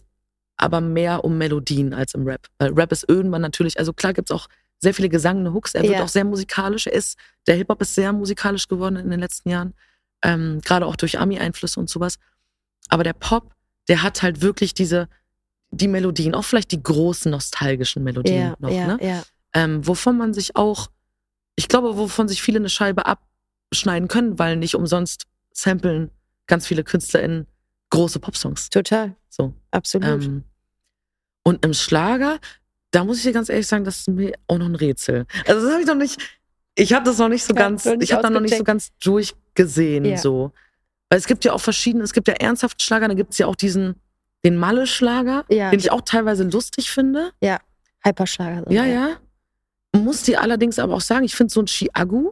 aber 0.58 0.82
mehr 0.82 1.24
um 1.24 1.38
Melodien 1.38 1.94
als 1.94 2.14
im 2.14 2.28
Rap. 2.28 2.48
Weil 2.58 2.74
Rap 2.74 2.92
ist 2.92 3.08
irgendwann 3.08 3.42
natürlich, 3.42 3.80
also 3.80 3.94
klar 3.94 4.14
gibt 4.14 4.30
es 4.30 4.36
auch 4.36 4.48
sehr 4.80 4.94
viele 4.94 5.10
gesangene 5.10 5.54
Hooks. 5.54 5.74
Er 5.74 5.84
wird 5.84 5.94
ja. 5.94 6.04
auch 6.04 6.10
sehr 6.10 6.26
musikalisch. 6.26 6.88
Er 6.88 6.94
ist, 6.94 7.18
der 7.48 7.56
Hip-Hop 7.56 7.82
ist 7.82 7.96
sehr 7.96 8.12
musikalisch 8.14 8.68
geworden 8.68 8.98
in 8.98 9.10
den 9.10 9.20
letzten 9.20 9.50
Jahren. 9.50 9.74
Ähm, 10.22 10.62
Gerade 10.64 10.86
auch 10.86 10.96
durch 10.96 11.20
Ami-Einflüsse 11.20 11.80
und 11.80 11.90
sowas. 11.90 12.18
Aber 12.90 13.04
der 13.04 13.14
Pop, 13.14 13.54
der 13.88 14.04
hat 14.04 14.22
halt 14.22 14.42
wirklich 14.42 14.74
diese, 14.74 15.08
die 15.72 15.88
Melodien, 15.88 16.36
auch 16.36 16.44
vielleicht 16.44 16.72
die 16.72 16.82
großen 16.82 17.32
nostalgischen 17.32 18.04
Melodien 18.04 18.42
ja, 18.42 18.56
noch, 18.60 18.72
ja, 18.72 18.98
ne? 18.98 19.24
Ähm, 19.54 19.86
wovon 19.86 20.18
man 20.18 20.34
sich 20.34 20.56
auch, 20.56 20.90
ich 21.56 21.68
glaube, 21.68 21.98
wovon 21.98 22.28
sich 22.28 22.42
viele 22.42 22.60
eine 22.60 22.70
Scheibe 22.70 23.04
abschneiden 23.06 24.08
können, 24.08 24.40
weil 24.40 24.58
nicht 24.58 24.76
umsonst 24.76 25.26
samplen 25.54 26.12
ganz 26.48 26.68
viele 26.68 26.84
KünstlerInnen 26.84 27.48
große 27.90 28.20
Popsongs. 28.20 28.70
Total. 28.70 29.16
So. 29.30 29.54
Absolut. 29.72 30.24
Ähm, 30.24 30.44
und 31.44 31.66
im 31.66 31.74
Schlager, 31.74 32.40
da 32.92 33.04
muss 33.04 33.18
ich 33.18 33.24
dir 33.24 33.34
ganz 33.34 33.50
ehrlich 33.50 33.68
sagen, 33.68 33.84
das 33.84 34.00
ist 34.00 34.10
mir 34.10 34.34
auch 34.48 34.58
noch 34.58 34.66
ein 34.66 34.76
Rätsel. 34.76 35.26
Also 35.48 35.62
das 35.62 35.72
habe 35.72 35.82
ich 35.82 35.88
noch 35.88 35.96
nicht, 35.96 36.20
ich 36.76 36.94
habe 36.94 37.06
das 37.06 37.18
noch 37.18 37.30
nicht 37.30 37.44
so 37.44 37.54
ja, 37.54 37.60
ganz, 37.60 37.86
ich 37.86 38.14
habe 38.14 38.24
da 38.24 38.30
noch 38.30 38.42
nicht 38.42 38.58
so 38.58 38.64
ganz 38.64 38.90
durchgesehen, 39.00 40.06
ja. 40.06 40.18
so. 40.18 40.52
Weil 41.10 41.20
es 41.20 41.26
gibt 41.26 41.44
ja 41.46 41.54
auch 41.54 41.62
verschiedene, 41.62 42.04
es 42.04 42.14
gibt 42.14 42.28
ja 42.28 42.36
ernsthaften 42.36 42.80
Schlager, 42.80 43.08
dann 43.08 43.18
gibt 43.18 43.32
es 43.32 43.40
ja 43.40 43.48
auch 43.48 43.56
diesen, 43.56 43.96
den 44.44 44.58
Malle-Schlager, 44.58 45.46
ja. 45.50 45.72
den 45.72 45.80
ich 45.80 45.92
auch 45.92 46.02
teilweise 46.02 46.44
lustig 46.44 46.92
finde. 46.92 47.32
Ja, 47.42 47.60
Hyperschlager. 48.04 48.66
So, 48.68 48.74
ja, 48.74 48.86
ja, 48.86 49.10
ja. 49.10 50.00
Muss 50.00 50.24
dir 50.24 50.42
allerdings 50.42 50.78
aber 50.78 50.96
auch 50.96 51.02
sagen, 51.02 51.26
ich 51.26 51.36
finde 51.36 51.52
so 51.52 51.62
ein 51.62 51.66
Chiagu 51.66 52.32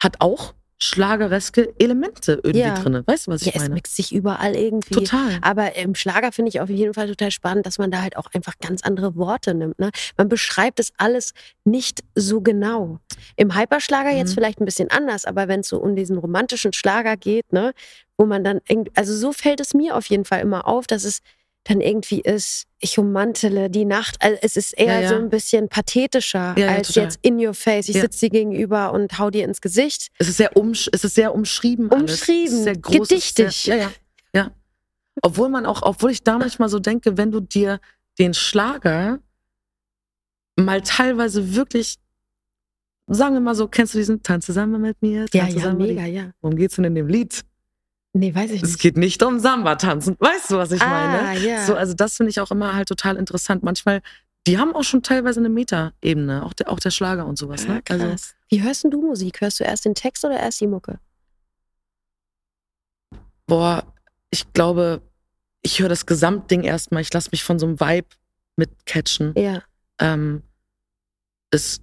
hat 0.00 0.20
auch 0.20 0.54
schlagereske 0.78 1.74
Elemente 1.78 2.40
irgendwie 2.42 2.60
ja. 2.60 2.74
drin. 2.74 3.02
Weißt 3.04 3.26
du, 3.26 3.32
was 3.32 3.42
ich 3.42 3.48
ja, 3.48 3.52
meine? 3.56 3.70
Es 3.70 3.74
mixt 3.74 3.96
sich 3.96 4.14
überall 4.14 4.54
irgendwie. 4.54 4.94
Total. 4.94 5.38
Aber 5.42 5.74
im 5.76 5.94
Schlager 5.94 6.30
finde 6.30 6.50
ich 6.50 6.60
auf 6.60 6.70
jeden 6.70 6.94
Fall 6.94 7.08
total 7.08 7.30
spannend, 7.30 7.66
dass 7.66 7.78
man 7.78 7.90
da 7.90 8.00
halt 8.02 8.16
auch 8.16 8.28
einfach 8.32 8.54
ganz 8.60 8.82
andere 8.82 9.16
Worte 9.16 9.54
nimmt. 9.54 9.78
Ne? 9.78 9.90
Man 10.16 10.28
beschreibt 10.28 10.78
es 10.78 10.92
alles 10.96 11.34
nicht 11.64 12.04
so 12.14 12.40
genau. 12.40 13.00
Im 13.36 13.58
Hyperschlager 13.58 14.12
mhm. 14.12 14.18
jetzt 14.18 14.34
vielleicht 14.34 14.60
ein 14.60 14.64
bisschen 14.64 14.90
anders, 14.90 15.24
aber 15.24 15.48
wenn 15.48 15.60
es 15.60 15.68
so 15.68 15.78
um 15.78 15.96
diesen 15.96 16.16
romantischen 16.16 16.72
Schlager 16.72 17.16
geht, 17.16 17.52
ne, 17.52 17.72
wo 18.16 18.26
man 18.26 18.44
dann, 18.44 18.60
also 18.94 19.16
so 19.16 19.32
fällt 19.32 19.60
es 19.60 19.74
mir 19.74 19.96
auf 19.96 20.06
jeden 20.06 20.24
Fall 20.24 20.40
immer 20.40 20.66
auf, 20.66 20.86
dass 20.86 21.04
es 21.04 21.20
dann 21.68 21.82
irgendwie 21.82 22.20
ist, 22.20 22.64
ich 22.78 22.98
ummantele 22.98 23.68
die 23.68 23.84
Nacht. 23.84 24.16
Also 24.20 24.38
es 24.40 24.56
ist 24.56 24.72
eher 24.72 24.94
ja, 24.94 25.00
ja. 25.00 25.08
so 25.10 25.16
ein 25.16 25.28
bisschen 25.28 25.68
pathetischer 25.68 26.54
ja, 26.58 26.68
als 26.68 26.88
total. 26.88 27.04
jetzt 27.04 27.18
in 27.22 27.44
your 27.44 27.52
face. 27.52 27.88
Ich 27.88 28.00
sitze 28.00 28.20
dir 28.20 28.30
gegenüber 28.30 28.92
und 28.92 29.18
hau 29.18 29.30
dir 29.30 29.44
ins 29.44 29.60
Gesicht. 29.60 30.08
Es 30.18 30.28
ist 30.28 30.38
sehr, 30.38 30.56
umsch 30.56 30.88
es 30.92 31.04
ist 31.04 31.14
sehr 31.14 31.34
umschrieben. 31.34 31.88
Umschrieben, 31.90 32.62
sehr 32.62 32.76
groß, 32.76 33.08
gedichtig. 33.08 33.54
Sehr, 33.54 33.76
ja, 33.76 33.82
ja, 33.82 33.92
ja. 34.34 34.50
Obwohl 35.22 35.50
man 35.50 35.66
auch, 35.66 35.82
obwohl 35.82 36.10
ich 36.10 36.22
da 36.22 36.38
manchmal 36.38 36.70
so 36.70 36.78
denke, 36.78 37.18
wenn 37.18 37.30
du 37.30 37.40
dir 37.40 37.80
den 38.18 38.32
Schlager 38.32 39.20
mal 40.56 40.80
teilweise 40.80 41.54
wirklich, 41.54 41.96
sagen 43.08 43.34
wir 43.34 43.40
mal 43.40 43.54
so, 43.54 43.68
kennst 43.68 43.92
du 43.92 43.98
diesen 43.98 44.22
Tanz 44.22 44.46
zusammen 44.46 44.80
mit 44.80 45.02
mir? 45.02 45.26
Tanz 45.26 45.54
ja, 45.54 45.60
ja, 45.60 45.74
mega, 45.74 46.06
ja. 46.06 46.30
Worum 46.40 46.56
geht's 46.56 46.76
denn 46.76 46.84
in 46.86 46.94
dem 46.94 47.08
Lied? 47.08 47.44
Nee, 48.18 48.34
weiß 48.34 48.50
ich 48.50 48.62
nicht. 48.62 48.64
Es 48.64 48.78
geht 48.78 48.96
nicht 48.96 49.22
um 49.22 49.38
Samba-Tanzen. 49.38 50.16
Weißt 50.18 50.50
du, 50.50 50.56
was 50.56 50.72
ich 50.72 50.82
ah, 50.82 50.88
meine? 50.88 51.38
Ja. 51.38 51.64
So, 51.64 51.76
also 51.76 51.94
das 51.94 52.16
finde 52.16 52.30
ich 52.30 52.40
auch 52.40 52.50
immer 52.50 52.74
halt 52.74 52.88
total 52.88 53.16
interessant. 53.16 53.62
Manchmal, 53.62 54.02
die 54.46 54.58
haben 54.58 54.74
auch 54.74 54.82
schon 54.82 55.04
teilweise 55.04 55.38
eine 55.38 55.48
Meta-Ebene, 55.48 56.44
auch 56.44 56.52
der, 56.52 56.68
auch 56.68 56.80
der 56.80 56.90
Schlager 56.90 57.26
und 57.26 57.38
sowas. 57.38 57.64
Ja, 57.64 57.74
ne? 57.74 57.82
Also 57.88 58.04
krass. 58.04 58.10
Also, 58.10 58.34
Wie 58.48 58.62
hörst 58.62 58.84
du 58.84 59.00
Musik? 59.00 59.40
Hörst 59.40 59.60
du 59.60 59.64
erst 59.64 59.84
den 59.84 59.94
Text 59.94 60.24
oder 60.24 60.36
erst 60.36 60.60
die 60.60 60.66
Mucke? 60.66 60.98
Boah, 63.46 63.84
ich 64.30 64.52
glaube, 64.52 65.00
ich 65.62 65.78
höre 65.78 65.88
das 65.88 66.04
Gesamtding 66.04 66.64
erstmal. 66.64 67.02
Ich 67.02 67.12
lasse 67.12 67.28
mich 67.30 67.44
von 67.44 67.60
so 67.60 67.66
einem 67.66 67.78
Vibe 67.78 68.08
mitcatchen. 68.56 69.32
Ja. 69.36 69.62
Ähm, 70.00 70.42
es 71.52 71.80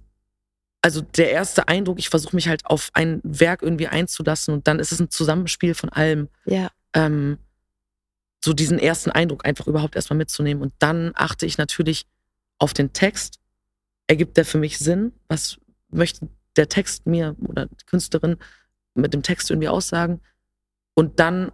also 0.86 1.00
der 1.00 1.32
erste 1.32 1.66
Eindruck, 1.66 1.98
ich 1.98 2.10
versuche 2.10 2.36
mich 2.36 2.46
halt 2.46 2.64
auf 2.64 2.90
ein 2.92 3.20
Werk 3.24 3.62
irgendwie 3.62 3.88
einzulassen 3.88 4.54
und 4.54 4.68
dann 4.68 4.78
ist 4.78 4.92
es 4.92 5.00
ein 5.00 5.10
Zusammenspiel 5.10 5.74
von 5.74 5.88
allem. 5.88 6.28
Ja. 6.44 6.70
Ähm, 6.92 7.38
so 8.44 8.52
diesen 8.52 8.78
ersten 8.78 9.10
Eindruck 9.10 9.44
einfach 9.44 9.66
überhaupt 9.66 9.96
erstmal 9.96 10.16
mitzunehmen. 10.16 10.62
Und 10.62 10.72
dann 10.78 11.10
achte 11.16 11.44
ich 11.44 11.58
natürlich 11.58 12.06
auf 12.60 12.72
den 12.72 12.92
Text. 12.92 13.40
Ergibt 14.06 14.36
der 14.36 14.44
für 14.44 14.58
mich 14.58 14.78
Sinn? 14.78 15.10
Was 15.26 15.56
möchte 15.90 16.28
der 16.54 16.68
Text 16.68 17.04
mir 17.04 17.34
oder 17.40 17.66
die 17.66 17.84
Künstlerin 17.86 18.36
mit 18.94 19.12
dem 19.12 19.24
Text 19.24 19.50
irgendwie 19.50 19.68
aussagen? 19.68 20.20
Und 20.94 21.18
dann 21.18 21.50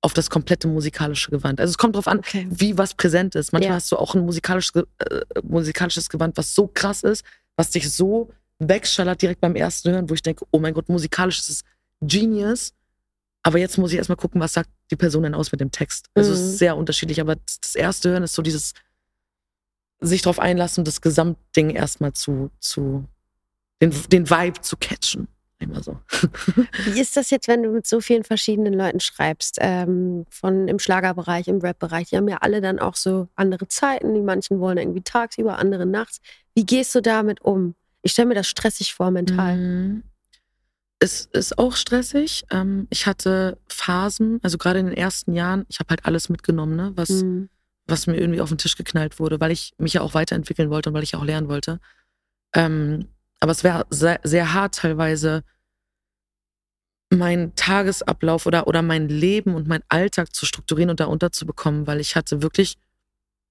auf 0.00 0.14
das 0.14 0.30
komplette 0.30 0.66
musikalische 0.66 1.30
Gewand. 1.30 1.60
Also 1.60 1.72
es 1.72 1.76
kommt 1.76 1.94
darauf 1.94 2.08
an, 2.08 2.20
okay. 2.20 2.46
wie 2.48 2.78
was 2.78 2.94
präsent 2.94 3.34
ist. 3.34 3.52
Manchmal 3.52 3.72
ja. 3.72 3.76
hast 3.76 3.92
du 3.92 3.98
auch 3.98 4.14
ein 4.14 4.24
musikalisches, 4.24 4.82
äh, 5.00 5.20
musikalisches 5.42 6.08
Gewand, 6.08 6.38
was 6.38 6.54
so 6.54 6.70
krass 6.72 7.02
ist, 7.02 7.22
was 7.54 7.68
dich 7.68 7.92
so 7.92 8.32
wegschallert 8.58 9.22
direkt 9.22 9.40
beim 9.40 9.56
ersten 9.56 9.90
Hören, 9.90 10.08
wo 10.08 10.14
ich 10.14 10.22
denke, 10.22 10.44
oh 10.50 10.58
mein 10.58 10.74
Gott, 10.74 10.88
musikalisch 10.88 11.38
ist 11.40 11.50
es 11.50 11.64
Genius. 12.00 12.72
Aber 13.42 13.58
jetzt 13.58 13.76
muss 13.76 13.92
ich 13.92 13.98
erstmal 13.98 14.16
gucken, 14.16 14.40
was 14.40 14.52
sagt 14.52 14.70
die 14.90 14.96
Person 14.96 15.24
denn 15.24 15.34
aus 15.34 15.50
mit 15.50 15.60
dem 15.60 15.72
Text. 15.72 16.06
Also 16.14 16.30
mhm. 16.30 16.36
es 16.36 16.42
ist 16.42 16.58
sehr 16.58 16.76
unterschiedlich, 16.76 17.20
aber 17.20 17.36
das 17.36 17.74
erste 17.74 18.10
Hören 18.10 18.22
ist 18.22 18.34
so 18.34 18.42
dieses 18.42 18.74
sich 20.00 20.22
darauf 20.22 20.38
einlassen, 20.38 20.84
das 20.84 21.00
Gesamtding 21.00 21.70
erstmal 21.70 22.12
zu, 22.12 22.50
zu 22.58 23.04
den, 23.80 23.92
den 24.10 24.28
Vibe 24.28 24.60
zu 24.60 24.76
catchen. 24.76 25.28
Immer 25.58 25.80
so. 25.80 25.96
Wie 26.86 27.00
ist 27.00 27.16
das 27.16 27.30
jetzt, 27.30 27.46
wenn 27.46 27.62
du 27.62 27.70
mit 27.70 27.86
so 27.86 28.00
vielen 28.00 28.24
verschiedenen 28.24 28.74
Leuten 28.74 28.98
schreibst? 28.98 29.58
Ähm, 29.60 30.26
von 30.28 30.66
im 30.66 30.80
Schlagerbereich, 30.80 31.46
im 31.46 31.60
Rap-Bereich. 31.60 32.08
Die 32.08 32.16
haben 32.16 32.28
ja 32.28 32.38
alle 32.38 32.60
dann 32.60 32.80
auch 32.80 32.96
so 32.96 33.28
andere 33.36 33.68
Zeiten. 33.68 34.12
Die 34.14 34.22
manchen 34.22 34.58
wollen 34.58 34.78
irgendwie 34.78 35.02
tagsüber, 35.02 35.58
andere 35.58 35.86
nachts. 35.86 36.20
Wie 36.54 36.66
gehst 36.66 36.94
du 36.96 37.00
damit 37.00 37.42
um? 37.42 37.76
Ich 38.02 38.12
stelle 38.12 38.28
mir 38.28 38.34
das 38.34 38.48
stressig 38.48 38.94
vor, 38.94 39.10
mental. 39.10 39.56
Mhm. 39.56 40.02
Es 40.98 41.26
ist 41.32 41.58
auch 41.58 41.74
stressig. 41.74 42.44
Ähm, 42.50 42.86
ich 42.90 43.06
hatte 43.06 43.58
Phasen, 43.68 44.38
also 44.42 44.58
gerade 44.58 44.78
in 44.78 44.86
den 44.86 44.96
ersten 44.96 45.32
Jahren, 45.32 45.64
ich 45.68 45.80
habe 45.80 45.90
halt 45.90 46.04
alles 46.04 46.28
mitgenommen, 46.28 46.76
ne, 46.76 46.92
was, 46.94 47.10
mhm. 47.10 47.48
was 47.86 48.06
mir 48.06 48.16
irgendwie 48.16 48.40
auf 48.40 48.50
den 48.50 48.58
Tisch 48.58 48.76
geknallt 48.76 49.18
wurde, 49.18 49.40
weil 49.40 49.50
ich 49.50 49.72
mich 49.78 49.94
ja 49.94 50.00
auch 50.00 50.14
weiterentwickeln 50.14 50.70
wollte 50.70 50.90
und 50.90 50.94
weil 50.94 51.02
ich 51.02 51.16
auch 51.16 51.24
lernen 51.24 51.48
wollte. 51.48 51.80
Ähm, 52.54 53.08
aber 53.40 53.52
es 53.52 53.64
wäre 53.64 53.86
sehr, 53.90 54.20
sehr 54.22 54.52
hart 54.52 54.76
teilweise, 54.76 55.42
meinen 57.12 57.54
Tagesablauf 57.54 58.46
oder, 58.46 58.66
oder 58.66 58.82
mein 58.82 59.08
Leben 59.08 59.54
und 59.54 59.68
meinen 59.68 59.84
Alltag 59.88 60.34
zu 60.34 60.46
strukturieren 60.46 60.90
und 60.90 61.00
da 61.00 61.06
unterzubekommen, 61.06 61.86
weil 61.86 62.00
ich 62.00 62.16
hatte 62.16 62.42
wirklich 62.42 62.76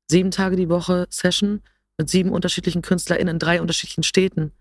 sieben 0.10 0.32
Tage 0.32 0.56
die 0.56 0.70
Woche 0.70 1.08
Session 1.10 1.62
mit 1.98 2.10
sieben 2.10 2.32
unterschiedlichen 2.32 2.82
KünstlerInnen 2.82 3.36
in 3.36 3.40
drei 3.40 3.62
unterschiedlichen 3.62 4.04
Städten. 4.04 4.52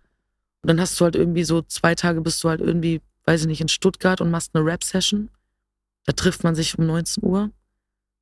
Und 0.63 0.69
dann 0.69 0.81
hast 0.81 0.99
du 1.01 1.05
halt 1.05 1.17
irgendwie 1.17 1.45
so 1.45 1.63
zwei 1.63 1.95
Tage 1.95 2.21
bist 2.21 2.43
du 2.45 2.49
halt 2.49 2.61
irgendwie, 2.61 3.01
weiß 3.25 3.43
ich 3.43 3.47
nicht, 3.47 3.61
in 3.61 3.69
Stuttgart 3.69 4.21
und 4.21 4.31
machst 4.31 4.55
eine 4.55 4.65
Rap-Session. 4.65 5.31
Da 6.05 6.13
trifft 6.13 6.45
man 6.45 6.55
sich 6.55 6.79
um 6.79 6.87
19 6.87 7.25
Uhr. 7.25 7.51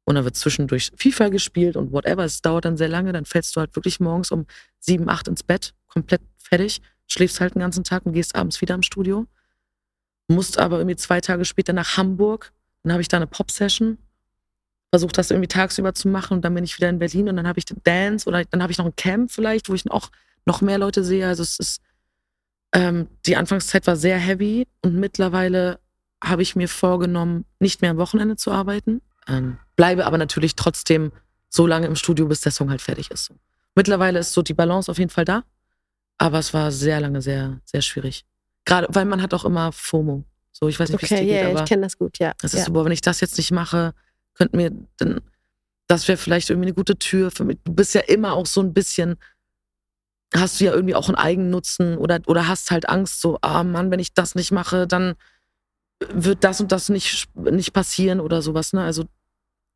Und 0.05 0.15
dann 0.15 0.25
wird 0.25 0.37
zwischendurch 0.37 0.91
FIFA 0.97 1.29
gespielt 1.29 1.77
und 1.77 1.93
whatever. 1.93 2.25
Es 2.25 2.41
dauert 2.41 2.65
dann 2.65 2.77
sehr 2.77 2.89
lange. 2.89 3.13
Dann 3.13 3.25
fällst 3.25 3.55
du 3.55 3.61
halt 3.61 3.77
wirklich 3.77 4.01
morgens 4.01 4.31
um 4.31 4.47
sieben, 4.79 5.09
acht 5.09 5.29
ins 5.29 5.43
Bett, 5.43 5.75
komplett 5.87 6.23
fertig, 6.39 6.81
schläfst 7.07 7.41
halt 7.41 7.55
den 7.55 7.61
ganzen 7.61 7.85
Tag 7.85 8.07
und 8.07 8.15
gehst 8.15 8.35
abends 8.35 8.61
wieder 8.61 8.75
im 8.75 8.83
Studio. 8.83 9.27
Musst 10.29 10.59
aber 10.59 10.79
irgendwie 10.79 10.97
zwei 10.97 11.21
Tage 11.21 11.45
später 11.45 11.73
nach 11.73 11.97
Hamburg. 11.97 12.53
Dann 12.83 12.93
habe 12.93 13.03
ich 13.03 13.09
da 13.09 13.19
eine 13.19 13.27
Pop-Session 13.27 13.99
versucht 14.91 15.19
das 15.19 15.31
irgendwie 15.31 15.49
tagsüber 15.49 15.95
zu 15.95 16.09
machen 16.09 16.35
und 16.35 16.45
dann 16.45 16.55
bin 16.55 16.65
ich 16.65 16.77
wieder 16.77 16.89
in 16.89 16.99
Berlin 16.99 17.29
und 17.29 17.37
dann 17.37 17.47
habe 17.47 17.59
ich 17.59 17.67
Dance 17.85 18.29
oder 18.29 18.45
dann 18.45 18.63
habe 18.63 18.73
ich 18.73 18.79
noch 18.79 18.87
ein 18.87 18.97
Camp 18.97 19.31
vielleicht, 19.31 19.69
wo 19.69 19.75
ich 19.75 19.91
auch 19.91 20.11
noch 20.47 20.61
mehr 20.61 20.79
Leute 20.79 21.05
sehe. 21.05 21.27
Also 21.27 21.43
es 21.43 21.59
ist, 21.59 21.83
ähm, 22.73 23.09
die 23.27 23.37
Anfangszeit 23.37 23.87
war 23.87 23.97
sehr 23.97 24.19
heavy 24.19 24.67
und 24.83 24.95
mittlerweile 24.95 25.79
habe 26.25 26.43
ich 26.43 26.57
mir 26.57 26.69
vorgenommen, 26.69 27.45
nicht 27.61 27.83
mehr 27.83 27.91
am 27.91 27.99
Wochenende 27.99 28.37
zu 28.37 28.51
arbeiten. 28.51 29.03
Ähm, 29.29 29.59
bleibe 29.77 30.07
aber 30.07 30.19
natürlich 30.19 30.57
trotzdem 30.57 31.13
so 31.49 31.67
lange 31.67 31.87
im 31.87 31.97
Studio, 31.97 32.27
bis 32.27 32.41
der 32.41 32.53
Song 32.53 32.71
halt 32.71 32.83
fertig 32.83 33.11
ist. 33.11 33.31
Mittlerweile 33.75 34.19
ist 34.19 34.33
so 34.33 34.43
die 34.43 34.55
Balance 34.55 34.91
auf 34.91 34.99
jeden 34.99 35.11
Fall 35.11 35.25
da, 35.25 35.45
aber 36.17 36.39
es 36.39 36.53
war 36.53 36.73
sehr 36.73 37.01
lange 37.01 37.23
sehr, 37.23 37.61
sehr 37.65 37.83
schwierig. 37.83 38.25
Gerade, 38.65 38.89
weil 38.91 39.05
man 39.05 39.23
hat 39.23 39.33
auch 39.35 39.45
immer 39.45 39.71
FOMO. 39.73 40.25
So, 40.53 40.69
ich 40.69 40.81
weiß 40.81 40.91
nicht, 40.91 41.01
wie 41.03 41.07
okay, 41.07 41.15
es 41.15 41.21
dir 41.21 41.27
yeah, 41.27 41.43
geht, 41.43 41.51
aber 41.51 41.63
ich 41.63 41.69
kenne 41.69 41.83
das 41.83 41.97
gut, 41.97 42.19
ja. 42.19 42.33
das 42.41 42.53
ja. 42.53 42.59
ist 42.59 42.65
so, 42.67 42.73
boah, 42.73 42.85
wenn 42.85 42.93
ich 42.93 43.01
das 43.01 43.21
jetzt 43.21 43.39
nicht 43.39 43.53
mache, 43.53 43.95
könnten 44.39 44.59
wir, 44.59 44.71
dann, 44.97 45.21
das 45.89 46.09
wäre 46.09 46.17
vielleicht 46.17 46.51
irgendwie 46.51 46.69
eine 46.69 46.75
gute 46.75 46.99
Tür 46.99 47.31
für 47.31 47.45
mich. 47.45 47.59
Du 47.65 47.75
bist 47.75 47.95
ja 47.95 48.01
immer 48.03 48.33
auch 48.33 48.47
so 48.47 48.61
ein 48.61 48.73
bisschen, 48.73 49.17
hast 50.35 50.61
du 50.61 50.65
ja 50.65 50.73
irgendwie 50.73 50.95
auch 50.95 51.09
einen 51.09 51.17
Eigennutzen 51.17 51.99
oder, 51.99 52.21
oder 52.27 52.49
hast 52.49 52.71
halt 52.71 52.89
Angst, 52.89 53.21
so, 53.21 53.39
ah 53.43 53.65
Mann, 53.65 53.91
wenn 53.91 54.01
ich 54.01 54.15
das 54.15 54.35
nicht 54.35 54.53
mache, 54.53 54.87
dann 54.87 55.15
wird 56.01 56.45
das 56.45 56.61
und 56.61 56.71
das 56.71 56.89
nicht, 56.89 57.29
nicht 57.35 57.73
passieren 57.73 58.21
oder 58.21 58.41
sowas, 58.41 58.73
ne? 58.73 58.85
Also 58.85 59.05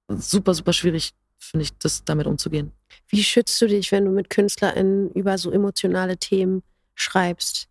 super, 0.09 0.55
super 0.55 0.73
schwierig, 0.73 1.15
finde 1.39 1.65
ich, 1.65 1.77
das 1.79 2.05
damit 2.05 2.27
umzugehen. 2.27 2.73
Wie 3.09 3.25
schützt 3.25 3.61
du 3.61 3.67
dich, 3.67 3.91
wenn 3.91 4.05
du 4.05 4.13
mit 4.13 4.31
KünstlerInnen 4.31 5.11
über 5.11 5.37
so 5.39 5.51
emotionale 5.51 6.17
Themen 6.17 6.63
schreibst? 6.95 7.69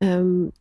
Ähm, 0.00 0.52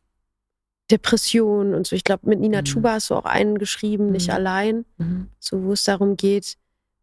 Depression 0.92 1.74
und 1.74 1.88
so. 1.88 1.96
Ich 1.96 2.04
glaube, 2.04 2.28
mit 2.30 2.40
Nina 2.40 2.60
Mhm. 2.62 2.66
Chuba 2.66 2.94
hast 2.94 3.10
du 3.10 3.16
auch 3.16 3.26
einen 3.26 3.58
geschrieben, 3.58 4.12
nicht 4.12 4.28
Mhm. 4.28 4.34
allein, 4.34 4.86
Mhm. 4.98 5.30
so 5.40 5.64
wo 5.64 5.74
es 5.74 5.84
darum 5.84 6.16
geht, 6.18 6.58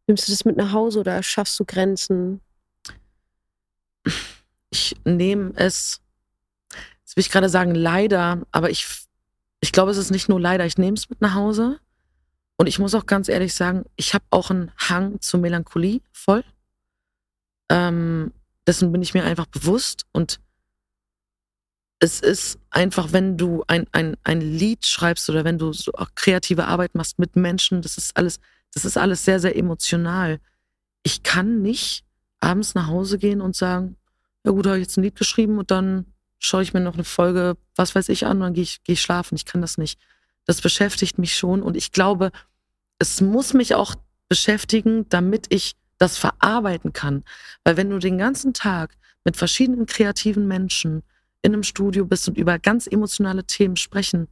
nimmst 0.07 0.29
du 0.29 0.33
das 0.33 0.45
mit 0.45 0.57
nach 0.57 0.73
Hause 0.73 1.01
oder 1.01 1.23
schaffst 1.23 1.59
du 1.61 1.65
Grenzen? 1.65 2.41
ich 4.71 4.97
nehme 5.05 5.53
es, 5.57 6.01
jetzt 7.01 7.17
will 7.17 7.21
ich 7.21 7.31
gerade 7.31 7.49
sagen, 7.49 7.75
leider, 7.75 8.43
aber 8.53 8.71
ich, 8.71 8.87
ich 9.61 9.71
glaube, 9.73 9.91
es 9.91 9.97
ist 9.99 10.11
nicht 10.11 10.29
nur 10.29 10.41
leider, 10.41 10.65
ich 10.67 10.79
nehme 10.79 10.97
es 10.97 11.11
mit 11.11 11.21
nach 11.21 11.35
Hause. 11.35 11.79
Und 12.57 12.67
ich 12.69 12.79
muss 12.79 12.95
auch 12.95 13.07
ganz 13.07 13.29
ehrlich 13.29 13.55
sagen, 13.55 13.85
ich 13.97 14.15
habe 14.15 14.25
auch 14.31 14.51
einen 14.51 14.71
Hang 14.79 15.21
zur 15.21 15.41
Melancholie 15.41 16.01
voll. 16.13 16.45
Ähm, 17.69 18.33
dessen 18.67 18.93
bin 18.93 19.03
ich 19.03 19.15
mir 19.15 19.25
einfach 19.25 19.47
bewusst. 19.47 20.05
Und 20.13 20.41
es 22.03 22.19
ist 22.19 22.59
einfach, 22.71 23.13
wenn 23.13 23.37
du 23.37 23.63
ein, 23.69 23.87
ein, 23.93 24.17
ein 24.25 24.41
Lied 24.41 24.87
schreibst 24.87 25.31
oder 25.31 25.45
wenn 25.45 25.57
du 25.57 25.73
so 25.73 25.93
auch 25.93 26.09
kreative 26.17 26.67
Arbeit 26.67 26.97
machst 26.97 27.21
mit 27.21 27.37
Menschen, 27.37 27.81
das 27.81 27.97
ist 27.97 28.17
alles, 28.17 28.41
das 28.75 28.85
ist 28.85 28.99
alles 28.99 29.25
sehr, 29.25 29.39
sehr 29.39 29.57
emotional. 29.57 30.41
Ich 31.05 31.23
kann 31.23 31.63
nicht 31.63 32.05
abends 32.41 32.75
nach 32.75 32.89
Hause 32.89 33.19
gehen 33.19 33.41
und 33.41 33.55
sagen, 33.55 33.95
ja 34.45 34.51
gut, 34.51 34.67
habe 34.67 34.79
ich 34.79 34.83
jetzt 34.83 34.97
ein 34.97 35.05
Lied 35.05 35.15
geschrieben 35.15 35.59
und 35.59 35.71
dann 35.71 36.07
schaue 36.41 36.65
ich 36.65 36.75
mir 36.75 36.81
noch 36.81 36.95
eine 36.95 37.05
Folge, 37.05 37.57
was 37.77 37.95
weiß 37.95 38.09
ich, 38.09 38.27
an 38.27 38.39
und 38.39 38.41
dann 38.41 38.55
gehe 38.55 38.65
ich, 38.65 38.83
gehe 38.83 38.95
ich 38.95 39.01
schlafen. 39.01 39.37
Ich 39.37 39.45
kann 39.45 39.61
das 39.61 39.79
nicht. 39.79 40.01
Das 40.45 40.61
beschäftigt 40.61 41.19
mich 41.19 41.37
schon 41.37 41.63
und 41.63 41.77
ich 41.77 41.93
glaube, 41.93 42.33
es 42.99 43.21
muss 43.21 43.55
mich 43.55 43.77
auch 43.77 43.95
beschäftigen, 44.29 45.09
damit 45.09 45.47
ich 45.51 45.77
das 45.99 46.19
verarbeiten 46.19 46.93
kann. 46.93 47.23
Weil 47.63 47.77
wenn 47.77 47.91
du 47.91 48.01
den 48.01 48.19
ganzen 48.19 48.55
Tag 48.55 48.97
mit 49.23 49.37
verschiedenen 49.37 49.87
kreativen 49.87 50.49
Menschen 50.49 51.05
in 51.43 51.53
einem 51.53 51.63
Studio 51.63 52.05
bist 52.07 52.29
und 52.29 52.39
über 52.39 52.59
ganz 52.59 52.87
emotionale 52.87 53.45
Themen 53.45 53.77
sprechen, 53.77 54.29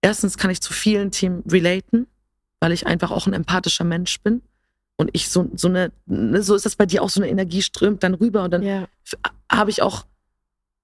erstens 0.00 0.38
kann 0.38 0.50
ich 0.50 0.60
zu 0.60 0.72
vielen 0.72 1.10
Themen 1.10 1.42
relaten, 1.48 2.06
weil 2.60 2.72
ich 2.72 2.86
einfach 2.86 3.10
auch 3.10 3.26
ein 3.26 3.32
empathischer 3.32 3.84
Mensch 3.84 4.20
bin. 4.20 4.42
Und 4.96 5.10
ich 5.14 5.28
so, 5.30 5.50
so 5.54 5.68
eine, 5.68 5.90
ne, 6.06 6.42
so 6.42 6.54
ist 6.54 6.64
das 6.66 6.76
bei 6.76 6.86
dir 6.86 7.02
auch, 7.02 7.10
so 7.10 7.20
eine 7.20 7.30
Energie 7.30 7.62
strömt 7.62 8.02
dann 8.02 8.14
rüber 8.14 8.44
und 8.44 8.52
dann 8.52 8.62
f- 9.04 9.18
habe 9.50 9.70
ich 9.70 9.82
auch 9.82 10.06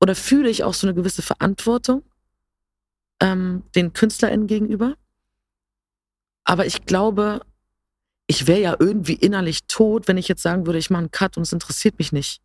oder 0.00 0.14
fühle 0.14 0.48
ich 0.48 0.64
auch 0.64 0.74
so 0.74 0.86
eine 0.86 0.94
gewisse 0.94 1.22
Verantwortung 1.22 2.02
ähm, 3.20 3.62
den 3.74 3.92
KünstlerInnen 3.92 4.46
gegenüber. 4.46 4.96
Aber 6.44 6.66
ich 6.66 6.86
glaube, 6.86 7.42
ich 8.26 8.46
wäre 8.46 8.60
ja 8.60 8.76
irgendwie 8.78 9.14
innerlich 9.14 9.66
tot, 9.66 10.08
wenn 10.08 10.16
ich 10.16 10.28
jetzt 10.28 10.42
sagen 10.42 10.66
würde, 10.66 10.78
ich 10.78 10.90
mache 10.90 11.00
einen 11.00 11.10
Cut 11.10 11.36
und 11.36 11.42
es 11.42 11.52
interessiert 11.52 11.98
mich 11.98 12.10
nicht. 12.12 12.40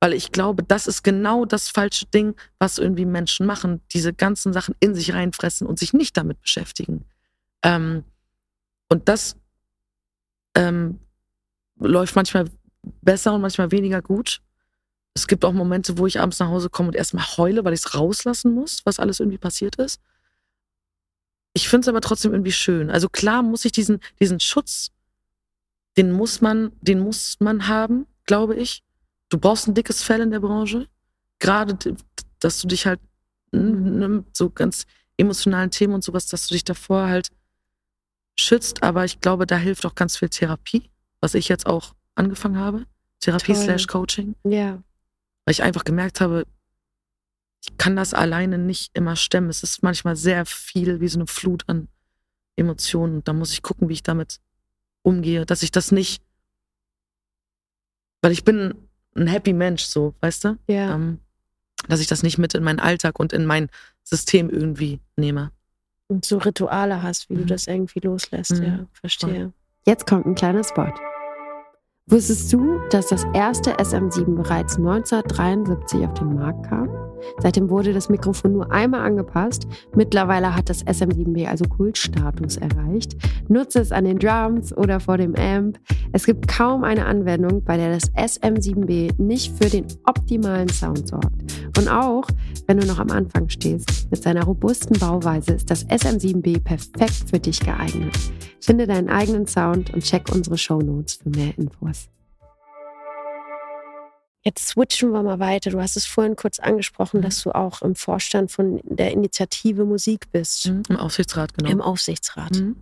Weil 0.00 0.14
ich 0.14 0.32
glaube, 0.32 0.62
das 0.62 0.86
ist 0.86 1.02
genau 1.02 1.44
das 1.44 1.68
falsche 1.68 2.06
Ding, 2.06 2.34
was 2.58 2.78
irgendwie 2.78 3.04
Menschen 3.04 3.46
machen, 3.46 3.82
diese 3.92 4.14
ganzen 4.14 4.52
Sachen 4.52 4.74
in 4.80 4.94
sich 4.94 5.12
reinfressen 5.12 5.66
und 5.66 5.78
sich 5.78 5.92
nicht 5.92 6.16
damit 6.16 6.40
beschäftigen. 6.40 7.04
Ähm, 7.62 8.04
und 8.88 9.08
das 9.08 9.36
ähm, 10.54 10.98
läuft 11.78 12.16
manchmal 12.16 12.46
besser 13.02 13.34
und 13.34 13.42
manchmal 13.42 13.70
weniger 13.70 14.00
gut. 14.00 14.40
Es 15.14 15.26
gibt 15.26 15.44
auch 15.44 15.52
Momente, 15.52 15.98
wo 15.98 16.06
ich 16.06 16.18
abends 16.18 16.38
nach 16.38 16.48
Hause 16.48 16.70
komme 16.70 16.88
und 16.88 16.96
erstmal 16.96 17.24
heule, 17.36 17.64
weil 17.64 17.74
ich 17.74 17.80
es 17.80 17.94
rauslassen 17.94 18.54
muss, 18.54 18.80
was 18.84 18.98
alles 18.98 19.20
irgendwie 19.20 19.38
passiert 19.38 19.76
ist. 19.76 20.00
Ich 21.52 21.68
finde 21.68 21.84
es 21.84 21.88
aber 21.88 22.00
trotzdem 22.00 22.32
irgendwie 22.32 22.52
schön. 22.52 22.90
Also 22.90 23.08
klar 23.08 23.42
muss 23.42 23.64
ich 23.64 23.72
diesen, 23.72 24.00
diesen 24.20 24.40
Schutz, 24.40 24.92
den 25.96 26.12
muss 26.12 26.40
man, 26.40 26.72
den 26.80 27.00
muss 27.00 27.36
man 27.40 27.66
haben, 27.66 28.06
glaube 28.24 28.54
ich. 28.56 28.84
Du 29.30 29.38
brauchst 29.38 29.66
ein 29.68 29.74
dickes 29.74 30.02
Fell 30.02 30.20
in 30.20 30.30
der 30.30 30.40
Branche. 30.40 30.88
Gerade, 31.38 31.96
dass 32.40 32.60
du 32.60 32.68
dich 32.68 32.86
halt 32.86 33.00
n- 33.52 34.02
n- 34.02 34.24
so 34.32 34.50
ganz 34.50 34.86
emotionalen 35.16 35.70
Themen 35.70 35.94
und 35.94 36.04
sowas, 36.04 36.26
dass 36.26 36.46
du 36.46 36.54
dich 36.54 36.64
davor 36.64 37.08
halt 37.08 37.30
schützt. 38.38 38.82
Aber 38.82 39.04
ich 39.04 39.20
glaube, 39.20 39.46
da 39.46 39.56
hilft 39.56 39.86
auch 39.86 39.94
ganz 39.94 40.16
viel 40.18 40.28
Therapie, 40.28 40.90
was 41.20 41.34
ich 41.34 41.48
jetzt 41.48 41.66
auch 41.66 41.94
angefangen 42.14 42.58
habe. 42.58 42.86
Therapie 43.20 43.52
Toll. 43.54 43.62
slash 43.64 43.86
Coaching 43.86 44.34
Ja. 44.44 44.82
weil 45.44 45.52
ich 45.52 45.62
einfach 45.62 45.84
gemerkt 45.84 46.20
habe, 46.20 46.46
ich 47.62 47.76
kann 47.76 47.94
das 47.96 48.14
alleine 48.14 48.56
nicht 48.58 48.90
immer 48.96 49.16
stemmen. 49.16 49.50
Es 49.50 49.62
ist 49.62 49.82
manchmal 49.82 50.16
sehr 50.16 50.46
viel 50.46 51.00
wie 51.00 51.08
so 51.08 51.18
eine 51.18 51.26
Flut 51.26 51.64
an 51.68 51.88
Emotionen. 52.56 53.16
Und 53.16 53.28
da 53.28 53.34
muss 53.34 53.52
ich 53.52 53.62
gucken, 53.62 53.88
wie 53.90 53.92
ich 53.94 54.02
damit 54.02 54.40
umgehe, 55.02 55.44
dass 55.44 55.62
ich 55.62 55.70
das 55.70 55.92
nicht, 55.92 56.22
weil 58.22 58.32
ich 58.32 58.44
bin 58.44 58.74
ein 59.16 59.26
happy 59.26 59.52
Mensch, 59.52 59.82
so, 59.84 60.14
weißt 60.20 60.44
du? 60.44 60.56
Ja. 60.66 60.94
Ähm, 60.94 61.18
dass 61.88 62.00
ich 62.00 62.06
das 62.06 62.22
nicht 62.22 62.38
mit 62.38 62.54
in 62.54 62.62
meinen 62.62 62.80
Alltag 62.80 63.18
und 63.18 63.32
in 63.32 63.46
mein 63.46 63.68
System 64.04 64.50
irgendwie 64.50 65.00
nehme. 65.16 65.50
Und 66.08 66.24
so 66.24 66.38
Rituale 66.38 67.02
hast, 67.02 67.30
wie 67.30 67.34
du 67.36 67.42
Mhm. 67.42 67.46
das 67.46 67.66
irgendwie 67.66 68.00
loslässt. 68.00 68.52
Mhm. 68.58 68.62
Ja, 68.64 68.86
verstehe. 68.92 69.52
Jetzt 69.86 70.06
kommt 70.06 70.26
ein 70.26 70.34
kleiner 70.34 70.64
Spot. 70.64 70.92
Wusstest 72.10 72.52
du, 72.52 72.80
dass 72.90 73.06
das 73.06 73.24
erste 73.34 73.76
SM7 73.76 74.34
bereits 74.34 74.76
1973 74.76 76.00
auf 76.04 76.14
den 76.14 76.34
Markt 76.34 76.68
kam? 76.68 76.88
Seitdem 77.38 77.70
wurde 77.70 77.92
das 77.92 78.08
Mikrofon 78.08 78.52
nur 78.52 78.72
einmal 78.72 79.02
angepasst. 79.02 79.68
Mittlerweile 79.94 80.56
hat 80.56 80.68
das 80.68 80.84
SM7B 80.84 81.46
also 81.46 81.64
Kultstatus 81.66 82.56
erreicht. 82.56 83.16
Nutze 83.48 83.80
es 83.80 83.92
an 83.92 84.06
den 84.06 84.18
Drums 84.18 84.76
oder 84.76 84.98
vor 84.98 85.18
dem 85.18 85.36
Amp. 85.36 85.78
Es 86.12 86.26
gibt 86.26 86.48
kaum 86.48 86.82
eine 86.82 87.06
Anwendung, 87.06 87.62
bei 87.62 87.76
der 87.76 87.92
das 87.92 88.12
SM7B 88.14 89.22
nicht 89.22 89.56
für 89.62 89.70
den 89.70 89.86
optimalen 90.04 90.68
Sound 90.68 91.06
sorgt. 91.06 91.42
Und 91.78 91.88
auch 91.88 92.26
wenn 92.66 92.78
du 92.78 92.86
noch 92.86 92.98
am 92.98 93.10
Anfang 93.10 93.48
stehst, 93.48 94.10
mit 94.10 94.22
seiner 94.22 94.44
robusten 94.44 94.98
Bauweise 94.98 95.52
ist 95.52 95.70
das 95.70 95.86
SM7B 95.86 96.60
perfekt 96.60 97.30
für 97.30 97.38
dich 97.38 97.60
geeignet. 97.60 98.18
Finde 98.60 98.86
deinen 98.86 99.08
eigenen 99.08 99.46
Sound 99.46 99.92
und 99.94 100.02
check 100.02 100.30
unsere 100.32 100.58
Shownotes 100.58 101.14
für 101.14 101.30
mehr 101.30 101.56
Infos. 101.56 101.99
Jetzt 104.42 104.68
switchen 104.68 105.10
wir 105.12 105.22
mal 105.22 105.38
weiter. 105.38 105.70
Du 105.70 105.80
hast 105.80 105.96
es 105.96 106.06
vorhin 106.06 106.34
kurz 106.36 106.58
angesprochen, 106.58 107.18
Mhm. 107.18 107.22
dass 107.24 107.42
du 107.42 107.50
auch 107.54 107.82
im 107.82 107.94
Vorstand 107.94 108.50
von 108.50 108.80
der 108.84 109.10
Initiative 109.12 109.84
Musik 109.84 110.30
bist, 110.32 110.66
Im 110.66 110.96
Aufsichtsrat, 110.96 111.52
genau. 111.56 111.70
im 111.70 111.80
Aufsichtsrat. 111.82 112.52
Mhm. 112.56 112.76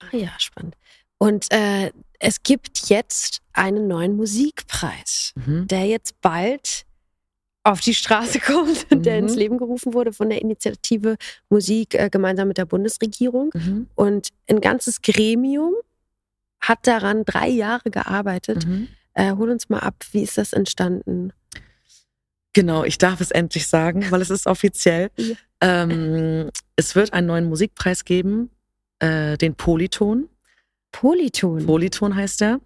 Ah 0.00 0.16
ja, 0.16 0.30
spannend. 0.38 0.76
Und 1.18 1.46
äh, 1.52 1.92
es 2.18 2.42
gibt 2.42 2.88
jetzt 2.88 3.40
einen 3.52 3.86
neuen 3.86 4.16
Musikpreis, 4.16 5.32
Mhm. 5.36 5.68
der 5.68 5.86
jetzt 5.86 6.20
bald 6.22 6.86
auf 7.62 7.80
die 7.80 7.94
Straße 7.94 8.40
kommt 8.40 8.86
und 8.90 9.04
der 9.06 9.18
Mhm. 9.18 9.28
ins 9.28 9.36
Leben 9.36 9.58
gerufen 9.58 9.92
wurde 9.94 10.12
von 10.12 10.28
der 10.30 10.40
Initiative 10.40 11.16
Musik 11.50 11.94
äh, 11.94 12.08
gemeinsam 12.10 12.48
mit 12.48 12.58
der 12.58 12.64
Bundesregierung. 12.64 13.50
Mhm. 13.54 13.86
Und 13.94 14.28
ein 14.48 14.60
ganzes 14.60 15.02
Gremium 15.02 15.74
hat 16.60 16.86
daran 16.86 17.24
drei 17.24 17.48
Jahre 17.48 17.90
gearbeitet. 17.90 18.66
Äh, 19.14 19.32
hol 19.32 19.50
uns 19.50 19.68
mal 19.68 19.80
ab, 19.80 19.94
wie 20.12 20.22
ist 20.22 20.38
das 20.38 20.52
entstanden? 20.52 21.32
Genau, 22.52 22.84
ich 22.84 22.98
darf 22.98 23.20
es 23.20 23.30
endlich 23.30 23.66
sagen, 23.66 24.10
weil 24.10 24.20
es 24.20 24.30
ist 24.30 24.46
offiziell. 24.46 25.10
Ja. 25.62 25.82
Ähm, 25.82 26.50
es 26.76 26.96
wird 26.96 27.12
einen 27.12 27.26
neuen 27.26 27.46
Musikpreis 27.50 28.06
geben, 28.06 28.48
äh, 28.98 29.36
den 29.36 29.54
Polyton. 29.56 30.30
Polyton. 30.90 31.66
Polyton 31.66 32.14
heißt 32.16 32.40
er. 32.40 32.60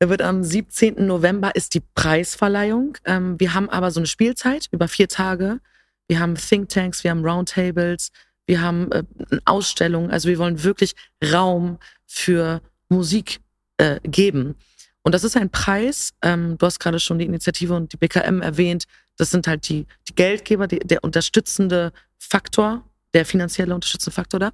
Er 0.00 0.08
wird 0.08 0.20
am 0.22 0.42
17. 0.42 1.06
November 1.06 1.54
ist 1.54 1.74
die 1.74 1.82
Preisverleihung. 1.94 2.96
Ähm, 3.04 3.38
wir 3.38 3.54
haben 3.54 3.68
aber 3.68 3.92
so 3.92 4.00
eine 4.00 4.08
Spielzeit 4.08 4.66
über 4.72 4.88
vier 4.88 5.06
Tage. 5.06 5.60
Wir 6.08 6.18
haben 6.18 6.34
Thinktanks, 6.34 7.04
wir 7.04 7.12
haben 7.12 7.24
Roundtables, 7.24 8.10
wir 8.46 8.62
haben 8.62 8.90
äh, 8.90 9.04
Ausstellungen. 9.44 10.10
Also 10.10 10.28
wir 10.28 10.38
wollen 10.38 10.64
wirklich 10.64 10.94
Raum 11.32 11.78
für 12.06 12.62
Musik 12.88 13.40
äh, 13.76 14.00
geben. 14.02 14.56
Und 15.02 15.14
das 15.14 15.24
ist 15.24 15.36
ein 15.36 15.50
Preis. 15.50 16.12
Ähm, 16.22 16.58
du 16.58 16.66
hast 16.66 16.78
gerade 16.78 17.00
schon 17.00 17.18
die 17.18 17.24
Initiative 17.24 17.74
und 17.74 17.92
die 17.92 17.96
BKM 17.96 18.42
erwähnt. 18.42 18.84
Das 19.16 19.30
sind 19.30 19.46
halt 19.46 19.68
die, 19.68 19.86
die 20.08 20.14
Geldgeber, 20.14 20.66
die, 20.66 20.78
der 20.80 21.04
unterstützende 21.04 21.92
Faktor, 22.18 22.84
der 23.14 23.24
finanzielle 23.24 23.74
unterstützende 23.74 24.14
Faktor 24.14 24.40
da. 24.40 24.50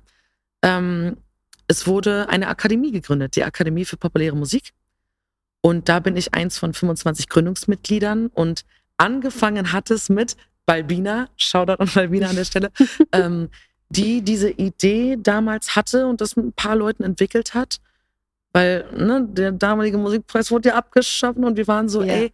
Ähm, 0.63 1.17
es 1.69 1.87
wurde 1.87 2.29
eine 2.29 2.49
Akademie 2.49 2.93
gegründet, 2.93 3.37
die 3.37 3.45
Akademie 3.45 3.85
für 3.85 3.97
populäre 3.97 4.37
Musik. 4.37 4.73
Und 5.61 5.89
da 5.89 5.99
bin 5.99 6.17
ich 6.17 6.33
eins 6.33 6.59
von 6.59 6.73
25 6.73 7.29
Gründungsmitgliedern. 7.29 8.29
Und 8.29 8.65
angefangen 8.99 9.73
hat 9.73 9.91
es 9.91 10.09
mit 10.09 10.37
Balbina, 10.65 11.29
Shoutout 11.37 11.83
an 11.83 11.91
Balbina 11.93 12.29
an 12.29 12.37
der 12.37 12.45
Stelle, 12.45 12.71
ähm, 13.13 13.49
die 13.89 14.23
diese 14.23 14.51
Idee 14.51 15.17
damals 15.21 15.75
hatte 15.75 16.07
und 16.07 16.21
das 16.21 16.37
mit 16.37 16.47
ein 16.47 16.53
paar 16.53 16.77
Leuten 16.77 17.03
entwickelt 17.03 17.55
hat. 17.55 17.79
Weil 18.57 18.87
ne, 18.97 19.23
der 19.29 19.53
damalige 19.53 19.99
Musikpreis 19.99 20.51
wurde 20.51 20.71
ja 20.71 20.77
abgeschaffen 20.77 21.45
und 21.45 21.59
wir 21.59 21.69
waren 21.69 21.91
so, 21.91 22.03
Ja. 22.03 22.15
ey, 22.15 22.33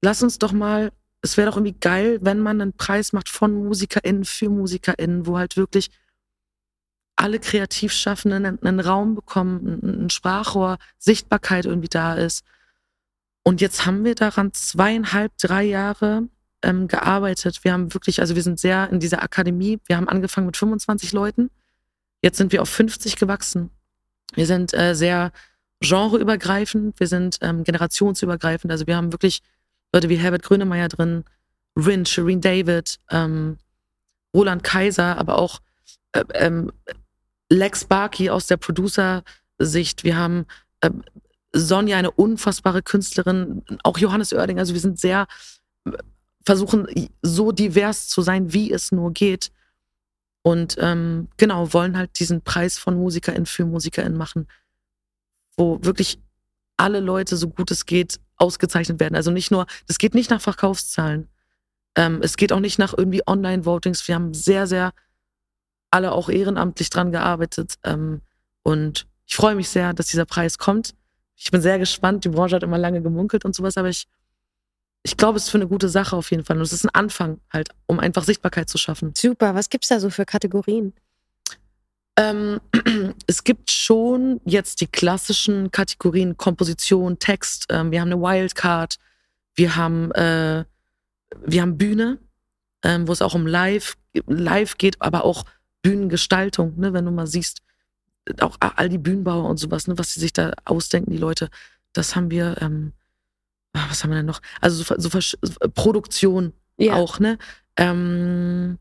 lass 0.00 0.20
uns 0.20 0.40
doch 0.40 0.50
mal, 0.50 0.90
es 1.20 1.36
wäre 1.36 1.48
doch 1.48 1.56
irgendwie 1.56 1.78
geil, 1.78 2.18
wenn 2.20 2.40
man 2.40 2.60
einen 2.60 2.72
Preis 2.72 3.12
macht 3.12 3.28
von 3.28 3.66
MusikerInnen 3.66 4.24
für 4.24 4.48
MusikerInnen, 4.48 5.24
wo 5.24 5.38
halt 5.38 5.56
wirklich 5.56 5.90
alle 7.14 7.38
Kreativschaffenden 7.38 8.44
einen, 8.44 8.60
einen 8.60 8.80
Raum 8.80 9.14
bekommen, 9.14 9.78
ein, 9.84 10.10
Sprachrohr, 10.10 10.78
Sichtbarkeit 10.98 11.64
irgendwie 11.64 11.88
da 11.88 12.14
ist. 12.14 12.44
Und 13.44 13.60
jetzt 13.60 13.86
haben 13.86 14.04
wir 14.04 14.16
daran 14.16 14.52
zweieinhalb, 14.52 15.30
drei 15.38 15.62
Jahre 15.62 16.26
ähm, 16.62 16.88
gearbeitet. 16.88 17.62
Wir 17.62 17.72
haben 17.72 17.94
wirklich, 17.94 18.18
also 18.18 18.34
wir 18.34 18.42
sind 18.42 18.58
sehr 18.58 18.90
in 18.90 18.98
dieser 18.98 19.22
Akademie, 19.22 19.78
wir 19.86 19.96
haben 19.96 20.08
angefangen 20.08 20.46
mit 20.46 20.56
25 20.56 21.12
Leuten. 21.12 21.50
Jetzt 22.20 22.38
sind 22.38 22.50
wir 22.50 22.62
auf 22.62 22.68
50 22.68 23.14
gewachsen. 23.14 23.70
Wir 24.34 24.46
sind 24.46 24.74
äh, 24.74 24.96
sehr 24.96 25.30
genreübergreifend, 25.82 26.98
wir 26.98 27.06
sind 27.06 27.38
ähm, 27.42 27.64
generationsübergreifend. 27.64 28.72
Also 28.72 28.86
wir 28.86 28.96
haben 28.96 29.12
wirklich 29.12 29.42
Leute 29.92 30.08
wie 30.08 30.16
Herbert 30.16 30.42
Grönemeyer 30.42 30.88
drin, 30.88 31.24
Rin, 31.76 32.06
Shireen 32.06 32.40
David, 32.40 32.98
ähm, 33.10 33.58
Roland 34.34 34.62
Kaiser, 34.62 35.18
aber 35.18 35.38
auch 35.38 35.60
äh, 36.12 36.24
ähm, 36.34 36.72
Lex 37.50 37.84
Barkey 37.84 38.30
aus 38.30 38.46
der 38.46 38.56
Producer-Sicht. 38.56 40.04
Wir 40.04 40.16
haben 40.16 40.46
ähm, 40.82 41.02
Sonja, 41.52 41.98
eine 41.98 42.10
unfassbare 42.10 42.82
Künstlerin, 42.82 43.62
auch 43.82 43.98
Johannes 43.98 44.32
Oerding. 44.32 44.58
Also 44.58 44.72
wir 44.72 44.80
sind 44.80 44.98
sehr, 44.98 45.26
äh, 45.84 45.92
versuchen 46.44 46.86
so 47.20 47.52
divers 47.52 48.08
zu 48.08 48.22
sein, 48.22 48.52
wie 48.52 48.72
es 48.72 48.92
nur 48.92 49.12
geht. 49.12 49.50
Und 50.42 50.76
ähm, 50.80 51.28
genau, 51.36 51.72
wollen 51.72 51.96
halt 51.96 52.18
diesen 52.18 52.42
Preis 52.42 52.78
von 52.78 52.96
MusikerInnen 52.96 53.46
für 53.46 53.64
MusikerInnen 53.64 54.16
machen, 54.16 54.48
wo 55.56 55.78
wirklich 55.82 56.18
alle 56.76 57.00
Leute, 57.00 57.36
so 57.36 57.48
gut 57.48 57.70
es 57.70 57.86
geht, 57.86 58.18
ausgezeichnet 58.36 59.00
werden. 59.00 59.14
Also 59.14 59.30
nicht 59.30 59.50
nur, 59.50 59.66
das 59.86 59.98
geht 59.98 60.14
nicht 60.14 60.30
nach 60.30 60.40
Verkaufszahlen. 60.40 61.28
Ähm, 61.94 62.20
es 62.22 62.36
geht 62.36 62.52
auch 62.52 62.60
nicht 62.60 62.78
nach 62.78 62.94
irgendwie 62.96 63.22
Online-Votings. 63.26 64.06
Wir 64.08 64.14
haben 64.14 64.34
sehr, 64.34 64.66
sehr 64.66 64.92
alle 65.90 66.12
auch 66.12 66.28
ehrenamtlich 66.28 66.90
dran 66.90 67.12
gearbeitet. 67.12 67.74
Ähm, 67.84 68.22
und 68.62 69.06
ich 69.26 69.36
freue 69.36 69.54
mich 69.54 69.68
sehr, 69.68 69.92
dass 69.92 70.06
dieser 70.06 70.24
Preis 70.24 70.58
kommt. 70.58 70.94
Ich 71.36 71.50
bin 71.50 71.60
sehr 71.60 71.78
gespannt. 71.78 72.24
Die 72.24 72.30
Branche 72.30 72.56
hat 72.56 72.62
immer 72.62 72.78
lange 72.78 73.02
gemunkelt 73.02 73.44
und 73.44 73.54
sowas, 73.54 73.76
aber 73.76 73.88
ich, 73.88 74.06
ich 75.02 75.16
glaube, 75.16 75.36
es 75.36 75.44
ist 75.44 75.50
für 75.50 75.58
eine 75.58 75.68
gute 75.68 75.88
Sache 75.88 76.16
auf 76.16 76.30
jeden 76.30 76.44
Fall. 76.44 76.56
Und 76.56 76.62
es 76.62 76.72
ist 76.72 76.84
ein 76.84 76.94
Anfang 76.94 77.40
halt, 77.52 77.70
um 77.86 78.00
einfach 78.00 78.24
Sichtbarkeit 78.24 78.68
zu 78.68 78.78
schaffen. 78.78 79.12
Super. 79.16 79.54
Was 79.54 79.68
gibt's 79.68 79.88
da 79.88 80.00
so 80.00 80.10
für 80.10 80.24
Kategorien? 80.24 80.94
Ähm, 82.16 82.60
es 83.26 83.44
gibt 83.44 83.70
schon 83.70 84.40
jetzt 84.44 84.80
die 84.80 84.86
klassischen 84.86 85.70
Kategorien 85.70 86.36
Komposition, 86.36 87.18
Text. 87.18 87.66
Ähm, 87.70 87.90
wir 87.90 88.00
haben 88.00 88.12
eine 88.12 88.20
Wildcard. 88.20 88.96
Wir 89.54 89.76
haben, 89.76 90.10
äh, 90.12 90.64
wir 91.44 91.62
haben 91.62 91.78
Bühne, 91.78 92.18
ähm, 92.84 93.08
wo 93.08 93.12
es 93.12 93.22
auch 93.22 93.34
um 93.34 93.46
Live, 93.46 93.96
Live 94.26 94.78
geht, 94.78 95.00
aber 95.00 95.24
auch 95.24 95.44
Bühnengestaltung. 95.82 96.78
Ne? 96.78 96.92
Wenn 96.92 97.04
du 97.04 97.10
mal 97.10 97.26
siehst, 97.26 97.62
auch 98.40 98.56
all 98.60 98.88
die 98.88 98.98
Bühnenbauer 98.98 99.48
und 99.48 99.58
sowas, 99.58 99.88
ne? 99.88 99.98
was 99.98 100.14
sie 100.14 100.20
sich 100.20 100.32
da 100.32 100.52
ausdenken, 100.64 101.10
die 101.10 101.18
Leute. 101.18 101.48
Das 101.92 102.14
haben 102.14 102.30
wir. 102.30 102.56
Ähm, 102.60 102.92
ah, 103.72 103.86
was 103.88 104.02
haben 104.02 104.10
wir 104.10 104.16
denn 104.16 104.26
noch? 104.26 104.40
Also 104.60 104.82
so, 104.82 105.20
so 105.20 105.68
Produktion 105.74 106.52
Ja. 106.78 106.94
auch, 106.94 107.18
ne? 107.18 107.38
Ähm, 107.76 108.78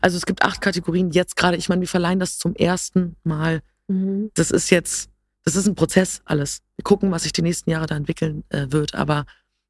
also 0.00 0.16
es 0.16 0.26
gibt 0.26 0.42
acht 0.42 0.60
Kategorien 0.60 1.10
jetzt 1.10 1.36
gerade. 1.36 1.56
Ich 1.56 1.68
meine, 1.68 1.80
wir 1.80 1.88
verleihen 1.88 2.20
das 2.20 2.38
zum 2.38 2.54
ersten 2.54 3.16
Mal. 3.24 3.62
Mhm. 3.88 4.30
Das 4.34 4.50
ist 4.50 4.70
jetzt, 4.70 5.10
das 5.44 5.56
ist 5.56 5.66
ein 5.66 5.74
Prozess 5.74 6.22
alles. 6.24 6.60
Wir 6.76 6.84
gucken, 6.84 7.10
was 7.10 7.24
sich 7.24 7.32
die 7.32 7.42
nächsten 7.42 7.70
Jahre 7.70 7.86
da 7.86 7.96
entwickeln 7.96 8.44
äh, 8.48 8.66
wird. 8.70 8.94
Aber 8.94 9.26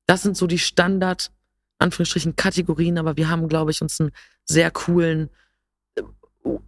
das 0.07 0.23
sind 0.23 0.37
so 0.37 0.47
die 0.47 0.59
Standard, 0.59 1.31
Anführungsstrichen, 1.79 2.37
Kategorien. 2.37 2.99
Aber 2.99 3.17
wir 3.17 3.29
haben, 3.29 3.49
glaube 3.49 3.71
ich, 3.71 3.83
uns 3.83 4.01
einen 4.01 4.13
sehr 4.45 4.71
coolen 4.71 5.31
äh, 5.97 6.03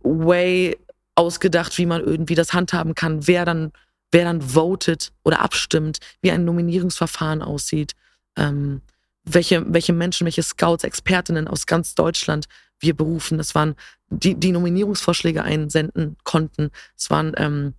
Way 0.02 0.78
ausgedacht, 1.14 1.78
wie 1.78 1.86
man 1.86 2.02
irgendwie 2.02 2.34
das 2.34 2.52
handhaben 2.52 2.94
kann, 2.94 3.26
wer 3.26 3.44
dann, 3.44 3.72
wer 4.10 4.24
dann 4.24 4.42
votet 4.42 5.12
oder 5.22 5.40
abstimmt, 5.40 5.98
wie 6.22 6.30
ein 6.30 6.44
Nominierungsverfahren 6.44 7.42
aussieht, 7.42 7.92
ähm, 8.36 8.80
welche, 9.24 9.64
welche 9.72 9.92
Menschen, 9.92 10.24
welche 10.24 10.42
Scouts, 10.42 10.84
Expertinnen 10.84 11.48
aus 11.48 11.66
ganz 11.66 11.94
Deutschland 11.94 12.46
wir 12.80 12.96
berufen. 12.96 13.38
Das 13.38 13.54
waren 13.54 13.74
die, 14.10 14.34
die 14.34 14.52
Nominierungsvorschläge 14.52 15.42
einsenden 15.42 16.16
konnten. 16.24 16.70
Es 16.96 17.10
waren 17.10 17.32
ähm, 17.36 17.74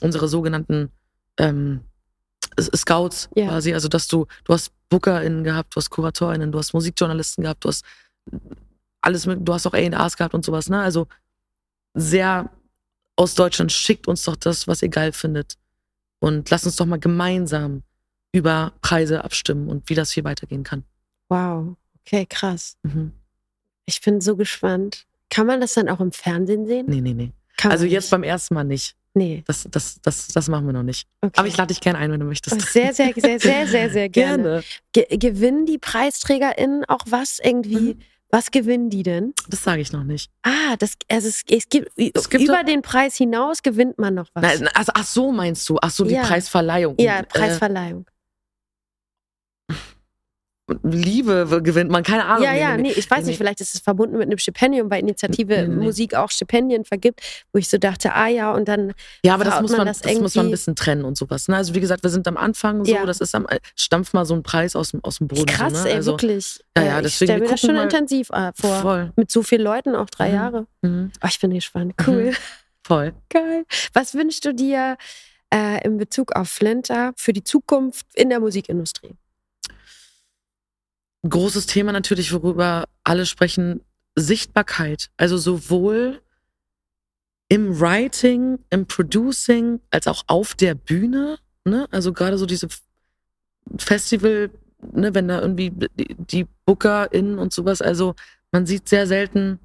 unsere 0.00 0.28
sogenannten 0.28 0.90
ähm, 1.38 1.80
Scouts 2.60 3.28
Ja. 3.34 3.48
quasi. 3.48 3.74
Also, 3.74 3.88
dass 3.88 4.06
du, 4.08 4.26
du 4.44 4.52
hast 4.52 4.72
BookerInnen 4.88 5.42
gehabt, 5.44 5.74
du 5.74 5.76
hast 5.78 5.90
KuratorInnen, 5.90 6.52
du 6.52 6.58
hast 6.58 6.72
Musikjournalisten 6.72 7.42
gehabt, 7.42 7.64
du 7.64 7.68
hast 7.68 7.84
alles, 9.00 9.26
mit- 9.26 9.46
du 9.46 9.52
hast 9.52 9.66
auch 9.66 9.74
A&Rs 9.74 10.16
gehabt 10.16 10.34
und 10.34 10.44
sowas, 10.44 10.68
ne? 10.68 10.80
Also 10.80 11.08
sehr 11.94 12.50
aus 13.16 13.34
Deutschland, 13.34 13.70
schickt 13.72 14.08
uns 14.08 14.22
doch 14.24 14.36
das, 14.36 14.66
was 14.66 14.82
ihr 14.82 14.88
geil 14.88 15.12
findet. 15.12 15.56
Und 16.20 16.48
lasst 16.50 16.66
uns 16.66 16.76
doch 16.76 16.86
mal 16.86 16.98
gemeinsam 16.98 17.82
über 18.32 18.72
Preise 18.82 19.22
abstimmen 19.24 19.68
und 19.68 19.88
wie 19.90 19.94
das 19.94 20.10
hier 20.12 20.24
weitergehen 20.24 20.64
kann. 20.64 20.84
Wow. 21.28 21.76
Okay, 22.00 22.26
krass. 22.26 22.76
Mhm. 22.82 23.12
Ich 23.86 24.00
bin 24.00 24.20
so 24.20 24.36
gespannt. 24.36 25.06
Kann 25.30 25.46
man 25.46 25.60
das 25.60 25.74
dann 25.74 25.88
auch 25.88 26.00
im 26.00 26.12
Fernsehen 26.12 26.66
sehen? 26.66 26.86
Nee, 26.88 27.00
nee, 27.00 27.14
nee. 27.14 27.32
Kann 27.56 27.70
Also 27.72 27.84
jetzt 27.84 28.04
nicht. 28.04 28.10
beim 28.10 28.22
ersten 28.22 28.54
Mal 28.54 28.64
nicht. 28.64 28.94
Nee. 29.14 29.44
Das, 29.46 29.66
das, 29.70 30.00
das, 30.02 30.28
das 30.28 30.48
machen 30.48 30.66
wir 30.66 30.72
noch 30.72 30.82
nicht. 30.82 31.06
Okay. 31.20 31.32
Aber 31.36 31.46
ich 31.46 31.56
lade 31.56 31.68
dich 31.68 31.80
gerne 31.80 31.98
ein, 32.00 32.10
wenn 32.10 32.18
du 32.20 32.26
möchtest. 32.26 32.56
Oh, 32.56 32.58
sehr, 32.58 32.92
sehr, 32.92 33.12
sehr, 33.16 33.38
sehr, 33.38 33.66
sehr, 33.66 33.90
sehr 33.90 34.08
gerne. 34.10 34.64
Ge 34.92 35.06
gewinnen 35.18 35.66
die 35.66 35.78
PreisträgerInnen 35.78 36.84
auch 36.86 37.02
was 37.06 37.38
irgendwie? 37.42 37.94
Mhm. 37.94 37.98
Was 38.30 38.50
gewinnen 38.50 38.90
die 38.90 39.04
denn? 39.04 39.32
Das 39.48 39.62
sage 39.62 39.80
ich 39.82 39.92
noch 39.92 40.02
nicht. 40.02 40.28
Ah, 40.42 40.74
das, 40.80 40.94
also 41.08 41.28
es, 41.28 41.42
es 41.48 41.68
gibt, 41.68 41.92
Es 41.96 42.28
gibt 42.28 42.42
über 42.42 42.64
den 42.64 42.82
Preis 42.82 43.14
hinaus 43.14 43.62
gewinnt 43.62 43.96
man 43.98 44.14
noch 44.14 44.26
was. 44.34 44.42
Nein, 44.42 44.68
also, 44.74 44.90
ach 44.96 45.06
so 45.06 45.30
meinst 45.30 45.68
du. 45.68 45.78
Ach 45.80 45.90
so, 45.90 46.02
die 46.04 46.14
Ja. 46.14 46.22
Preisverleihung. 46.22 46.96
ja, 46.98 47.20
Äh, 47.20 47.22
Preisverleihung. 47.22 48.06
Liebe 50.82 51.60
gewinnt 51.62 51.90
man, 51.90 52.02
keine 52.02 52.24
Ahnung. 52.24 52.42
ja, 52.44 52.54
ja, 52.54 52.76
nee, 52.78 52.92
ich 52.92 53.10
weiß 53.10 53.26
nicht, 53.26 53.36
vielleicht 53.36 53.60
ist 53.60 53.74
es 53.74 53.80
verbunden 53.82 54.16
mit 54.16 54.26
einem 54.28 54.38
Stipendium, 54.38 54.90
weil 54.90 55.00
Initiative 55.00 55.68
Nee. 55.68 55.84
Musik 55.84 56.14
auch 56.14 56.30
Stipendien 56.30 56.84
vergibt, 56.86 57.20
wo 57.52 57.58
ich 57.58 57.68
so 57.68 57.76
dachte, 57.76 58.14
ah 58.14 58.28
ja, 58.28 58.50
und 58.52 58.66
dann 58.66 58.94
Ja, 59.22 59.34
aber 59.34 59.44
das 59.44 59.60
muss 59.60 59.72
man 59.72 59.78
man, 59.80 59.86
das 59.88 60.00
das, 60.00 60.18
muss 60.20 60.34
man 60.34 60.46
ein 60.46 60.50
bisschen 60.50 60.74
trennen 60.74 61.04
und 61.04 61.18
sowas. 61.18 61.48
Ne? 61.48 61.56
Also 61.56 61.74
wie 61.74 61.80
gesagt, 61.80 62.02
wir 62.02 62.08
sind 62.08 62.26
am 62.28 62.38
Anfang 62.38 62.84
so, 62.84 62.92
Ja. 62.92 63.04
das 63.04 63.20
ist 63.20 63.34
am, 63.34 63.46
stampft 63.76 64.14
mal 64.14 64.24
so 64.24 64.34
ein 64.34 64.42
Preis 64.42 64.74
aus 64.74 64.92
dem, 64.92 65.04
aus 65.04 65.18
dem 65.18 65.28
Boden. 65.28 65.44
krass, 65.44 65.74
so, 65.74 65.82
ne? 65.84 65.90
ey, 65.90 65.96
also, 65.96 66.12
wirklich. 66.12 66.60
Ja, 66.76 66.82
Äh, 66.82 66.86
ja, 66.86 66.96
ich 66.98 67.02
deswegen, 67.04 67.26
stelle 67.28 67.40
wir 67.40 67.46
mir 67.48 67.50
das 67.52 67.60
schon 67.60 67.76
intensiv 67.76 68.30
äh, 68.30 68.52
vor. 68.54 68.80
Voll. 68.80 69.12
Mit 69.16 69.30
so 69.30 69.42
vielen 69.42 69.62
Leuten, 69.62 69.94
auch 69.94 70.08
drei 70.08 70.30
Mhm. 70.30 70.34
Jahre. 70.34 70.66
Mhm. 70.80 71.12
Oh, 71.22 71.26
ich 71.28 71.40
bin 71.40 71.50
gespannt. 71.52 71.92
Cool. 72.06 72.32
Voll. 72.86 73.12
Geil. 73.28 73.64
Was 73.92 74.14
wünschst 74.14 74.44
du 74.46 74.54
dir 74.54 74.96
äh, 75.52 75.84
in 75.84 75.98
Bezug 75.98 76.32
auf 76.36 76.48
Flinter 76.48 77.12
für 77.16 77.32
die 77.34 77.44
Zukunft 77.44 78.06
in 78.14 78.30
der 78.30 78.40
Musikindustrie? 78.40 79.14
Großes 81.28 81.66
Thema 81.66 81.92
natürlich, 81.92 82.32
worüber 82.32 82.84
alle 83.02 83.26
sprechen, 83.26 83.80
Sichtbarkeit. 84.14 85.10
Also 85.16 85.38
sowohl 85.38 86.20
im 87.48 87.80
Writing, 87.80 88.58
im 88.70 88.86
Producing, 88.86 89.80
als 89.90 90.06
auch 90.06 90.24
auf 90.26 90.54
der 90.54 90.74
Bühne. 90.74 91.38
Ne? 91.64 91.86
Also 91.90 92.12
gerade 92.12 92.38
so 92.38 92.46
diese 92.46 92.68
Festival, 93.78 94.50
ne, 94.92 95.14
wenn 95.14 95.28
da 95.28 95.40
irgendwie 95.40 95.70
die, 95.70 96.14
die 96.18 96.46
BookerInnen 96.66 97.38
und 97.38 97.52
sowas, 97.52 97.80
also 97.80 98.14
man 98.52 98.66
sieht 98.66 98.88
sehr 98.88 99.06
selten 99.06 99.58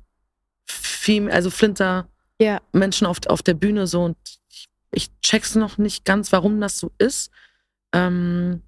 viel, 0.67 1.29
also 1.29 1.49
Flinter 1.49 2.07
Ja. 2.39 2.61
Menschen 2.71 3.05
auf, 3.05 3.19
auf 3.27 3.41
der 3.41 3.53
Bühne 3.53 3.87
so 3.87 4.03
und 4.03 4.17
ich, 4.49 4.69
ich 4.91 5.09
check's 5.21 5.55
noch 5.55 5.77
nicht 5.77 6.05
ganz, 6.05 6.31
warum 6.31 6.61
das 6.61 6.77
so 6.77 6.91
ist. 6.97 7.31
Ähm, 7.93 8.61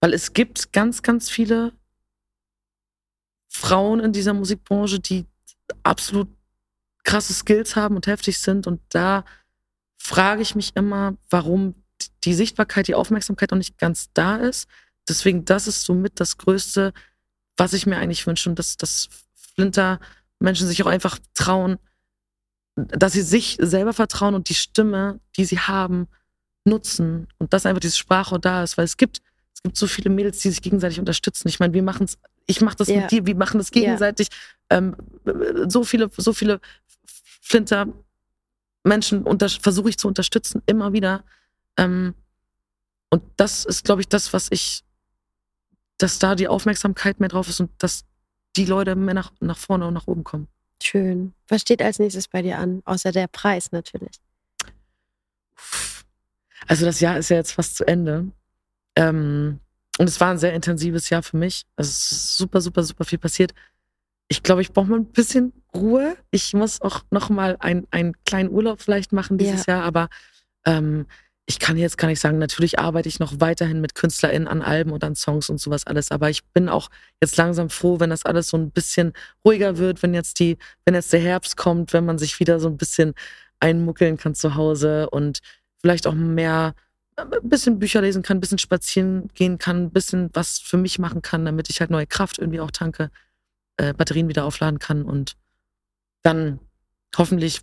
weil 0.00 0.12
es 0.12 0.32
gibt 0.32 0.72
ganz, 0.72 1.02
ganz 1.02 1.30
viele 1.30 1.72
Frauen 3.54 4.00
in 4.00 4.12
dieser 4.12 4.34
Musikbranche, 4.34 4.98
die 4.98 5.26
absolut 5.84 6.28
krasse 7.04 7.32
Skills 7.32 7.76
haben 7.76 7.94
und 7.94 8.08
heftig 8.08 8.38
sind. 8.38 8.66
Und 8.66 8.80
da 8.88 9.24
frage 9.96 10.42
ich 10.42 10.56
mich 10.56 10.74
immer, 10.74 11.16
warum 11.30 11.76
die 12.24 12.34
Sichtbarkeit, 12.34 12.88
die 12.88 12.96
Aufmerksamkeit 12.96 13.52
noch 13.52 13.58
nicht 13.58 13.78
ganz 13.78 14.10
da 14.12 14.36
ist. 14.36 14.68
Deswegen, 15.08 15.44
das 15.44 15.68
ist 15.68 15.84
somit 15.84 16.18
das 16.18 16.36
Größte, 16.36 16.92
was 17.56 17.74
ich 17.74 17.86
mir 17.86 17.96
eigentlich 17.96 18.26
wünsche. 18.26 18.50
Und 18.50 18.58
dass, 18.58 18.76
dass 18.76 19.08
Flinter 19.34 20.00
Menschen 20.40 20.66
sich 20.66 20.82
auch 20.82 20.88
einfach 20.88 21.20
trauen, 21.34 21.78
dass 22.74 23.12
sie 23.12 23.22
sich 23.22 23.56
selber 23.60 23.92
vertrauen 23.92 24.34
und 24.34 24.48
die 24.48 24.54
Stimme, 24.54 25.20
die 25.36 25.44
sie 25.44 25.60
haben, 25.60 26.08
nutzen. 26.64 27.28
Und 27.38 27.52
dass 27.52 27.66
einfach 27.66 27.80
dieses 27.80 27.98
Sprachrohr 27.98 28.40
da 28.40 28.64
ist. 28.64 28.76
Weil 28.76 28.84
es 28.84 28.96
gibt, 28.96 29.22
es 29.54 29.62
gibt 29.62 29.76
so 29.76 29.86
viele 29.86 30.10
Mädels, 30.10 30.40
die 30.40 30.50
sich 30.50 30.60
gegenseitig 30.60 30.98
unterstützen. 30.98 31.46
Ich 31.46 31.60
meine, 31.60 31.72
wir 31.72 31.84
machen 31.84 32.04
es, 32.04 32.18
ich 32.46 32.60
mache 32.60 32.76
das 32.76 32.88
Ja. 32.88 33.00
mit 33.02 33.10
dir, 33.10 33.26
wir 33.26 33.36
machen 33.36 33.58
das 33.58 33.70
gegenseitig. 33.70 34.28
Ähm, 34.70 34.96
so 35.68 35.84
viele, 35.84 36.10
so 36.16 36.32
viele 36.32 36.60
Flinter 37.40 37.86
Menschen 38.82 39.24
versuche 39.60 39.88
ich 39.88 39.98
zu 39.98 40.08
unterstützen, 40.08 40.62
immer 40.66 40.92
wieder. 40.92 41.24
Ähm, 41.78 42.14
und 43.10 43.22
das 43.36 43.64
ist, 43.64 43.84
glaube 43.84 44.02
ich, 44.02 44.08
das, 44.08 44.32
was 44.32 44.48
ich, 44.50 44.82
dass 45.98 46.18
da 46.18 46.34
die 46.34 46.48
Aufmerksamkeit 46.48 47.20
mehr 47.20 47.28
drauf 47.28 47.48
ist 47.48 47.60
und 47.60 47.70
dass 47.78 48.04
die 48.56 48.66
Leute 48.66 48.94
mehr 48.94 49.14
nach, 49.14 49.32
nach 49.40 49.56
vorne 49.56 49.86
und 49.86 49.94
nach 49.94 50.06
oben 50.06 50.24
kommen. 50.24 50.48
Schön. 50.82 51.32
Was 51.48 51.62
steht 51.62 51.80
als 51.80 51.98
nächstes 51.98 52.28
bei 52.28 52.42
dir 52.42 52.58
an? 52.58 52.82
Außer 52.84 53.10
der 53.12 53.26
Preis 53.26 53.72
natürlich. 53.72 54.20
Also 56.66 56.84
das 56.86 57.00
Jahr 57.00 57.18
ist 57.18 57.28
ja 57.30 57.36
jetzt 57.36 57.52
fast 57.52 57.76
zu 57.76 57.86
Ende. 57.86 58.26
Ähm, 58.96 59.60
und 59.98 60.08
es 60.08 60.20
war 60.20 60.30
ein 60.30 60.38
sehr 60.38 60.54
intensives 60.54 61.10
Jahr 61.10 61.22
für 61.22 61.36
mich. 61.36 61.64
Es 61.76 61.88
ist 61.88 62.36
super, 62.36 62.60
super, 62.60 62.82
super 62.82 63.04
viel 63.04 63.18
passiert. 63.18 63.52
Ich 64.28 64.42
glaube, 64.42 64.62
ich 64.62 64.72
brauche 64.72 64.86
mal 64.86 64.98
ein 64.98 65.12
bisschen 65.12 65.52
Ruhe. 65.74 66.16
Ich 66.30 66.54
muss 66.54 66.80
auch 66.80 67.02
noch 67.10 67.30
mal 67.30 67.56
ein, 67.60 67.86
einen 67.90 68.14
kleinen 68.24 68.50
Urlaub 68.50 68.80
vielleicht 68.80 69.12
machen 69.12 69.38
dieses 69.38 69.66
ja. 69.66 69.74
Jahr, 69.74 69.84
aber 69.84 70.08
ähm, 70.64 71.06
ich 71.46 71.58
kann 71.58 71.76
jetzt 71.76 71.98
gar 71.98 72.08
nicht 72.08 72.20
sagen, 72.20 72.38
natürlich 72.38 72.78
arbeite 72.78 73.08
ich 73.08 73.20
noch 73.20 73.34
weiterhin 73.38 73.80
mit 73.80 73.94
KünstlerInnen 73.94 74.48
an 74.48 74.62
Alben 74.62 74.92
und 74.92 75.04
an 75.04 75.14
Songs 75.14 75.50
und 75.50 75.60
sowas 75.60 75.86
alles, 75.86 76.10
aber 76.10 76.30
ich 76.30 76.42
bin 76.54 76.70
auch 76.70 76.88
jetzt 77.20 77.36
langsam 77.36 77.68
froh, 77.68 78.00
wenn 78.00 78.10
das 78.10 78.24
alles 78.24 78.48
so 78.48 78.56
ein 78.56 78.70
bisschen 78.70 79.12
ruhiger 79.44 79.76
wird, 79.76 80.02
wenn 80.02 80.14
jetzt 80.14 80.40
die, 80.40 80.56
wenn 80.86 80.94
jetzt 80.94 81.12
der 81.12 81.20
Herbst 81.20 81.56
kommt, 81.58 81.92
wenn 81.92 82.06
man 82.06 82.18
sich 82.18 82.40
wieder 82.40 82.60
so 82.60 82.68
ein 82.68 82.78
bisschen 82.78 83.12
einmuckeln 83.60 84.16
kann 84.16 84.34
zu 84.34 84.54
Hause 84.54 85.10
und 85.10 85.40
vielleicht 85.80 86.06
auch 86.06 86.14
mehr 86.14 86.74
ein 87.16 87.48
bisschen 87.48 87.78
Bücher 87.78 88.00
lesen 88.00 88.22
kann, 88.22 88.38
ein 88.38 88.40
bisschen 88.40 88.58
spazieren 88.58 89.28
gehen 89.34 89.58
kann, 89.58 89.84
ein 89.84 89.90
bisschen 89.90 90.30
was 90.32 90.58
für 90.58 90.76
mich 90.76 90.98
machen 90.98 91.22
kann, 91.22 91.44
damit 91.44 91.70
ich 91.70 91.80
halt 91.80 91.90
neue 91.90 92.06
Kraft 92.06 92.38
irgendwie 92.38 92.60
auch 92.60 92.70
tanke, 92.70 93.10
äh, 93.76 93.92
Batterien 93.92 94.28
wieder 94.28 94.44
aufladen 94.44 94.78
kann 94.78 95.04
und 95.04 95.36
dann 96.22 96.58
hoffentlich 97.16 97.60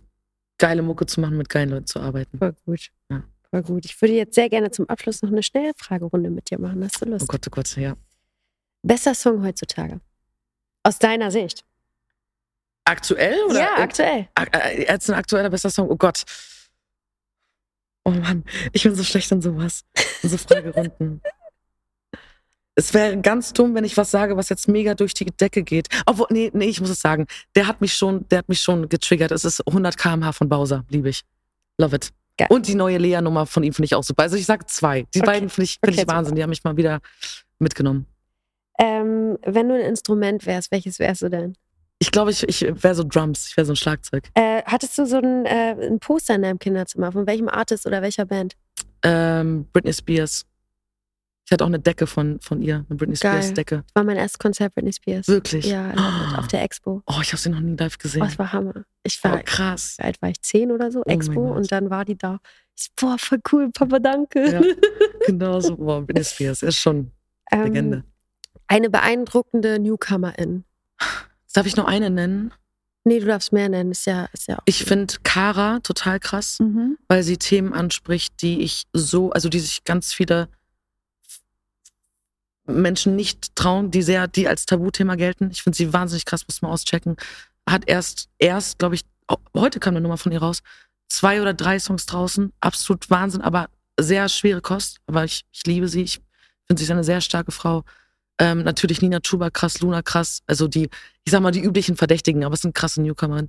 geile 0.58 0.82
Mucke 0.82 1.06
zu 1.06 1.20
machen, 1.20 1.36
mit 1.36 1.48
geilen 1.48 1.70
Leuten 1.70 1.86
zu 1.86 2.00
arbeiten. 2.00 2.38
Voll 2.38 2.54
gut. 2.64 2.90
Ja. 3.10 3.24
Voll 3.50 3.62
gut. 3.62 3.84
Ich 3.84 4.00
würde 4.00 4.14
jetzt 4.14 4.34
sehr 4.34 4.48
gerne 4.48 4.70
zum 4.70 4.88
Abschluss 4.88 5.22
noch 5.22 5.30
eine 5.30 5.42
Schnellfragerunde 5.42 6.30
mit 6.30 6.50
dir 6.50 6.58
machen. 6.58 6.82
Hast 6.84 7.02
du 7.02 7.08
Lust? 7.08 7.24
Oh 7.24 7.26
Gott, 7.26 7.46
oh 7.46 7.50
Gott, 7.50 7.76
ja. 7.76 7.96
Bester 8.82 9.14
Song 9.14 9.44
heutzutage? 9.44 10.00
Aus 10.82 10.98
deiner 10.98 11.30
Sicht? 11.30 11.64
Aktuell? 12.84 13.36
Oder? 13.48 13.60
Ja, 13.60 13.74
aktuell. 13.78 14.28
Äh, 14.52 14.86
jetzt 14.88 15.10
ein 15.10 15.14
aktueller 15.14 15.50
bester 15.50 15.70
Song. 15.70 15.88
Oh 15.88 15.96
Gott. 15.96 16.24
Oh 18.04 18.10
Mann, 18.10 18.44
ich 18.72 18.82
bin 18.82 18.94
so 18.94 19.04
schlecht 19.04 19.30
in 19.32 19.40
sowas. 19.40 19.84
In 20.22 20.28
so 20.28 20.36
Fragerunden. 20.36 21.20
es 22.74 22.92
wäre 22.94 23.20
ganz 23.20 23.52
dumm, 23.52 23.74
wenn 23.74 23.84
ich 23.84 23.96
was 23.96 24.10
sage, 24.10 24.36
was 24.36 24.48
jetzt 24.48 24.68
mega 24.68 24.94
durch 24.94 25.14
die 25.14 25.26
Decke 25.26 25.62
geht. 25.62 25.88
Obwohl, 26.06 26.26
nee, 26.30 26.50
nee, 26.52 26.66
ich 26.66 26.80
muss 26.80 26.90
es 26.90 27.00
sagen. 27.00 27.26
Der 27.54 27.66
hat 27.66 27.80
mich 27.80 27.94
schon, 27.94 28.28
der 28.28 28.38
hat 28.38 28.48
mich 28.48 28.60
schon 28.60 28.88
getriggert. 28.88 29.30
Es 29.30 29.44
ist 29.44 29.66
100 29.66 29.96
kmh 29.96 30.32
von 30.32 30.48
Bowser. 30.48 30.84
Liebe 30.88 31.08
ich. 31.08 31.22
Love 31.78 31.96
it. 31.96 32.10
Geil. 32.38 32.48
Und 32.50 32.66
die 32.66 32.74
neue 32.74 32.98
Lea-Nummer 32.98 33.46
von 33.46 33.62
ihm 33.62 33.72
finde 33.72 33.86
ich 33.86 33.94
auch 33.94 34.02
super. 34.02 34.22
Also 34.22 34.36
ich 34.36 34.46
sage 34.46 34.64
zwei. 34.66 35.02
Die 35.14 35.20
okay. 35.20 35.26
beiden 35.26 35.48
finde 35.48 35.64
ich, 35.64 35.78
find 35.84 35.92
okay, 35.92 36.02
ich 36.02 36.08
Wahnsinn. 36.08 36.30
Super. 36.30 36.36
Die 36.36 36.42
haben 36.42 36.50
mich 36.50 36.64
mal 36.64 36.76
wieder 36.76 37.00
mitgenommen. 37.58 38.06
Ähm, 38.78 39.38
wenn 39.44 39.68
du 39.68 39.74
ein 39.74 39.82
Instrument 39.82 40.46
wärst, 40.46 40.72
welches 40.72 40.98
wärst 40.98 41.22
du 41.22 41.28
denn? 41.28 41.56
Ich 42.02 42.10
glaube, 42.10 42.32
ich, 42.32 42.42
ich 42.48 42.62
wäre 42.82 42.96
so 42.96 43.04
Drums. 43.04 43.46
Ich 43.46 43.56
wäre 43.56 43.64
so 43.64 43.74
ein 43.74 43.76
Schlagzeug. 43.76 44.28
Äh, 44.34 44.64
hattest 44.64 44.98
du 44.98 45.06
so 45.06 45.18
ein, 45.18 45.46
äh, 45.46 45.76
ein, 45.80 46.00
Poster 46.00 46.34
in 46.34 46.42
deinem 46.42 46.58
Kinderzimmer? 46.58 47.12
Von 47.12 47.28
welchem 47.28 47.48
Artist 47.48 47.86
oder 47.86 48.02
welcher 48.02 48.24
Band? 48.24 48.56
Ähm, 49.04 49.68
Britney 49.72 49.92
Spears. 49.92 50.44
Ich 51.44 51.52
hatte 51.52 51.62
auch 51.62 51.68
eine 51.68 51.78
Decke 51.78 52.08
von, 52.08 52.40
von 52.40 52.60
ihr, 52.60 52.84
eine 52.88 52.96
Britney 52.96 53.14
Geil. 53.14 53.40
Spears 53.40 53.54
Decke. 53.54 53.84
War 53.94 54.02
mein 54.02 54.16
erstes 54.16 54.40
Konzert 54.40 54.74
Britney 54.74 54.92
Spears. 54.92 55.28
Wirklich? 55.28 55.66
Ja, 55.66 55.92
oh. 55.96 56.38
auf 56.40 56.48
der 56.48 56.64
Expo. 56.64 57.02
Oh, 57.06 57.20
ich 57.22 57.28
habe 57.28 57.36
sie 57.36 57.50
noch 57.50 57.60
nie 57.60 57.76
live 57.76 57.96
gesehen. 57.98 58.22
Oh, 58.22 58.26
es 58.26 58.36
war 58.36 58.52
Hammer. 58.52 58.84
Ich 59.04 59.22
war, 59.22 59.36
oh, 59.36 59.42
krass. 59.44 59.94
Wie 59.96 60.02
alt 60.02 60.20
war 60.20 60.30
ich? 60.30 60.42
Zehn 60.42 60.72
oder 60.72 60.90
so, 60.90 61.04
oh 61.06 61.08
Expo. 61.08 61.52
Und 61.52 61.70
dann 61.70 61.88
war 61.88 62.04
die 62.04 62.18
da. 62.18 62.40
Ich, 62.76 62.90
boah, 62.96 63.16
voll 63.16 63.38
cool, 63.52 63.70
Papa, 63.70 64.00
danke. 64.00 64.50
Ja, 64.50 64.60
genau 65.24 65.60
so. 65.60 65.76
Boah, 65.76 66.02
Britney 66.02 66.24
Spears 66.24 66.64
ist 66.64 66.78
schon 66.80 67.12
ähm, 67.52 67.62
Legende. 67.62 68.04
Eine 68.66 68.90
beeindruckende 68.90 69.78
Newcomerin. 69.78 70.64
Darf 71.52 71.66
ich 71.66 71.76
noch 71.76 71.86
eine 71.86 72.10
nennen? 72.10 72.52
Nee, 73.04 73.20
du 73.20 73.26
darfst 73.26 73.52
mehr 73.52 73.68
nennen. 73.68 73.90
Ist 73.90 74.06
ja, 74.06 74.28
ist 74.32 74.46
ja 74.46 74.58
auch 74.58 74.62
ich 74.64 74.84
finde 74.84 75.14
Kara 75.24 75.80
total 75.80 76.20
krass, 76.20 76.60
mhm. 76.60 76.96
weil 77.08 77.22
sie 77.22 77.36
Themen 77.36 77.72
anspricht, 77.72 78.40
die 78.42 78.60
ich 78.60 78.84
so, 78.92 79.32
also 79.32 79.48
die 79.48 79.60
sich 79.60 79.84
ganz 79.84 80.12
viele 80.12 80.48
Menschen 82.64 83.16
nicht 83.16 83.56
trauen, 83.56 83.90
die 83.90 84.02
sehr, 84.02 84.28
die 84.28 84.46
als 84.46 84.66
Tabuthema 84.66 85.16
gelten. 85.16 85.50
Ich 85.50 85.62
finde 85.62 85.76
sie 85.76 85.92
wahnsinnig 85.92 86.24
krass, 86.24 86.46
muss 86.46 86.62
man 86.62 86.70
auschecken. 86.70 87.16
Hat 87.68 87.88
erst, 87.88 88.28
erst, 88.38 88.78
glaube 88.78 88.94
ich, 88.94 89.02
heute 89.54 89.80
kam 89.80 89.94
eine 89.94 90.00
Nummer 90.00 90.18
von 90.18 90.32
ihr 90.32 90.40
raus, 90.40 90.62
zwei 91.08 91.42
oder 91.42 91.54
drei 91.54 91.78
Songs 91.78 92.06
draußen. 92.06 92.52
Absolut 92.60 93.10
Wahnsinn, 93.10 93.40
aber 93.40 93.68
sehr 93.98 94.28
schwere 94.28 94.60
Kost. 94.60 94.98
Aber 95.06 95.24
ich, 95.24 95.44
ich 95.52 95.66
liebe 95.66 95.88
sie. 95.88 96.02
Ich 96.02 96.20
finde 96.66 96.78
sie 96.78 96.84
ist 96.84 96.90
eine 96.90 97.04
sehr 97.04 97.20
starke 97.20 97.52
Frau. 97.52 97.84
Ähm, 98.38 98.62
natürlich 98.62 99.02
Nina 99.02 99.20
Chuba 99.20 99.50
krass, 99.50 99.80
Luna 99.80 100.02
krass. 100.02 100.42
Also 100.46 100.68
die, 100.68 100.88
ich 101.24 101.32
sag 101.32 101.40
mal, 101.42 101.50
die 101.50 101.62
üblichen 101.62 101.96
Verdächtigen, 101.96 102.44
aber 102.44 102.54
es 102.54 102.62
sind 102.62 102.74
krasse 102.74 103.02
Newcomer. 103.02 103.44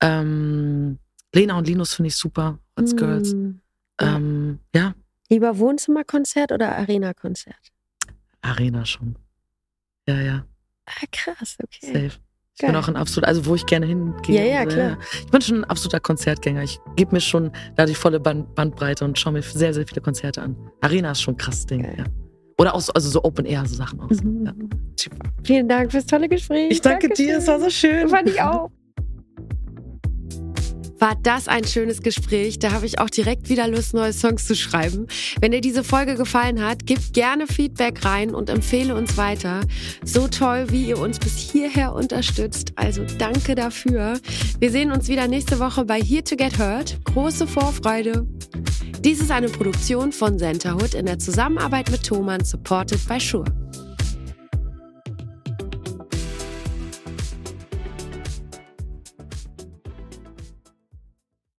Ähm, 0.00 0.98
Lena 1.34 1.58
und 1.58 1.66
Linus 1.66 1.94
finde 1.94 2.08
ich 2.08 2.16
super 2.16 2.58
als 2.74 2.96
Girls. 2.96 3.34
Mm, 3.34 3.60
ähm, 4.00 4.58
ja. 4.74 4.94
Lieber 5.28 5.58
Wohnzimmerkonzert 5.58 6.52
oder 6.52 6.76
Arena-Konzert? 6.76 7.72
Arena 8.42 8.84
schon. 8.84 9.16
Ja, 10.08 10.20
ja. 10.20 10.44
Ah, 10.86 11.06
krass, 11.12 11.56
okay. 11.62 11.86
Safe. 11.86 12.20
Ich 12.60 12.62
Geil. 12.62 12.72
bin 12.72 12.76
auch 12.76 12.88
ein 12.88 12.96
absoluter, 12.96 13.28
also 13.28 13.46
wo 13.46 13.54
ich 13.54 13.64
gerne 13.64 13.86
hingehe. 13.86 14.36
Ja, 14.36 14.60
ja, 14.60 14.66
klar. 14.66 14.98
Ich 15.24 15.30
bin 15.30 15.40
schon 15.40 15.58
ein 15.58 15.64
absoluter 15.64 16.00
Konzertgänger. 16.00 16.62
Ich 16.62 16.78
gebe 16.96 17.14
mir 17.14 17.20
schon 17.20 17.52
da 17.76 17.86
die 17.86 17.94
volle 17.94 18.20
Band 18.20 18.54
Bandbreite 18.54 19.04
und 19.04 19.18
schaue 19.18 19.34
mir 19.34 19.42
sehr, 19.42 19.72
sehr 19.72 19.86
viele 19.86 20.00
Konzerte 20.00 20.42
an. 20.42 20.56
Arena 20.80 21.12
ist 21.12 21.22
schon 21.22 21.34
ein 21.34 21.38
krasses 21.38 21.64
Ding, 21.64 21.84
ja. 21.96 22.04
Oder 22.60 22.74
auch 22.74 22.80
so, 22.82 22.92
also 22.92 23.08
so 23.08 23.24
Open-Air-Sachen 23.24 23.98
so 23.98 24.04
aus. 24.04 24.22
Mhm. 24.22 24.44
Ja. 24.44 24.52
Vielen 25.44 25.66
Dank 25.66 25.92
fürs 25.92 26.04
tolle 26.04 26.28
Gespräch. 26.28 26.70
Ich 26.70 26.82
danke 26.82 27.08
Dankeschön. 27.08 27.26
dir, 27.28 27.38
es 27.38 27.46
war 27.46 27.58
so 27.58 27.70
schön. 27.70 28.06
Fand 28.10 28.28
ich 28.28 28.42
auch. 28.42 28.70
War 31.00 31.16
das 31.22 31.48
ein 31.48 31.64
schönes 31.64 32.02
Gespräch? 32.02 32.58
Da 32.58 32.72
habe 32.72 32.84
ich 32.84 32.98
auch 32.98 33.08
direkt 33.08 33.48
wieder 33.48 33.66
Lust, 33.66 33.94
neue 33.94 34.12
Songs 34.12 34.46
zu 34.46 34.54
schreiben. 34.54 35.06
Wenn 35.40 35.50
dir 35.50 35.62
diese 35.62 35.82
Folge 35.82 36.14
gefallen 36.14 36.62
hat, 36.62 36.84
gib 36.84 37.14
gerne 37.14 37.46
Feedback 37.46 38.04
rein 38.04 38.34
und 38.34 38.50
empfehle 38.50 38.94
uns 38.94 39.16
weiter. 39.16 39.62
So 40.04 40.28
toll, 40.28 40.66
wie 40.68 40.84
ihr 40.84 40.98
uns 40.98 41.18
bis 41.18 41.38
hierher 41.38 41.94
unterstützt. 41.94 42.72
Also 42.76 43.06
danke 43.16 43.54
dafür. 43.54 44.20
Wir 44.58 44.70
sehen 44.70 44.92
uns 44.92 45.08
wieder 45.08 45.26
nächste 45.26 45.58
Woche 45.58 45.86
bei 45.86 46.02
Here 46.02 46.22
to 46.22 46.36
Get 46.36 46.58
Heard. 46.58 47.02
Große 47.06 47.46
Vorfreude. 47.46 48.26
Dies 49.02 49.22
ist 49.22 49.30
eine 49.30 49.48
Produktion 49.48 50.12
von 50.12 50.38
Centerhood 50.38 50.92
in 50.92 51.06
der 51.06 51.18
Zusammenarbeit 51.18 51.90
mit 51.90 52.02
Thomann, 52.02 52.44
supported 52.44 53.08
by 53.08 53.18
Shure. 53.18 53.46